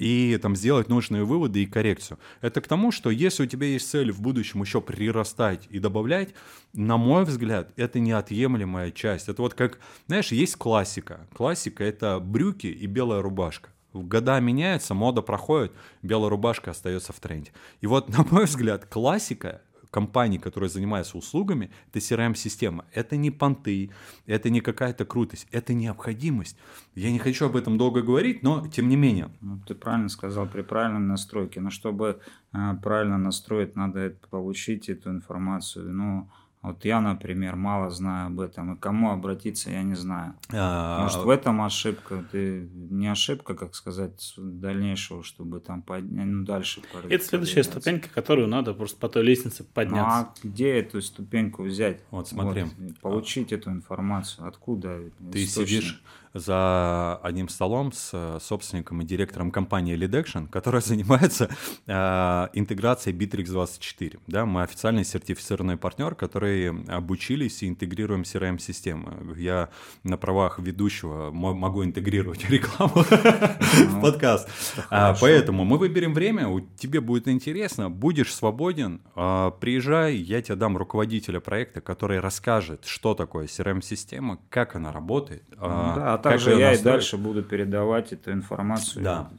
[0.00, 2.18] и там сделать нужные выводы и коррекцию.
[2.40, 5.78] Это к тому, что если у тебя есть цель в будущем будущем еще прирастать и
[5.78, 6.34] добавлять,
[6.72, 9.28] на мой взгляд, это неотъемлемая часть.
[9.28, 11.26] Это вот как, знаешь, есть классика.
[11.34, 13.70] Классика— это брюки и белая рубашка.
[13.92, 15.72] Года меняются, мода проходит,
[16.02, 17.52] белая рубашка остается в тренде.
[17.80, 22.84] И вот, на мой взгляд, классика компаний, которые занимаются услугами, это CRM-система.
[22.92, 23.90] Это не понты,
[24.26, 26.56] это не какая-то крутость, это необходимость.
[26.94, 29.30] Я не хочу об этом долго говорить, но тем не менее.
[29.40, 31.60] Ну, ты правильно сказал, при правильной настройке.
[31.60, 32.20] Но чтобы
[32.52, 35.92] э, правильно настроить, надо получить эту информацию.
[35.92, 36.30] Ну,
[36.62, 40.34] вот я, например, мало знаю об этом, и кому обратиться, я не знаю.
[40.52, 41.02] А...
[41.02, 46.82] Может, в этом ошибка, ты не ошибка, как сказать, дальнейшего, чтобы там поднять, ну, дальше.
[47.08, 50.02] Это следующая ступенька, которую надо просто по той лестнице подняться.
[50.04, 52.02] Ну, а где эту ступеньку взять?
[52.10, 52.64] Вот смотри.
[52.64, 53.56] Вот, получить а...
[53.56, 55.00] эту информацию, откуда?
[55.32, 56.02] Ты сидишь
[56.34, 61.50] за одним столом с э, собственником и директором компании Lead Action, которая занимается
[61.86, 64.20] э, интеграцией Bittrex24.
[64.28, 66.49] Да, мы официальный сертифицированный партнер, который
[66.88, 69.34] обучились и интегрируем CRM-системы.
[69.36, 69.68] Я
[70.04, 74.48] на правах ведущего могу интегрировать рекламу в подкаст.
[74.90, 80.76] А, поэтому мы выберем время, тебе будет интересно, будешь свободен, а, приезжай, я тебе дам
[80.76, 85.44] руководителя проекта, который расскажет, что такое CRM-система, как она работает.
[85.56, 89.04] А, да, также я и дальше буду передавать эту информацию.
[89.04, 89.30] Да.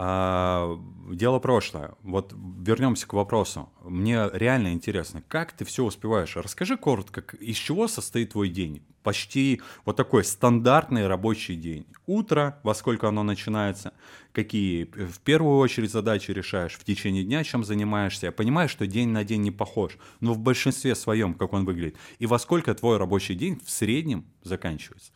[0.00, 0.78] А,
[1.10, 1.90] дело прошлое.
[2.04, 3.68] Вот вернемся к вопросу.
[3.82, 6.36] Мне реально интересно, как ты все успеваешь?
[6.36, 8.80] Расскажи коротко, из чего состоит твой день?
[9.02, 11.84] Почти вот такой стандартный рабочий день.
[12.06, 13.92] Утро, во сколько оно начинается,
[14.30, 18.26] какие в первую очередь задачи решаешь, в течение дня чем занимаешься.
[18.26, 21.96] Я понимаю, что день на день не похож, но в большинстве своем, как он выглядит.
[22.20, 25.10] И во сколько твой рабочий день в среднем заканчивается?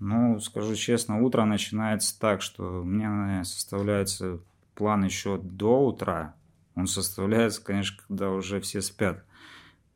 [0.00, 4.40] Ну, скажу честно, утро начинается так, что меня составляется
[4.74, 6.34] план еще до утра.
[6.74, 9.24] Он составляется, конечно, когда уже все спят.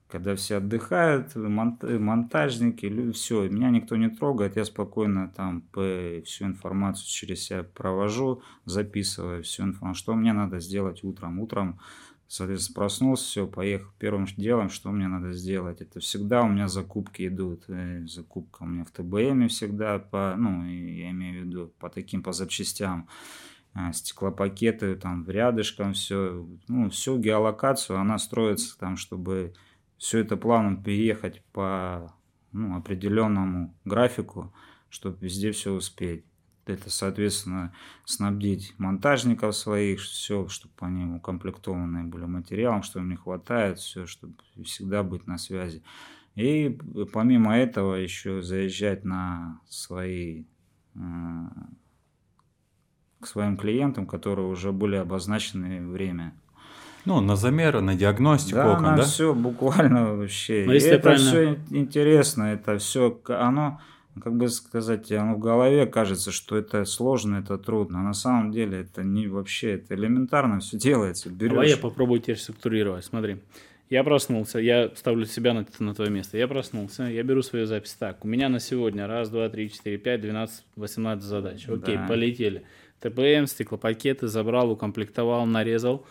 [0.08, 7.42] Когда все отдыхают, монтажники, все, меня никто не трогает, я спокойно там всю информацию через
[7.42, 11.40] себя провожу, записываю всю информацию, что мне надо сделать утром.
[11.40, 11.80] Утром
[12.26, 13.90] Соответственно, проснулся, все, поехал.
[13.98, 17.64] Первым делом, что мне надо сделать, это всегда у меня закупки идут.
[17.68, 22.22] Э, закупка у меня в ТБМ всегда, по, ну, я имею в виду по таким,
[22.22, 23.08] по запчастям.
[23.74, 29.52] А, стеклопакеты там в рядышком, все, ну, всю геолокацию, она строится там, чтобы
[29.98, 32.14] все это плавно переехать по
[32.52, 34.54] ну, определенному графику,
[34.88, 36.24] чтобы везде все успеть
[36.66, 37.72] это, соответственно,
[38.04, 44.34] снабдить монтажников своих, все, чтобы они укомплектованы были материалом, что им не хватает, все, чтобы
[44.64, 45.82] всегда быть на связи.
[46.34, 46.78] И
[47.12, 50.44] помимо этого еще заезжать на свои
[50.94, 50.98] э,
[53.20, 56.34] к своим клиентам, которые уже были обозначены время.
[57.04, 59.02] Ну, на замеры, на диагностику да, окон, на да?
[59.02, 60.64] все буквально вообще.
[60.66, 61.30] Но если это правильно...
[61.30, 63.80] все интересно, это все, оно
[64.22, 68.00] как бы сказать, оно в голове кажется, что это сложно, это трудно.
[68.00, 71.30] А на самом деле это не вообще, это элементарно все делается.
[71.30, 71.52] Берешь...
[71.52, 73.04] Давай я попробую теперь структурировать.
[73.04, 73.38] Смотри.
[73.90, 76.38] Я проснулся, я ставлю себя на, на твое место.
[76.38, 77.94] Я проснулся, я беру свою запись.
[77.98, 81.68] Так, у меня на сегодня раз, два, три, четыре, пять, двенадцать, восемнадцать задач.
[81.68, 82.06] Окей, да.
[82.08, 82.64] полетели.
[83.00, 86.06] ТПМ, стеклопакеты забрал, укомплектовал, нарезал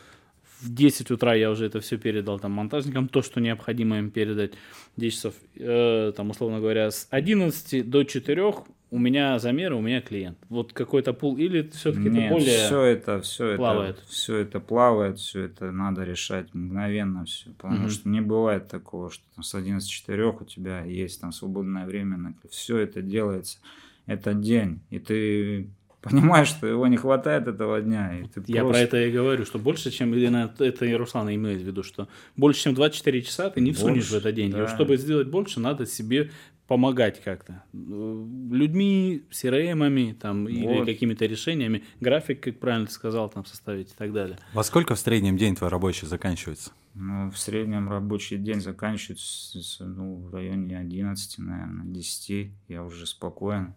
[0.64, 4.54] в 10 утра я уже это все передал там монтажникам, то, что необходимо им передать.
[4.98, 8.54] 10 часов, э, там, условно говоря, с 11 до 4
[8.94, 10.38] у меня замеры, у меня клиент.
[10.50, 13.98] Вот какой-то пул или все-таки это более все это, все плавает?
[13.98, 17.50] Это, все это плавает, все это надо решать мгновенно все.
[17.58, 17.90] Потому mm-hmm.
[17.90, 22.36] что не бывает такого, что там, с 11 4 у тебя есть там свободное время.
[22.52, 23.58] Все это делается.
[24.06, 24.82] Это день.
[24.92, 25.70] И ты
[26.04, 28.20] понимаешь, что его не хватает этого дня.
[28.20, 28.74] И ты Я просто...
[28.74, 32.62] про это и говорю, что больше, чем это и Руслан имеет в виду, что больше,
[32.62, 34.52] чем 24 часа ты не больше, всунешь в этот день.
[34.52, 34.66] Да.
[34.66, 36.32] И чтобы сделать больше, надо себе
[36.68, 37.64] помогать как-то.
[37.74, 40.50] Людьми, CRM, там, вот.
[40.50, 41.84] или какими-то решениями.
[42.00, 44.38] График, как правильно ты сказал, там составить и так далее.
[44.54, 46.72] Во сколько в среднем день твой рабочий заканчивается?
[46.96, 52.52] Ну, в среднем рабочий день заканчивается ну, в районе 11, наверное, 10.
[52.68, 53.74] Я уже спокоен,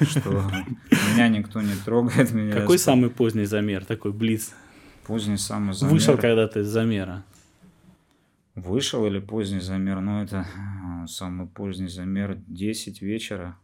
[0.00, 0.30] что
[1.12, 2.30] меня никто не трогает.
[2.52, 4.54] Какой самый поздний замер, такой блиц?
[5.06, 5.94] Поздний самый замер.
[5.94, 7.24] Вышел когда-то из замера?
[8.56, 10.00] Вышел или поздний замер?
[10.00, 13.56] Ну, это а, самый поздний замер 10 вечера.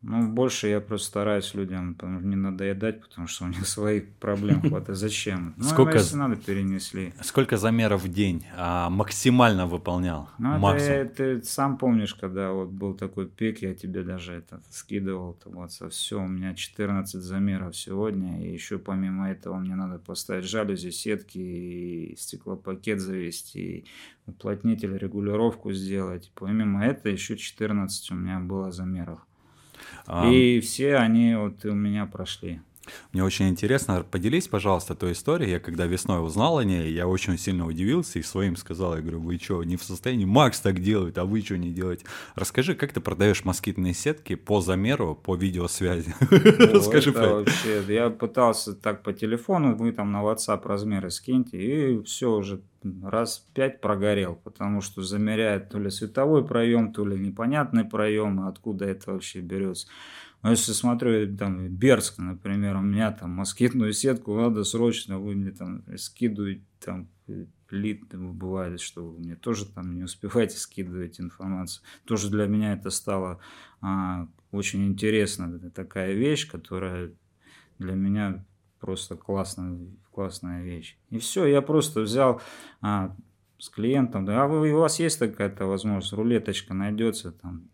[0.00, 4.96] Ну, больше я просто стараюсь людям не надоедать, потому что у них своих проблем хватает.
[4.98, 5.54] Зачем?
[5.56, 7.12] Ну, сколько, если надо, перенесли.
[7.20, 10.30] Сколько замеров в день а, максимально выполнял?
[10.38, 15.36] Ну, это, ты сам помнишь, когда вот был такой пик, я тебе даже это скидывал.
[15.44, 20.90] Вот, все, у меня 14 замеров сегодня, и еще помимо этого мне надо поставить жалюзи,
[20.90, 23.84] сетки, и стеклопакет завести, и
[24.26, 26.30] уплотнитель, регулировку сделать.
[26.36, 29.27] Помимо этого еще 14 у меня было замеров.
[30.30, 32.60] И все они вот у меня прошли.
[33.12, 35.52] Мне очень интересно, поделись, пожалуйста, той историей.
[35.52, 39.20] Я когда весной узнал о ней, я очень сильно удивился и своим сказал, я говорю,
[39.20, 42.06] вы что, не в состоянии, Макс так делает, а вы что не делаете?
[42.34, 46.14] Расскажи, как ты продаешь москитные сетки по замеру, по видеосвязи?
[46.30, 52.02] Расскажи про вообще, Я пытался так по телефону, вы там на WhatsApp размеры скиньте, и
[52.02, 52.62] все уже
[53.02, 58.84] раз пять прогорел, потому что замеряет то ли световой проем, то ли непонятный проем, откуда
[58.86, 59.88] это вообще берется.
[60.42, 65.50] Но если смотрю, там, Берск, например, у меня там москитную сетку надо срочно, вы мне
[65.50, 67.08] там скидываете, там,
[67.70, 71.84] лид бывает, что вы мне тоже там не успеваете скидывать информацию.
[72.04, 73.40] Тоже для меня это стало
[73.80, 75.58] а, очень интересно.
[75.70, 77.12] Такая вещь, которая
[77.78, 78.44] для меня
[78.80, 79.78] просто классная,
[80.12, 80.96] классная вещь.
[81.10, 82.40] И все, я просто взял
[82.80, 83.14] а,
[83.58, 87.68] с клиентом, да, а вы, у вас есть такая-то возможность, рулеточка найдется там,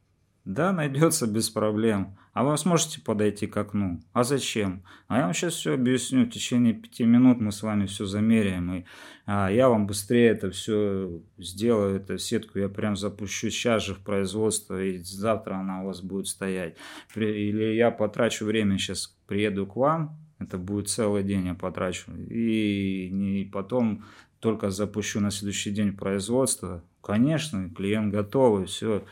[0.44, 2.16] да, найдется без проблем.
[2.34, 4.02] А вы сможете подойти к окну?
[4.12, 4.82] А зачем?
[5.08, 6.26] А я вам сейчас все объясню.
[6.26, 8.74] В течение пяти минут мы с вами все замеряем.
[8.74, 8.84] И
[9.24, 14.00] а, я вам быстрее это все сделаю, эту сетку я прям запущу сейчас же в
[14.00, 16.76] производство, и завтра она у вас будет стоять.
[17.14, 22.10] Или я потрачу время, сейчас приеду к вам, это будет целый день я потрачу.
[22.28, 24.04] И, и потом
[24.40, 26.82] только запущу на следующий день производство.
[27.00, 29.04] Конечно, клиент готовый, все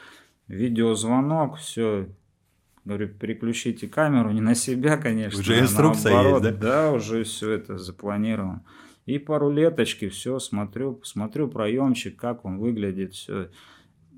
[0.48, 2.08] видеозвонок, все.
[2.84, 5.40] Говорю, переключите камеру, не на себя, конечно.
[5.40, 6.44] Уже а инструкция наоборот.
[6.44, 6.68] есть, да?
[6.68, 8.64] Да, уже все это запланировано.
[9.06, 13.50] И пару леточки, все, смотрю, смотрю проемчик, как он выглядит, все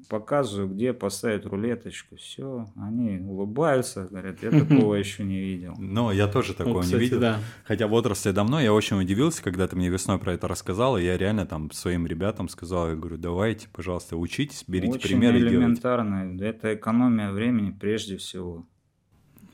[0.08, 5.74] показываю, где поставить рулеточку, все, они улыбаются, говорят, я такого еще не видел.
[5.78, 7.20] Ну, я тоже такого не видел.
[7.20, 7.40] Да.
[7.64, 11.04] Хотя в отрасли давно, я очень удивился, когда ты мне весной про это рассказал, и
[11.04, 16.36] я реально там своим ребятам сказал, я говорю, давайте, пожалуйста, учитесь, берите очень примеры элементарно,
[16.42, 18.66] это экономия времени прежде всего.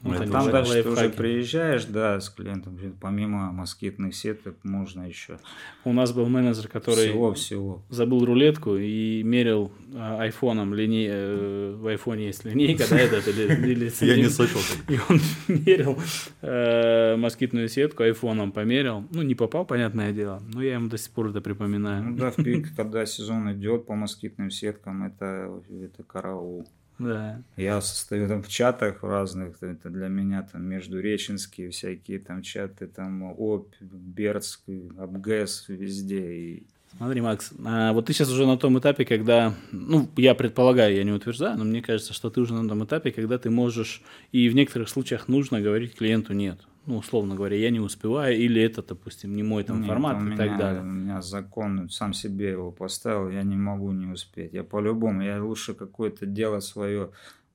[0.02, 0.82] Ну, это там дальше лайфхаки.
[0.82, 5.38] ты уже приезжаешь, да, с клиентом, помимо москитных сеток можно еще.
[5.84, 7.82] У нас был менеджер, который всего, всего.
[7.90, 11.08] забыл рулетку и мерил а, айфоном, лине...
[11.10, 14.60] Э, в айфоне есть линейка, да, или, или Я не слышал.
[14.88, 15.98] И он мерил
[16.40, 21.12] э, москитную сетку, айфоном померил, ну, не попал, понятное дело, но я ему до сих
[21.12, 22.04] пор это припоминаю.
[22.04, 26.66] Ну да, в пик, когда сезон идет по москитным сеткам, это, это караул.
[27.00, 27.42] Да.
[27.56, 33.22] Я состою там в чатах разных, это для меня там междуреченские всякие там чаты, там
[33.22, 34.60] ОП, Бердск,
[34.98, 36.34] Абгэс везде.
[36.34, 36.66] И...
[36.98, 41.04] Смотри, Макс, а вот ты сейчас уже на том этапе, когда, ну, я предполагаю, я
[41.04, 44.50] не утверждаю, но мне кажется, что ты уже на том этапе, когда ты можешь, и
[44.50, 48.82] в некоторых случаях нужно говорить клиенту «нет» ну, условно говоря, я не успеваю, или это,
[48.82, 50.82] допустим, не мой там Нет, формат и меня, так далее.
[50.82, 54.52] У меня закон, сам себе его поставил, я не могу не успеть.
[54.52, 57.10] Я по-любому, я лучше какое-то дело свое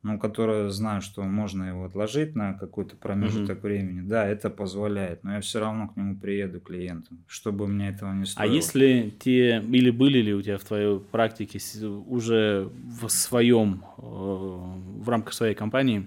[0.05, 3.61] ну, которое знаю, что можно его отложить на какой-то промежуток mm-hmm.
[3.61, 8.13] времени, да, это позволяет, но я все равно к нему приеду клиенту, чтобы мне этого
[8.13, 8.51] не а стоило.
[8.51, 11.57] А если те, или были ли у тебя в твоей практике
[12.05, 12.69] уже
[13.01, 16.05] в своем, э, в рамках своей компании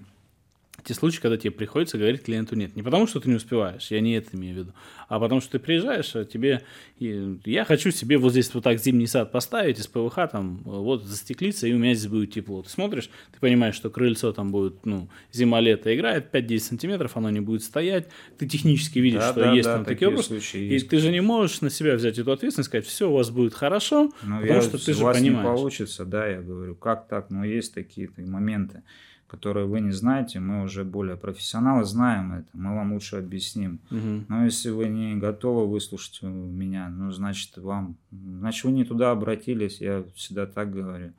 [0.89, 2.75] те случаи, когда тебе приходится говорить клиенту нет.
[2.75, 4.73] Не потому, что ты не успеваешь, я не это имею в виду,
[5.07, 6.63] а потому, что ты приезжаешь, а тебе...
[6.97, 11.67] Я хочу себе вот здесь вот так зимний сад поставить из ПВХ, там, вот застеклиться,
[11.67, 12.63] и у меня здесь будет тепло.
[12.63, 17.39] Ты смотришь, ты понимаешь, что крыльцо там будет, ну, зима-лето играет, 5-10 сантиметров, оно не
[17.39, 18.07] будет стоять.
[18.39, 20.39] Ты технически видишь, да, что да, есть да, там такие вопросы.
[20.57, 20.89] И есть.
[20.89, 24.11] ты же не можешь на себя взять эту ответственность, сказать, все у вас будет хорошо,
[24.23, 25.21] Но потому что ты же понимаешь.
[25.21, 28.81] не получится, да, я говорю, как так, но есть такие моменты
[29.29, 33.79] которые вы не знаете, мы уже более профессионалы, знаем это, мы вам лучше объясним.
[33.91, 34.25] Угу.
[34.27, 39.81] Но если вы не готовы выслушать меня, ну, значит, вам, значит, вы не туда обратились,
[39.81, 41.13] я всегда так говорю.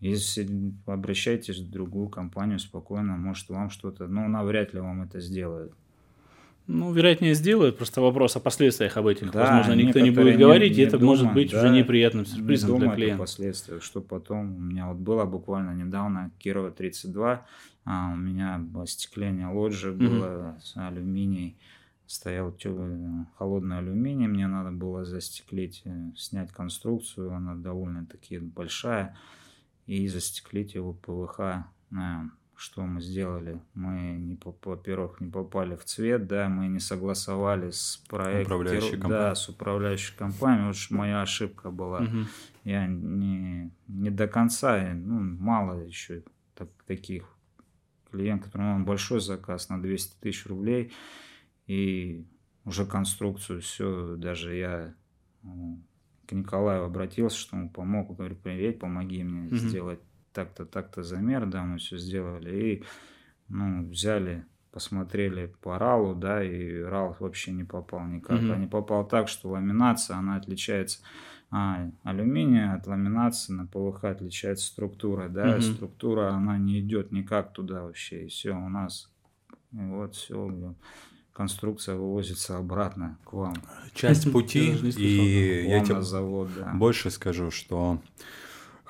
[0.00, 0.48] Если
[0.84, 5.72] обращайтесь в другую компанию спокойно, может, вам что-то, ну, навряд ли вам это сделают.
[6.66, 7.76] Ну, вероятнее, сделают.
[7.76, 9.30] Просто вопрос о последствиях об этих.
[9.32, 12.24] Да, Возможно, никто не будет говорить, не, и это думают, может быть да, уже неприятным
[12.24, 13.16] сюрпризом не для клиента.
[13.16, 14.56] о последствиях, что потом.
[14.56, 17.46] У меня вот было буквально недавно Кирова 32,
[17.84, 19.98] а у меня остекление лоджии угу.
[19.98, 21.56] было с алюминий.
[22.06, 22.54] Стоял
[23.38, 29.16] холодный алюминий, мне надо было застеклить, э, снять конструкцию, она довольно-таки большая,
[29.86, 31.64] и застеклить его ПВХ
[32.62, 33.60] что мы сделали?
[33.74, 38.64] Мы, не, во-первых, не попали в цвет, да, мы не согласовали с проектом,
[39.08, 40.70] да, с управляющей компанией.
[40.70, 42.02] Уж моя ошибка была.
[42.02, 42.18] Угу.
[42.62, 46.22] Я не, не до конца, ну, мало еще
[46.54, 47.24] так, таких
[48.12, 50.92] клиентов, которому большой заказ на 200 тысяч рублей,
[51.66, 52.24] и
[52.64, 54.94] уже конструкцию, все, даже я
[55.42, 55.82] ну,
[56.26, 59.56] к Николаю обратился, что он помог, говорю, привет, помоги мне угу.
[59.56, 60.00] сделать
[60.32, 62.56] так-то, так-то замер, да, мы все сделали.
[62.56, 62.84] И,
[63.48, 68.40] ну, взяли, посмотрели по ралу, да, и рал вообще не попал никак.
[68.40, 68.52] Mm-hmm.
[68.52, 71.00] А не попал так, что ламинация, она отличается
[71.54, 75.74] а, алюминия от ламинации на ПВХ отличается структура, да, mm-hmm.
[75.74, 79.10] структура, она не идет никак туда вообще, и все, у нас,
[79.72, 80.74] и вот все,
[81.34, 83.54] конструкция вывозится обратно к вам.
[83.92, 86.00] Часть пути, и я тебе
[86.74, 88.00] больше скажу, что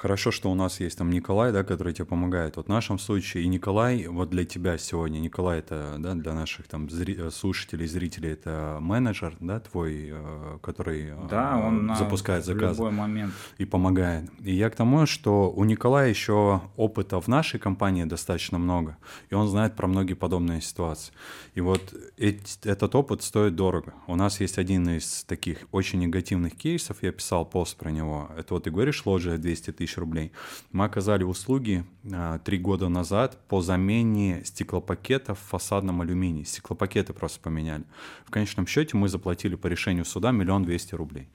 [0.03, 2.57] Хорошо, что у нас есть там Николай, да, который тебе помогает.
[2.57, 6.66] Вот в нашем случае и Николай, вот для тебя сегодня, Николай это, да, для наших
[6.66, 12.74] там зри- слушателей, зрителей, это менеджер, да, твой, э, который э, да, он запускает заказы.
[12.74, 13.32] В любой момент.
[13.59, 14.28] И помогает.
[14.40, 18.96] И я к тому, что у Николая еще опыта в нашей компании достаточно много,
[19.30, 21.12] и он знает про многие подобные ситуации.
[21.55, 23.94] И вот эти, этот опыт стоит дорого.
[24.09, 28.28] У нас есть один из таких очень негативных кейсов, я писал пост про него.
[28.36, 30.32] Это вот ты говоришь, ложия 200 тысяч тысяч рублей.
[30.72, 36.45] Мы оказали услуги а, три года назад по замене стеклопакетов в фасадном алюминии.
[36.45, 37.84] Стеклопакеты просто поменяли.
[38.24, 41.28] В конечном счете мы заплатили по решению суда миллион двести рублей.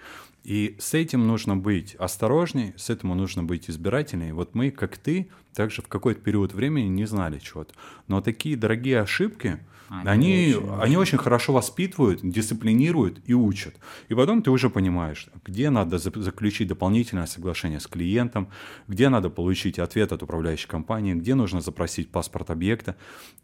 [0.43, 4.32] И с этим нужно быть осторожней, с этим нужно быть избирательней.
[4.32, 7.74] Вот мы, как ты, также в какой-то период времени не знали чего-то.
[8.08, 13.75] Но такие дорогие ошибки, они, они, очень, они очень хорошо воспитывают, дисциплинируют и учат.
[14.09, 18.49] И потом ты уже понимаешь, где надо заключить дополнительное соглашение с клиентом,
[18.88, 22.95] где надо получить ответ от управляющей компании, где нужно запросить паспорт объекта.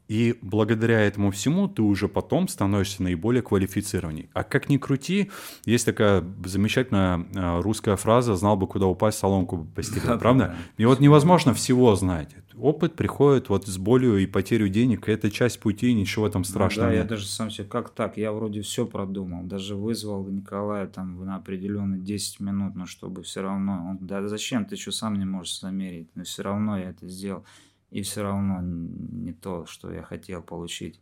[0.09, 4.29] И благодаря этому всему ты уже потом становишься наиболее квалифицированней.
[4.33, 5.31] А как ни крути,
[5.65, 10.55] есть такая замечательная а, русская фраза «знал бы, куда упасть, соломку бы постелил», правда?
[10.77, 12.29] И вот невозможно всего знать.
[12.57, 16.91] Опыт приходит вот с болью и потерю денег, это часть пути, ничего там страшного ну,
[16.91, 17.03] да, нет.
[17.05, 18.17] я даже сам себе, как так?
[18.17, 23.41] Я вроде все продумал, даже вызвал Николая там на определенные 10 минут, но чтобы все
[23.41, 27.07] равно, он, да зачем, ты что сам не можешь замерить, но все равно я это
[27.07, 27.43] сделал,
[27.89, 30.99] и все равно не то, что я хотел получить.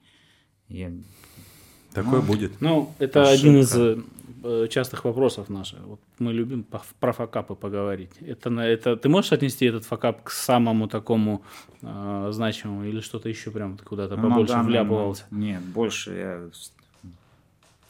[0.68, 0.92] Я...
[1.94, 2.62] Такое ну, будет.
[2.62, 3.40] Ну, это ошибка.
[3.42, 4.04] один из
[4.44, 5.80] Э, частых вопросов наших.
[5.86, 6.66] Вот мы любим
[7.00, 8.10] про факапы поговорить.
[8.22, 11.44] Это, это, ты можешь отнести этот факап к самому такому
[11.84, 15.26] э, значимому или что-то еще прям куда-то ну, побольше да, вляпывался?
[15.30, 16.50] Нет, больше я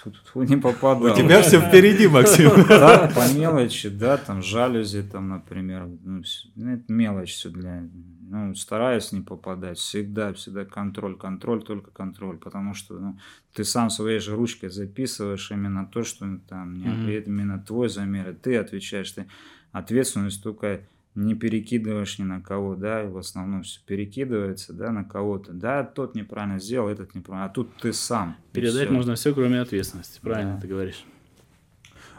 [0.03, 1.11] тут не попадал.
[1.11, 2.51] У тебя все впереди, Максим.
[2.67, 7.83] Да, по мелочи, да, там жалюзи, там, например, ну, это мелочь все для
[8.31, 9.77] ну, стараюсь не попадать.
[9.77, 12.37] Всегда, всегда контроль, контроль, только контроль.
[12.37, 13.19] Потому что ну,
[13.53, 17.23] ты сам своей же ручкой записываешь именно то, что там не mm-hmm.
[17.25, 19.11] именно твой замер, и ты отвечаешь.
[19.11, 19.27] Ты
[19.73, 25.03] ответственность только не перекидываешь ни на кого, да, и в основном все перекидывается, да, на
[25.03, 25.51] кого-то.
[25.51, 28.37] Да, тот неправильно сделал, этот неправильно, а тут ты сам.
[28.53, 28.93] Передать все.
[28.93, 30.61] можно все, кроме ответственности, правильно да.
[30.61, 31.05] ты говоришь.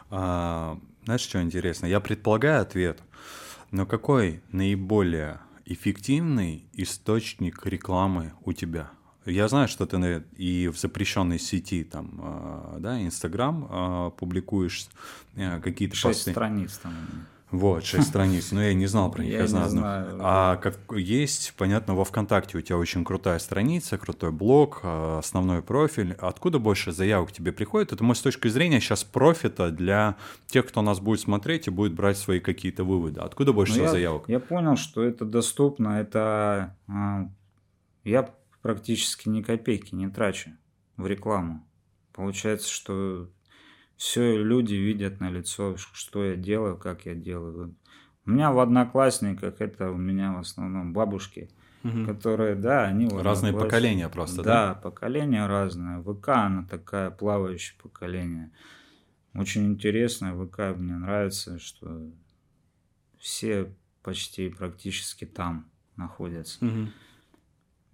[0.09, 1.87] А, знаешь, что интересно?
[1.87, 2.99] Я предполагаю ответ,
[3.71, 8.91] но какой наиболее эффективный источник рекламы у тебя?
[9.25, 14.87] Я знаю, что ты и в запрещенной сети, там, а, да, Инстаграм а, публикуешь
[15.35, 16.31] э, какие-то Шесть посты.
[16.31, 16.93] страниц там.
[17.53, 18.51] Вот, шесть страниц.
[18.51, 19.69] Но я не знал про них, я, я знал.
[19.69, 20.17] Знаю.
[20.19, 25.61] А как есть, понятно, во ВКонтакте у тебя очень крутая страница, крутой блог, а, основной
[25.61, 26.13] профиль.
[26.19, 27.93] Откуда больше заявок тебе приходит?
[27.93, 31.93] Это мой с точки зрения сейчас профита для тех, кто нас будет смотреть и будет
[31.93, 33.19] брать свои какие-то выводы.
[33.19, 34.23] Откуда больше ну, я, заявок?
[34.27, 35.99] Я понял, что это доступно.
[35.99, 36.75] Это
[38.03, 38.29] я
[38.63, 40.49] практически ни копейки не трачу
[40.97, 41.63] в рекламу.
[42.13, 43.29] Получается, что
[44.03, 47.73] все люди видят на лицо, что я делаю, как я делаю.
[48.25, 51.49] У меня в одноклассниках это у меня в основном бабушки,
[51.85, 52.05] угу.
[52.05, 54.67] которые, да, они разные поколения просто, да?
[54.67, 56.03] Да, поколения разные.
[56.03, 58.51] ВК она такая плавающее поколение.
[59.35, 62.11] Очень интересно, ВК мне нравится, что
[63.19, 66.65] все почти практически там находятся.
[66.65, 66.89] Угу.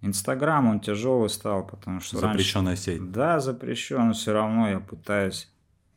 [0.00, 2.82] Инстаграм, он тяжелый стал, потому что Запрещенная раньше...
[2.82, 3.12] сеть.
[3.12, 5.48] Да, запрещен, но все равно я пытаюсь.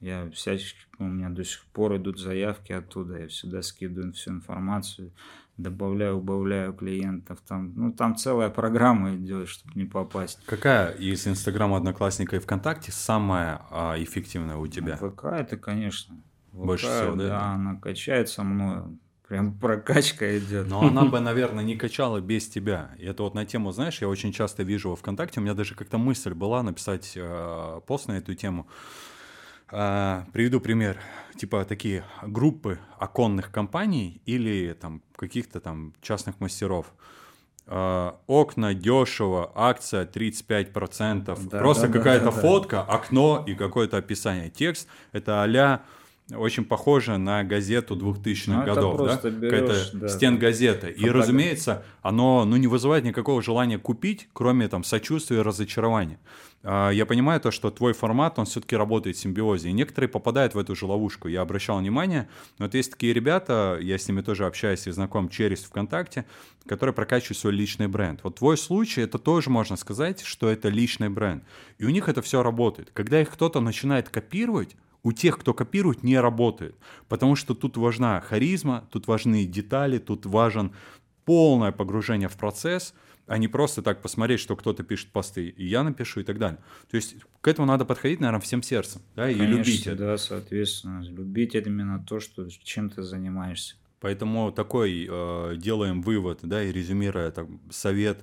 [0.04, 5.14] Я всячески, у меня до сих пор идут заявки оттуда, я всегда скидываю всю информацию,
[5.56, 7.40] добавляю, убавляю клиентов.
[7.48, 10.40] Там, ну, там целая программа идет, чтобы не попасть.
[10.46, 14.98] Какая из Инстаграма, Одноклассника и ВКонтакте самая а, эффективная у тебя?
[14.98, 16.16] ВК это, конечно.
[16.50, 17.28] ВК, Больше всего, да?
[17.30, 19.00] Да, она качается мною.
[19.26, 20.68] Прям прокачка идет.
[20.68, 22.94] Но она бы, наверное, не качала без тебя.
[23.00, 25.76] И это вот на тему, знаешь, я очень часто вижу во ВКонтакте, у меня даже
[25.76, 28.68] как-то мысль была написать э, пост на эту тему.
[28.68, 29.13] Э,
[29.68, 31.00] приведу пример.
[31.36, 36.94] Типа такие группы оконных компаний или там каких-то там частных мастеров.
[37.66, 42.94] Uh, окна дешево, акция 35%, да, просто да, какая-то да, фотка, да.
[42.94, 44.50] окно и какое-то описание.
[44.50, 45.82] Текст это а
[46.32, 49.18] очень похоже на газету 2000-х ну, годов, да?
[49.18, 50.88] Какая-то да, стенгазета.
[50.88, 56.20] И, разумеется, оно ну, не вызывает никакого желания купить, кроме там сочувствия и разочарования.
[56.64, 60.56] А, я понимаю то, что твой формат, он все-таки работает в симбиозе, и некоторые попадают
[60.56, 61.28] в эту же ловушку.
[61.28, 65.28] Я обращал внимание, но вот есть такие ребята, я с ними тоже общаюсь и знаком
[65.28, 66.26] через ВКонтакте,
[66.66, 68.22] которые прокачивают свой личный бренд.
[68.24, 71.44] Вот твой случай, это тоже можно сказать, что это личный бренд.
[71.80, 72.92] И у них это все работает.
[72.94, 76.76] Когда их кто-то начинает копировать, у тех, кто копирует, не работает.
[77.10, 80.72] Потому что тут важна харизма, тут важны детали, тут важен
[81.26, 82.94] полное погружение в процесс,
[83.28, 86.60] а не просто так посмотреть, что кто-то пишет посты, и я напишу и так далее.
[86.90, 89.98] То есть к этому надо подходить, наверное, всем сердцем, да, Конечно, и любить это.
[89.98, 93.76] да, соответственно, любить это именно то, что, чем ты занимаешься.
[94.00, 98.22] Поэтому такой э, делаем вывод, да, и резюмируя так, совет,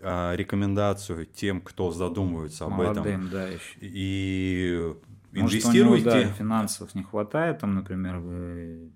[0.00, 3.30] э, рекомендацию тем, кто задумывается об Молодым, этом.
[3.30, 3.78] да, еще.
[3.80, 4.94] И
[5.32, 6.04] инвестируйте.
[6.04, 8.90] Может, него, да, финансов не хватает, там, например, вы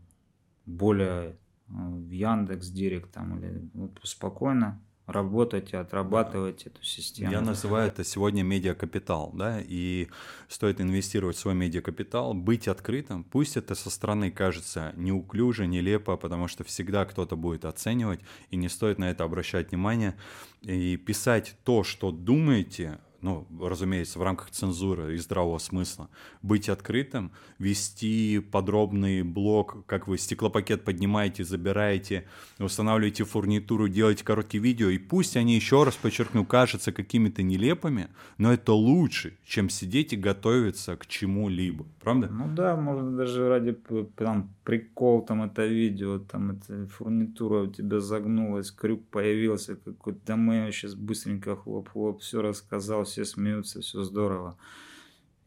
[0.64, 1.34] более э,
[1.68, 7.30] в Яндекс Директ там или вот спокойно работайте, отрабатывайте эту систему.
[7.30, 10.08] Я называю это сегодня медиакапитал, да, и
[10.48, 16.48] стоит инвестировать в свой медиакапитал, быть открытым, пусть это со стороны кажется неуклюже, нелепо, потому
[16.48, 20.16] что всегда кто-то будет оценивать, и не стоит на это обращать внимание,
[20.62, 26.10] и писать то, что думаете, ну, разумеется, в рамках цензуры и здравого смысла,
[26.42, 32.24] быть открытым, вести подробный блог, как вы стеклопакет поднимаете, забираете,
[32.58, 38.08] устанавливаете фурнитуру, делаете короткие видео, и пусть они, еще раз подчеркну, кажутся какими-то нелепыми,
[38.38, 42.28] но это лучше, чем сидеть и готовиться к чему-либо, правда?
[42.28, 43.78] Ну да, можно даже ради
[44.16, 50.36] там, прикол, там это видео, там эта фурнитура у тебя загнулась, крюк появился какой-то, да
[50.36, 54.56] мы сейчас быстренько хлоп-хлоп, все рассказал, все смеются, все здорово.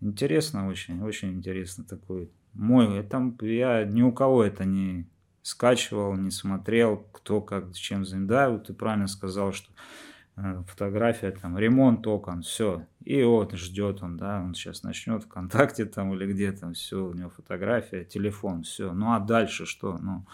[0.01, 2.29] Интересно очень, очень интересно такой.
[2.53, 5.07] Мой, там я ни у кого это не
[5.41, 8.27] скачивал, не смотрел, кто как чем занят.
[8.27, 9.71] Да, ты правильно сказал, что
[10.37, 12.85] э, фотография, там, ремонт окон, все.
[13.03, 17.13] И вот ждет он, да, он сейчас начнет ВКонтакте там или где там, все, у
[17.13, 18.93] него фотография, телефон, все.
[18.93, 19.97] Ну а дальше что?
[19.97, 20.25] Ну,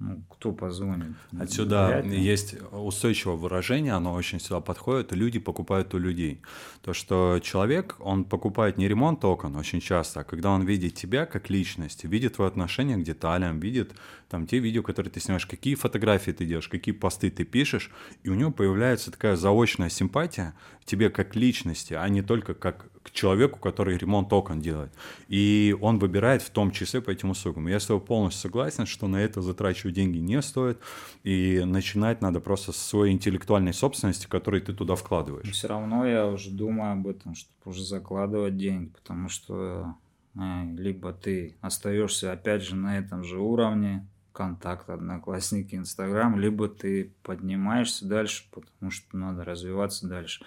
[0.00, 1.14] ну, кто позвонит?
[1.38, 6.40] Отсюда есть устойчивое выражение, оно очень сюда подходит, люди покупают у людей.
[6.82, 11.26] То, что человек, он покупает не ремонт окон очень часто, а когда он видит тебя
[11.26, 13.94] как личность, видит твое отношение к деталям, видит
[14.28, 17.90] там те видео, которые ты снимаешь, какие фотографии ты делаешь, какие посты ты пишешь,
[18.24, 22.88] и у него появляется такая заочная симпатия к тебе как личности, а не только как
[23.04, 24.90] к человеку, который ремонт окон делает.
[25.28, 27.68] И он выбирает в том числе по этим услугам.
[27.68, 30.80] Я с тобой полностью согласен, что на это затрачивать деньги не стоит,
[31.22, 35.50] и начинать надо просто с своей интеллектуальной собственности, которую ты туда вкладываешь.
[35.50, 39.94] Все равно я уже думаю об этом, чтобы уже закладывать деньги, потому что
[40.34, 40.40] э,
[40.78, 48.06] либо ты остаешься опять же на этом же уровне, контакт, одноклассники, инстаграм, либо ты поднимаешься
[48.06, 50.42] дальше, потому что надо развиваться дальше.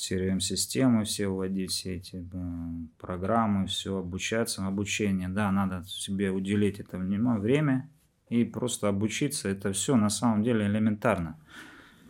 [0.00, 6.98] CRM-системы все вводить, все эти э, программы, все обучаться, обучение, да, надо себе уделить это
[6.98, 7.90] время
[8.28, 11.36] и просто обучиться, это все на самом деле элементарно.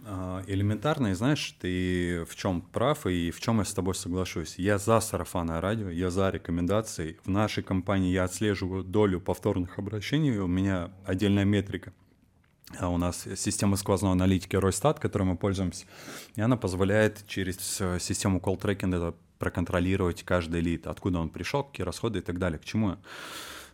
[0.06, 4.58] А, элементарно, и знаешь, ты в чем прав и в чем я с тобой соглашусь.
[4.58, 7.18] Я за сарафанное радио, я за рекомендации.
[7.24, 11.92] В нашей компании я отслеживаю долю повторных обращений, у меня отдельная метрика.
[12.78, 15.86] А у нас система сквозной аналитики Ройстат, которой мы пользуемся,
[16.36, 22.20] и она позволяет через э, систему это проконтролировать каждый лид, откуда он пришел, какие расходы
[22.20, 22.58] и так далее.
[22.58, 22.96] К чему?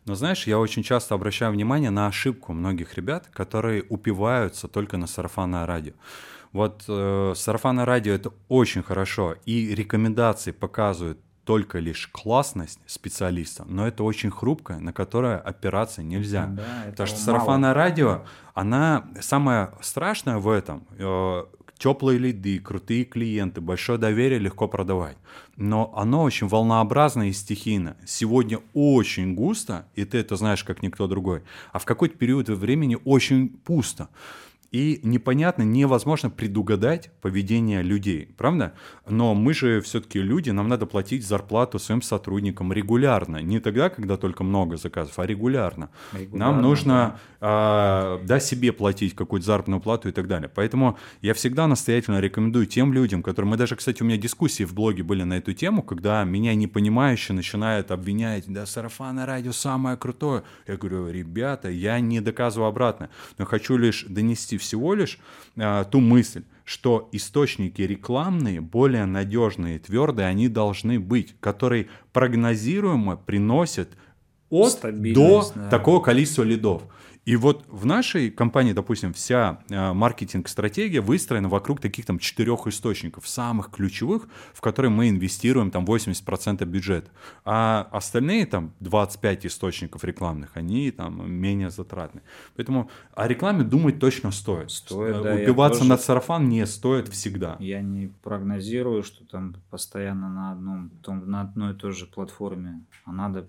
[0.06, 5.09] Но знаешь, я очень часто обращаю внимание на ошибку многих ребят, которые упиваются только на
[5.09, 5.94] сарафанное радио.
[6.52, 13.86] Вот э, сарафанное радио это очень хорошо, и рекомендации показывают только лишь классность специалиста, но
[13.86, 16.47] это очень хрупкое, на которое опираться нельзя.
[16.47, 20.82] Да, Потому что сарафанное радио, она самое страшное в этом.
[20.98, 21.44] Э,
[21.78, 25.16] теплые лиды, крутые клиенты, большое доверие легко продавать.
[25.56, 27.97] Но оно очень волнообразно и стихийно.
[28.05, 31.43] Сегодня очень густо, и ты это знаешь как никто другой,
[31.73, 34.09] а в какой-то период времени очень пусто.
[34.72, 38.74] И непонятно, невозможно предугадать поведение людей, правда?
[39.09, 43.38] Но мы же все-таки люди, нам надо платить зарплату своим сотрудникам регулярно.
[43.43, 45.90] Не тогда, когда только много заказов, а регулярно.
[46.12, 48.18] регулярно нам нужно да.
[48.20, 50.51] э, да, себе платить какую-то заработную плату и так далее.
[50.52, 53.51] Поэтому я всегда настоятельно рекомендую тем людям, которые...
[53.51, 57.32] Мы даже, кстати, у меня дискуссии в блоге были на эту тему, когда меня непонимающе
[57.32, 60.43] начинают обвинять, да, сарафанное радио самое крутое.
[60.66, 65.19] Я говорю, ребята, я не доказываю обратно, но хочу лишь донести донести всего лишь
[65.57, 73.89] э, ту мысль, что источники рекламные, более надежные, твердые, они должны быть, которые прогнозируемо приносят
[74.51, 74.81] от
[75.12, 75.69] до да.
[75.69, 76.83] такого количества лидов.
[77.27, 83.27] И вот в нашей компании, допустим, вся э, маркетинг-стратегия выстроена вокруг таких там четырех источников,
[83.27, 87.11] самых ключевых, в которые мы инвестируем там 80% бюджета.
[87.44, 92.23] А остальные там 25 источников рекламных, они там менее затратны.
[92.55, 94.70] Поэтому о рекламе думать точно стоит.
[94.70, 95.35] Стоит, да.
[95.35, 95.90] Убиваться тоже...
[95.90, 97.57] на сарафан не стоит всегда.
[97.59, 102.85] Я не прогнозирую, что там постоянно на, одном, том, на одной и той же платформе.
[103.05, 103.48] А надо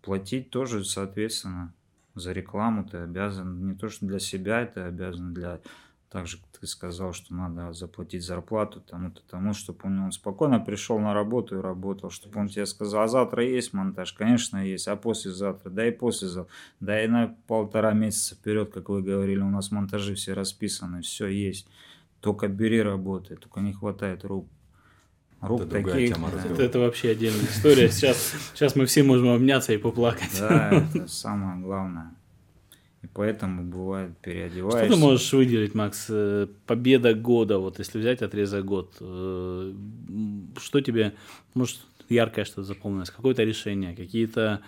[0.00, 1.74] платить тоже, соответственно
[2.16, 5.60] за рекламу ты обязан не то что для себя, ты обязан для
[6.08, 11.58] также ты сказал, что надо заплатить зарплату тому-то, тому, чтобы он, спокойно пришел на работу
[11.58, 14.12] и работал, чтобы он тебе сказал, а завтра есть монтаж?
[14.12, 15.68] Конечно, есть, а послезавтра?
[15.68, 16.52] Да и послезавтра.
[16.80, 21.26] Да и на полтора месяца вперед, как вы говорили, у нас монтажи все расписаны, все
[21.26, 21.68] есть.
[22.20, 24.48] Только бери работы, только не хватает рук.
[25.40, 26.14] Рук это таких.
[26.14, 26.48] Тема да.
[26.48, 27.90] это, это вообще отдельная история.
[27.90, 30.36] Сейчас, сейчас мы все можем обняться и поплакать.
[30.38, 32.12] Да, это самое главное.
[33.02, 34.86] И поэтому бывает переодеваешься.
[34.86, 36.06] Что ты можешь выделить, Макс?
[36.08, 39.74] Э, победа года, вот если взять отрезок год, э,
[40.58, 41.14] что тебе,
[41.54, 44.62] может, яркое что-то запомнилось, какое-то решение, какие-то,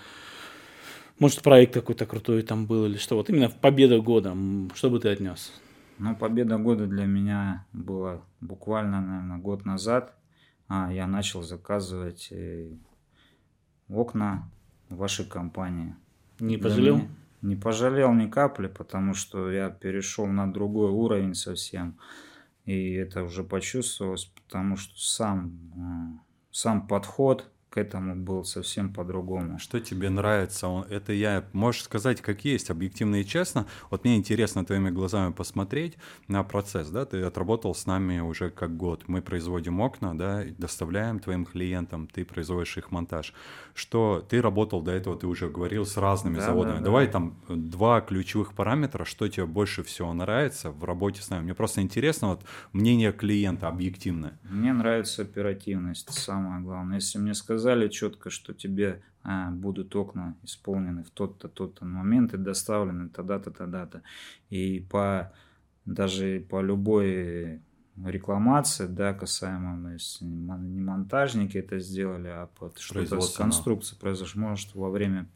[1.19, 3.16] может, проект какой-то крутой там был или что?
[3.16, 4.36] Вот именно победа года,
[4.74, 5.53] что бы ты отнес?
[5.99, 10.15] Ну, победа года для меня была буквально, наверное, год назад
[10.69, 12.77] я начал заказывать э,
[13.89, 14.51] окна
[14.89, 15.95] вашей компании.
[16.40, 17.01] Не пожалел?
[17.40, 21.99] Не пожалел ни капли, потому что я перешел на другой уровень совсем.
[22.65, 26.19] И это уже почувствовалось, потому что сам, э,
[26.51, 29.59] сам подход к этому был совсем по-другому.
[29.59, 30.86] Что тебе нравится?
[30.89, 33.66] Это я, можешь сказать, как есть, объективно и честно.
[33.90, 38.77] Вот мне интересно твоими глазами посмотреть на процесс, да, ты отработал с нами уже как
[38.77, 39.05] год.
[39.07, 43.35] Мы производим окна, да, доставляем твоим клиентам, ты производишь их монтаж.
[43.74, 46.78] Что ты работал до этого, ты уже говорил, с разными да, заводами.
[46.78, 47.12] Да, Давай да.
[47.12, 51.45] там два ключевых параметра, что тебе больше всего нравится в работе с нами.
[51.45, 54.39] Мне просто интересно вот мнение клиента объективное.
[54.45, 56.97] Мне нравится оперативность, самое главное.
[56.97, 62.35] Если мне сказать сказали четко, что тебе а, будут окна исполнены в тот-то, тот-то момент
[62.35, 64.02] и доставлены тогда-то, тогда-то.
[64.48, 65.32] И по
[65.85, 67.60] даже по любой
[68.05, 74.74] рекламации, да, касаемо, если не монтажники это сделали, а под что-то с конструкцией произошло, может,
[74.74, 75.26] во время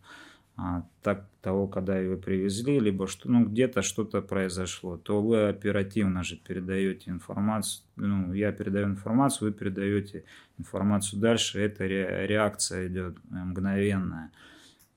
[0.56, 6.22] а, так того, когда его привезли, либо что, ну, где-то что-то произошло, то вы оперативно
[6.22, 10.24] же передаете информацию, ну, я передаю информацию, вы передаете
[10.58, 14.30] информацию дальше, эта реакция идет мгновенная.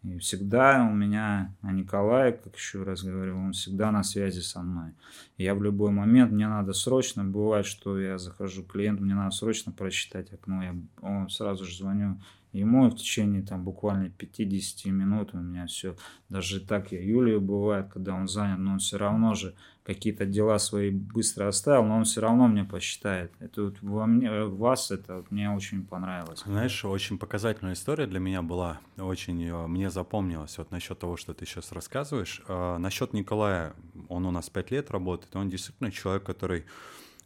[0.03, 4.61] И всегда у меня а Николай, как еще раз говорю, он всегда на связи со
[4.61, 4.91] мной.
[5.37, 9.31] Я в любой момент, мне надо срочно, бывает, что я захожу к клиенту, мне надо
[9.31, 12.21] срочно прочитать окно, я он сразу же звоню,
[12.59, 15.95] ему в течение там буквально 50 минут у меня все,
[16.29, 20.57] даже так я Юлию бывает, когда он занят, но он все равно же какие-то дела
[20.57, 23.31] свои быстро оставил, но он все равно мне посчитает.
[23.39, 26.41] Это вот во мне, вас это вот мне очень понравилось.
[26.45, 31.33] Знаешь, очень показательная история для меня была, очень э, мне запомнилась вот насчет того, что
[31.33, 32.41] ты сейчас рассказываешь.
[32.47, 33.73] А, насчет Николая,
[34.09, 36.65] он у нас пять лет работает, он действительно человек, который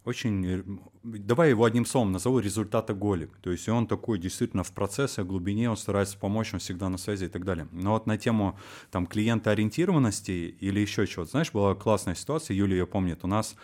[0.04, 0.62] очень, э,
[1.02, 3.36] давай его одним словом назову, результатоголик.
[3.42, 6.98] То есть он такой действительно в процессе, в глубине, он старается помочь, он всегда на
[6.98, 7.68] связи и так далее.
[7.72, 8.58] Но вот на тему
[8.90, 13.56] там клиентоориентированности или еще чего-то, знаешь, была классная ситуация, Юлия ее помнит, у нас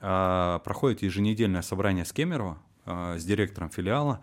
[0.00, 4.20] э, проходит еженедельное собрание с Кемерово, э, с директором филиала,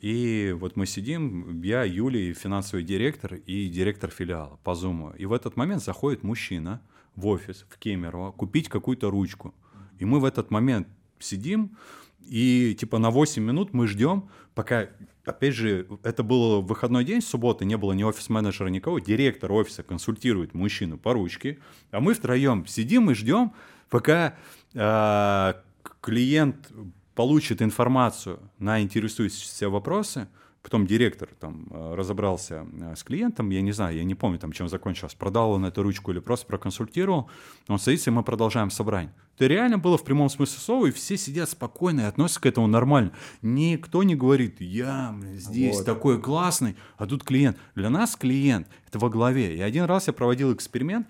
[0.00, 5.16] и вот мы сидим, я, Юлия, финансовый директор и директор филиала по Zoom.
[5.16, 6.82] И в этот момент заходит мужчина
[7.14, 9.54] в офис в Кемерово купить какую-то ручку.
[9.98, 10.86] И мы в этот момент
[11.18, 11.76] сидим,
[12.20, 14.88] и типа на 8 минут мы ждем, пока,
[15.24, 20.54] опять же, это был выходной день, суббота, не было ни офис-менеджера, никого, директор офиса консультирует
[20.54, 21.58] мужчину по ручке,
[21.90, 23.52] а мы втроем сидим и ждем,
[23.88, 24.36] пока
[24.74, 25.54] э,
[26.00, 26.70] клиент
[27.14, 30.28] получит информацию на интересующиеся вопросы,
[30.66, 34.50] Потом директор там э, разобрался э, с клиентом, я не знаю, я не помню, там,
[34.50, 37.30] чем закончилось, продал он эту ручку или просто проконсультировал.
[37.68, 39.14] Он садится, и мы продолжаем собрание.
[39.36, 42.66] Это реально было в прямом смысле слова, и все сидят спокойно и относятся к этому
[42.66, 43.12] нормально.
[43.42, 45.86] Никто не говорит, я здесь вот.
[45.86, 47.56] такой классный, а тут клиент.
[47.76, 49.56] Для нас клиент— это во главе.
[49.56, 51.06] И один раз я проводил эксперимент,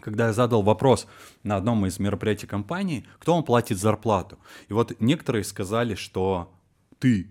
[0.00, 1.08] когда я задал вопрос
[1.42, 4.38] на одном из мероприятий компании, кто вам платит зарплату.
[4.68, 6.52] И вот некоторые сказали, что
[7.00, 7.26] ты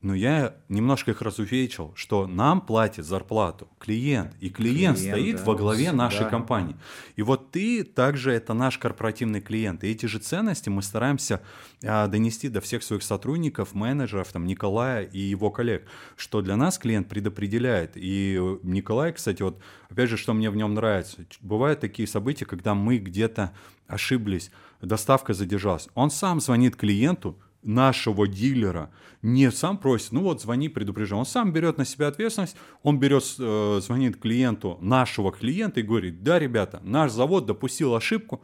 [0.00, 5.44] но я немножко их разувечил, что нам платит зарплату клиент, и клиент, клиент стоит да,
[5.44, 6.28] во главе нашей да.
[6.28, 6.76] компании.
[7.16, 9.82] И вот ты также это наш корпоративный клиент.
[9.82, 11.42] И эти же ценности мы стараемся
[11.84, 15.84] а, донести до всех своих сотрудников, менеджеров, там, Николая и его коллег,
[16.16, 17.92] что для нас клиент предопределяет.
[17.96, 19.60] И Николай, кстати, вот
[19.90, 23.52] опять же, что мне в нем нравится, бывают такие события, когда мы где-то
[23.88, 25.88] ошиблись, доставка задержалась.
[25.94, 28.90] Он сам звонит клиенту, нашего дилера
[29.22, 31.18] не сам просит, ну вот звони, предупреждай.
[31.18, 36.22] Он сам берет на себя ответственность, он берет, э, звонит клиенту нашего клиента и говорит,
[36.22, 38.42] да, ребята, наш завод допустил ошибку,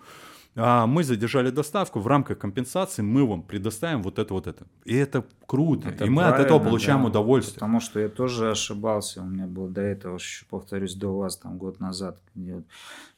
[0.56, 4.66] а мы задержали доставку, в рамках компенсации мы вам предоставим вот это, вот это.
[4.84, 7.54] И это круто, это и мы от этого получаем да, удовольствие.
[7.54, 11.58] Потому что я тоже ошибался, у меня было до этого, еще повторюсь, до вас, там
[11.58, 12.62] год назад, где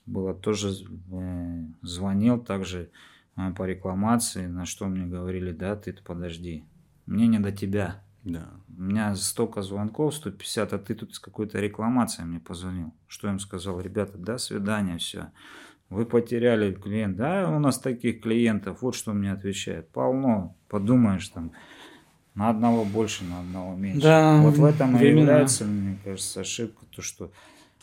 [0.06, 0.72] было тоже,
[1.12, 2.90] э, звонил также,
[3.56, 6.64] по рекламации, на что мне говорили, да, ты подожди,
[7.06, 8.02] мне не до тебя.
[8.24, 8.48] Да.
[8.76, 12.92] У меня столько звонков, 150, а ты тут с какой-то рекламацией мне позвонил.
[13.06, 13.80] Что я им сказал?
[13.80, 15.30] Ребята, до свидания, все.
[15.90, 17.16] Вы потеряли клиент.
[17.16, 19.88] Да, у нас таких клиентов, вот что мне отвечает.
[19.90, 20.56] Полно.
[20.68, 21.52] Подумаешь там,
[22.34, 24.02] на одного больше, на одного меньше.
[24.02, 27.30] Да, вот в этом и является, мне кажется, ошибка, то, что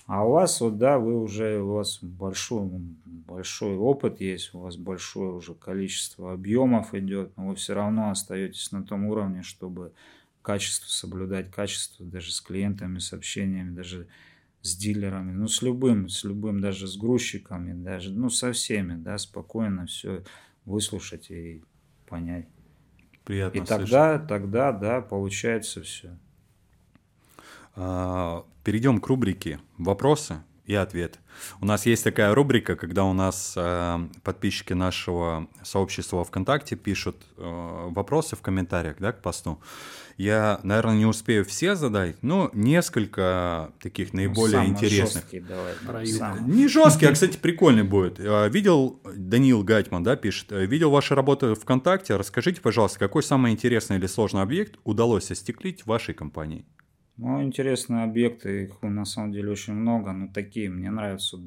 [0.05, 2.69] а у вас, вот, да, вы уже, у вас большой,
[3.05, 8.71] большой опыт есть, у вас большое уже количество объемов идет, но вы все равно остаетесь
[8.71, 9.93] на том уровне, чтобы
[10.41, 14.07] качество соблюдать, качество даже с клиентами, с общениями, даже
[14.61, 19.17] с дилерами, ну, с любым, с любым, даже с грузчиками, даже, ну, со всеми, да,
[19.17, 20.23] спокойно все
[20.65, 21.63] выслушать и
[22.07, 22.47] понять.
[23.23, 26.17] Приятно И тогда, тогда, да, получается все.
[27.75, 31.19] А, перейдем к рубрике «Вопросы и ответы».
[31.59, 37.89] У нас есть такая рубрика, когда у нас э, подписчики нашего сообщества ВКонтакте пишут э,
[37.89, 39.59] вопросы в комментариях да, к посту.
[40.15, 45.23] Я, наверное, не успею все задать, но несколько таких наиболее ну, интересных.
[45.23, 45.73] Жесткий, давай,
[46.47, 48.19] Не жесткий, а, кстати, прикольный будет.
[48.19, 52.15] Видел, Данил Гайтман, да, пишет, видел ваши работы ВКонтакте.
[52.15, 56.63] Расскажите, пожалуйста, какой самый интересный или сложный объект удалось остеклить вашей компании?
[57.17, 61.37] Ну, интересные объекты, их на самом деле очень много, но такие мне нравятся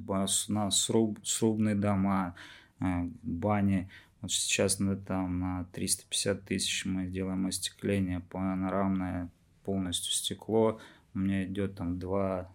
[0.48, 2.36] на сруб, срубные дома,
[2.80, 2.84] э,
[3.22, 3.90] бани.
[4.20, 9.28] Вот сейчас ну, там на 350 тысяч мы делаем остекление панорамное,
[9.64, 10.80] полностью стекло.
[11.14, 12.48] У меня идет там 2,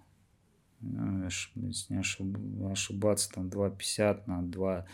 [0.82, 4.86] э, если не ошибаться, там 2,50 на 2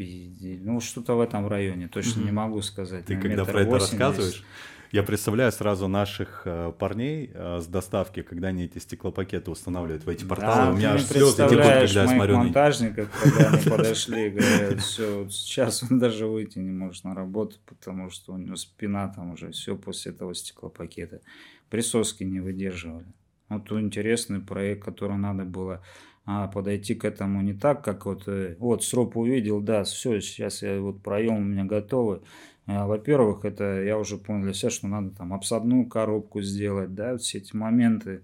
[0.00, 2.24] ну, что-то в этом районе, точно mm-hmm.
[2.24, 3.04] не могу сказать.
[3.06, 4.44] Ты когда про это рассказываешь,
[4.90, 10.08] я представляю сразу наших э, парней э, с доставки, когда они эти стеклопакеты устанавливают в
[10.08, 10.66] эти порталы.
[10.66, 15.28] Да, У меня аж слезы текут, когда я смотрю монтажников, когда они подошли, говорят, все,
[15.28, 19.50] сейчас он даже выйти не может на работу, потому что у него спина там уже
[19.50, 21.20] все после этого стеклопакета.
[21.68, 23.06] Присоски не выдерживали.
[23.48, 25.82] Вот интересный проект, который надо было
[26.30, 30.62] а, подойти к этому не так, как вот, э, вот срок увидел, да, все, сейчас
[30.62, 32.20] я вот проем у меня готовый,
[32.68, 37.38] во-первых, это я уже понял для себя, что надо там обсадную коробку сделать, да, все
[37.38, 38.22] эти моменты,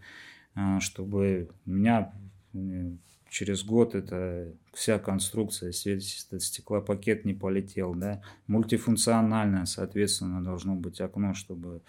[0.54, 2.12] а, чтобы у меня
[2.52, 2.90] э,
[3.30, 11.80] через год это вся конструкция, стеклопакет не полетел, да, мультифункциональное, соответственно, должно быть окно, чтобы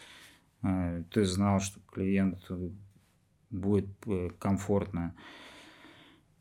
[0.63, 2.39] э, ты знал, что клиент
[3.51, 5.13] будет э, комфортно.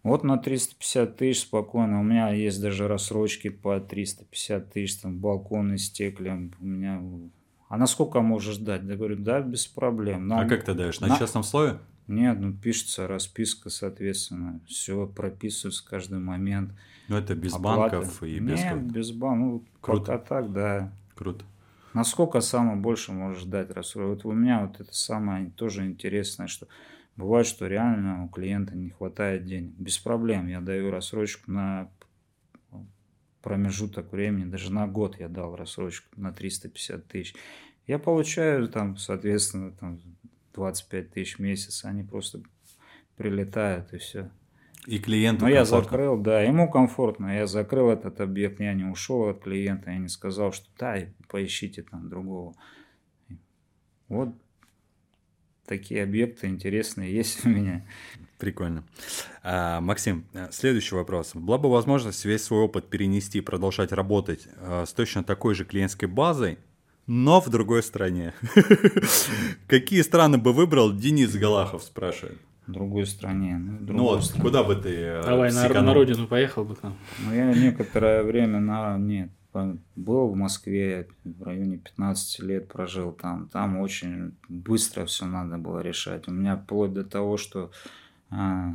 [0.05, 2.01] Вот на 350 тысяч спокойно.
[2.01, 6.53] У меня есть даже рассрочки по 350 тысяч, там балконы стеклем.
[6.61, 7.03] У меня...
[7.69, 8.83] А на сколько можешь дать?
[8.85, 10.29] Я говорю, да, без проблем.
[10.29, 10.39] Но...
[10.39, 11.01] А как ты даешь?
[11.01, 11.19] На, на...
[11.19, 11.79] частном слове?
[12.07, 14.61] Нет, ну пишется расписка, соответственно.
[14.67, 16.73] Все прописывается каждый момент.
[17.09, 17.97] Ну это без Оплаты.
[17.97, 18.61] банков и без...
[18.61, 19.41] Нет, без банков.
[19.41, 20.01] Ну, Круто.
[20.01, 20.93] пока так, да.
[21.15, 21.47] Круто.
[21.95, 24.11] Насколько самое больше можешь дать рассрочку?
[24.11, 26.67] Вот у меня вот это самое тоже интересное, что
[27.17, 29.75] Бывает, что реально у клиента не хватает денег.
[29.79, 30.49] Без проблем.
[30.49, 31.91] Я даю рассрочку на
[33.41, 37.35] промежуток времени, даже на год я дал рассрочку на 350 тысяч.
[37.87, 40.01] Я получаю там, соответственно, там
[40.55, 41.85] 25 тысяч в месяц.
[41.85, 42.43] Они просто
[43.17, 44.31] прилетают и все.
[44.87, 47.37] И клиенту Но я закрыл, да, ему комфортно.
[47.37, 51.83] Я закрыл этот объект, я не ушел от клиента, я не сказал, что да, поищите
[51.83, 52.55] там другого.
[54.09, 54.35] Вот
[55.67, 57.85] такие объекты интересные есть у меня.
[58.39, 58.85] Прикольно.
[59.43, 61.35] А, Максим, следующий вопрос.
[61.35, 65.65] Была бы возможность весь свой опыт перенести и продолжать работать а, с точно такой же
[65.65, 66.59] клиентской базой,
[67.07, 68.35] но в другой стране.
[69.67, 72.39] Какие страны бы выбрал Денис Галахов, спрашивает.
[72.67, 73.59] В другой стране.
[73.59, 74.43] Ну, ну вот, стране.
[74.43, 76.97] куда бы ты э, Давай, на, на родину поехал бы там.
[77.19, 78.97] Ну, я некоторое время на...
[78.97, 79.31] Нет,
[79.95, 83.49] был в Москве, в районе 15 лет прожил там.
[83.49, 86.29] Там очень быстро все надо было решать.
[86.29, 87.71] У меня вплоть до того, что
[88.31, 88.75] а,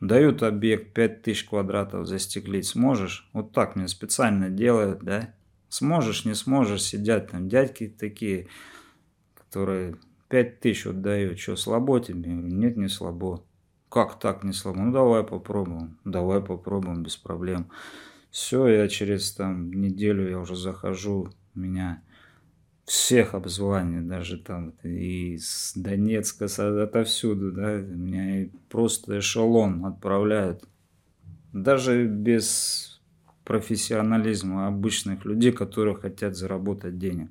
[0.00, 3.28] дают объект 5000 квадратов застеклить, сможешь?
[3.32, 5.34] Вот так мне специально делают, да?
[5.68, 8.48] Сможешь, не сможешь, сидят там дядьки такие,
[9.34, 9.96] которые
[10.28, 11.38] 5000 вот дают.
[11.38, 12.32] Что, слабо тебе?
[12.32, 13.44] Нет, не слабо.
[13.88, 14.80] Как так не слабо?
[14.80, 15.98] Ну, давай попробуем.
[16.04, 17.70] Давай попробуем, без проблем.
[18.36, 22.02] Все, я через там неделю я уже захожу, меня
[22.84, 26.44] всех обзванивают, даже там из Донецка,
[26.82, 30.68] отовсюду, да, меня просто эшелон отправляют.
[31.54, 33.00] Даже без
[33.46, 37.30] профессионализма обычных людей, которые хотят заработать денег.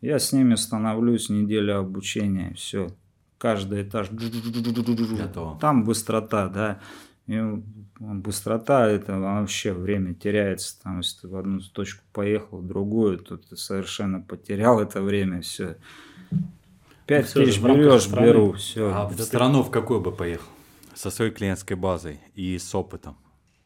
[0.00, 2.94] Я с ними становлюсь, неделю обучения, все.
[3.38, 4.08] Каждый этаж.
[4.12, 5.58] Готово.
[5.58, 6.80] Там быстрота, да.
[7.26, 7.40] И
[7.98, 10.80] быстрота, это вообще время теряется.
[10.82, 15.40] Там, если ты в одну точку поехал, в другую, то ты совершенно потерял это время,
[15.40, 15.76] все.
[17.06, 18.92] Пять ну, тысяч берешь, беру, все.
[18.92, 20.48] А в страну в какую бы поехал?
[20.94, 23.16] Со своей клиентской базой и с опытом.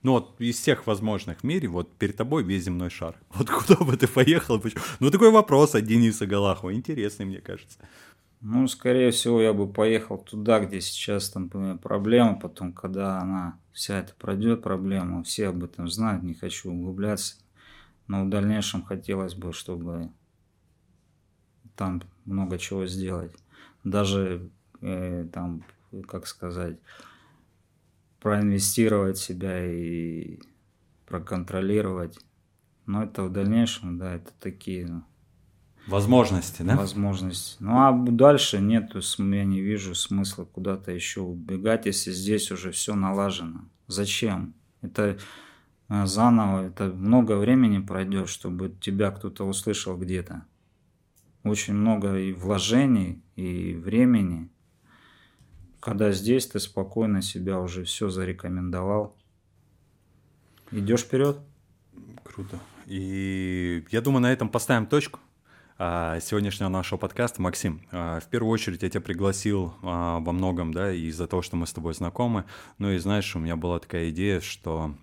[0.03, 3.17] Ну вот из всех возможных в мире, вот перед тобой весь земной шар.
[3.35, 4.63] Вот куда бы ты поехал?
[5.01, 6.73] Ну такой вопрос от Дениса Галахова.
[6.73, 7.79] Интересный, мне кажется.
[8.41, 11.49] Ну, скорее всего, я бы поехал туда, где сейчас там
[11.79, 17.37] проблема, потом, когда она вся эта пройдет проблема, все об этом знают, не хочу углубляться.
[18.07, 20.11] Но в дальнейшем хотелось бы, чтобы
[21.75, 23.33] там много чего сделать.
[23.83, 24.51] Даже
[24.83, 25.65] э, там,
[26.07, 26.79] как сказать,
[28.21, 30.39] проинвестировать себя и
[31.07, 32.19] проконтролировать.
[32.87, 35.03] Но это в дальнейшем, да, это такие ну,
[35.89, 36.77] Возможности, да?
[36.77, 37.57] Возможности.
[37.61, 42.95] Ну а дальше нет, я не вижу смысла куда-то еще убегать, если здесь уже все
[42.95, 43.63] налажено.
[43.87, 44.55] Зачем?
[44.83, 45.19] Это
[45.89, 50.45] э, заново, это много времени пройдет, чтобы тебя кто-то услышал где-то.
[51.43, 54.51] Очень много и вложений, и времени.
[55.81, 59.17] Когда здесь ты спокойно себя уже все зарекомендовал.
[60.71, 61.39] Идешь вперед.
[62.25, 62.61] Круто.
[62.85, 65.21] И я думаю, на этом поставим точку.
[65.81, 67.41] А, сегодняшнего нашего подкаста.
[67.41, 71.55] Максим, а, в первую очередь я тебя пригласил а, во многом, да, из-за того, что
[71.55, 72.47] мы с тобой знакомы.
[72.79, 74.97] Ну и знаешь, у меня была такая идея, что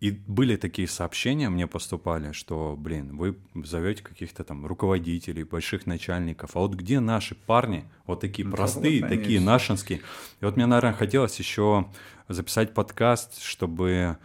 [0.00, 6.56] и были такие сообщения, мне поступали, что, блин, вы зовете каких-то там руководителей, больших начальников,
[6.56, 10.00] а вот где наши парни, вот такие да, простые, вот, такие нашинские.
[10.40, 11.86] И вот мне, наверное, хотелось еще
[12.26, 14.18] записать подкаст, чтобы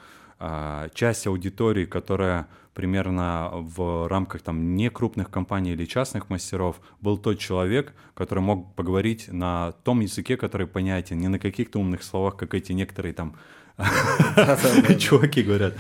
[0.94, 7.40] часть аудитории, которая примерно в рамках там не крупных компаний или частных мастеров был тот
[7.40, 12.54] человек, который мог поговорить на том языке, который понятен, не на каких-то умных словах, как
[12.54, 13.36] эти некоторые там
[15.00, 15.76] чуваки говорят.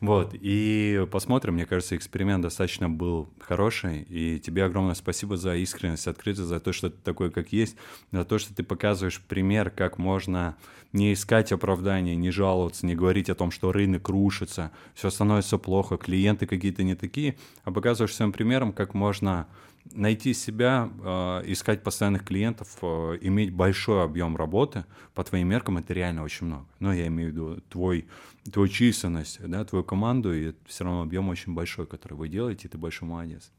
[0.00, 6.06] Вот, и посмотрим, мне кажется, эксперимент достаточно был хороший, и тебе огромное спасибо за искренность,
[6.06, 7.76] открытость, за то, что ты такой, как есть,
[8.12, 10.56] за то, что ты показываешь пример, как можно
[10.92, 15.96] не искать оправдания, не жаловаться, не говорить о том, что рынок рушится, все становится плохо,
[15.96, 19.46] клиенты какие-то не такие, а показываешь своим примером, как можно
[19.92, 24.84] найти себя, э, искать постоянных клиентов, э, иметь большой объем работы,
[25.14, 26.66] по твоим меркам это реально очень много.
[26.80, 28.06] Но я имею в виду твой,
[28.52, 32.70] твою численность, да, твою команду, и все равно объем очень большой, который вы делаете, и
[32.70, 33.50] ты большой молодец.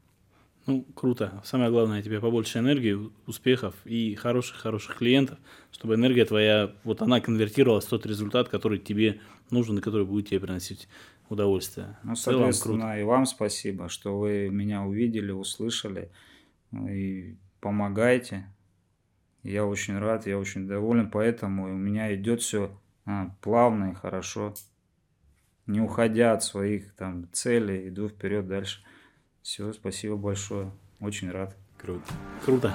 [0.66, 1.40] Ну, круто.
[1.44, 5.38] Самое главное, тебе побольше энергии, успехов и хороших-хороших клиентов,
[5.72, 9.20] чтобы энергия твоя, вот она конвертировалась в тот результат, который тебе
[9.50, 10.86] нужен и который будет тебе приносить
[11.30, 11.96] удовольствие.
[12.02, 16.10] Ну, соответственно, и вам спасибо, что вы меня увидели, услышали
[16.72, 18.46] и помогаете.
[19.42, 24.54] Я очень рад, я очень доволен, поэтому у меня идет все а, плавно и хорошо.
[25.66, 28.82] Не уходя от своих там целей, иду вперед дальше.
[29.40, 30.72] Все, спасибо большое.
[30.98, 31.56] Очень рад.
[31.78, 32.12] Круто.
[32.44, 32.74] Круто.